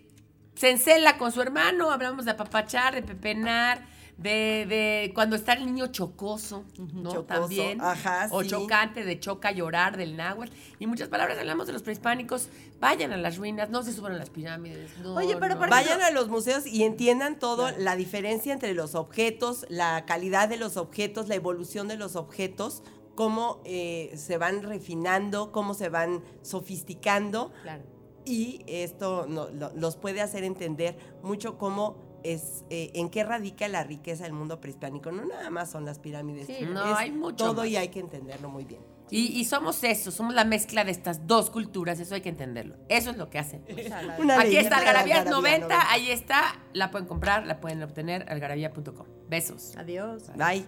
se 0.55 0.71
encela 0.71 1.19
con 1.19 1.33
su 1.33 1.43
hermano, 1.43 1.91
hablamos 1.91 2.25
de 2.25 2.31
apapachar, 2.31 2.95
de 2.95 3.03
pepenar, 3.03 3.85
de, 4.19 4.65
de 4.67 5.13
cuando 5.15 5.37
está 5.37 5.53
el 5.53 5.67
niño 5.67 5.89
chocoso, 5.89 6.65
¿no? 6.95 7.11
Chocoso, 7.13 7.25
También. 7.27 7.81
ajá, 7.83 8.29
O 8.31 8.43
sí. 8.43 8.49
chocante, 8.49 9.05
de 9.05 9.21
choca, 9.21 9.53
llorar, 9.53 9.97
del 9.99 10.17
náhuatl. 10.17 10.53
Y 10.79 10.87
muchas 10.87 11.09
palabras 11.09 11.39
hablamos 11.39 11.67
de 11.67 11.75
los 11.75 11.83
prehispánicos. 11.83 12.49
Vayan 12.81 13.13
a 13.13 13.19
las 13.19 13.37
ruinas, 13.37 13.69
no 13.69 13.83
se 13.83 13.93
suban 13.93 14.13
a 14.13 14.17
las 14.17 14.31
pirámides. 14.31 14.91
no, 15.03 15.15
Oye, 15.17 15.37
pero 15.37 15.55
no. 15.55 15.61
por 15.61 15.69
Vayan 15.71 16.01
a 16.01 16.11
los 16.11 16.29
museos 16.29 16.67
y 16.67 16.85
entiendan 16.85 17.39
todo, 17.39 17.71
la 17.79 17.95
diferencia 17.97 18.53
entre 18.55 18.73
los 18.73 18.95
objetos, 18.95 19.67
la 19.69 20.05
calidad 20.07 20.49
de 20.49 20.57
los 20.57 20.77
objetos, 20.79 21.29
la 21.29 21.35
evolución 21.35 21.87
de 21.87 21.97
los 21.97 22.17
objetos, 22.17 22.83
cómo 23.15 23.61
eh, 23.65 24.13
se 24.17 24.39
van 24.39 24.63
refinando, 24.63 25.53
cómo 25.53 25.75
se 25.75 25.89
van 25.91 26.23
sofisticando. 26.43 27.53
Claro. 27.63 27.83
Y 28.25 28.65
esto 28.67 29.27
no- 29.29 29.49
lo- 29.51 29.73
los 29.75 29.97
puede 29.97 30.21
hacer 30.21 30.43
entender 30.43 30.99
mucho 31.23 31.59
cómo 31.59 31.97
es, 32.33 32.65
eh, 32.71 32.91
en 32.95 33.09
qué 33.11 33.25
radica 33.25 33.69
la 33.69 33.85
riqueza 33.85 34.25
del 34.25 34.33
mundo 34.33 34.61
prehispánico. 34.61 35.13
No 35.13 35.25
nada 35.25 35.51
más 35.51 35.71
son 35.71 35.85
las 35.85 35.99
pirámides. 35.99 36.47
Sí, 36.47 36.67
no, 36.71 36.83
hay 36.95 37.11
mucho 37.13 37.45
Todo 37.47 37.63
más. 37.63 37.69
y 37.69 37.77
hay 37.77 37.89
que 37.89 38.01
entenderlo 38.01 38.49
muy 38.49 38.65
bien. 38.65 38.81
Y, 39.11 39.39
y 39.39 39.45
somos 39.45 39.85
eso, 39.85 40.11
somos 40.11 40.35
la 40.35 40.45
mezcla 40.45 40.83
de 40.85 40.91
estas 40.91 41.29
dos 41.29 41.51
culturas, 41.51 42.01
eso 42.01 42.17
hay 42.17 42.23
que 42.23 42.29
entenderlo. 42.29 42.75
Eso 42.89 43.11
es 43.11 43.17
lo 43.17 43.31
que 43.31 43.39
hacen. 43.39 43.65
Una 44.19 44.41
Aquí 44.41 44.57
está 44.57 44.79
Algarabía 44.79 45.25
90, 45.25 45.69
90. 45.69 45.93
ahí 45.93 46.11
está, 46.11 46.61
la 46.73 46.91
pueden 46.91 47.07
comprar, 47.07 47.47
la 47.47 47.61
pueden 47.61 47.83
obtener, 47.85 48.27
algarabía.com. 48.29 49.07
Besos. 49.29 49.77
Adiós. 49.77 50.25
Bye. 50.37 50.67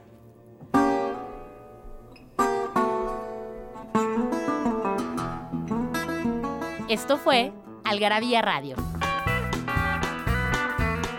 Esto 6.89 7.19
fue 7.19 7.53
Algarabía 7.85 8.41
Radio. 8.41 8.77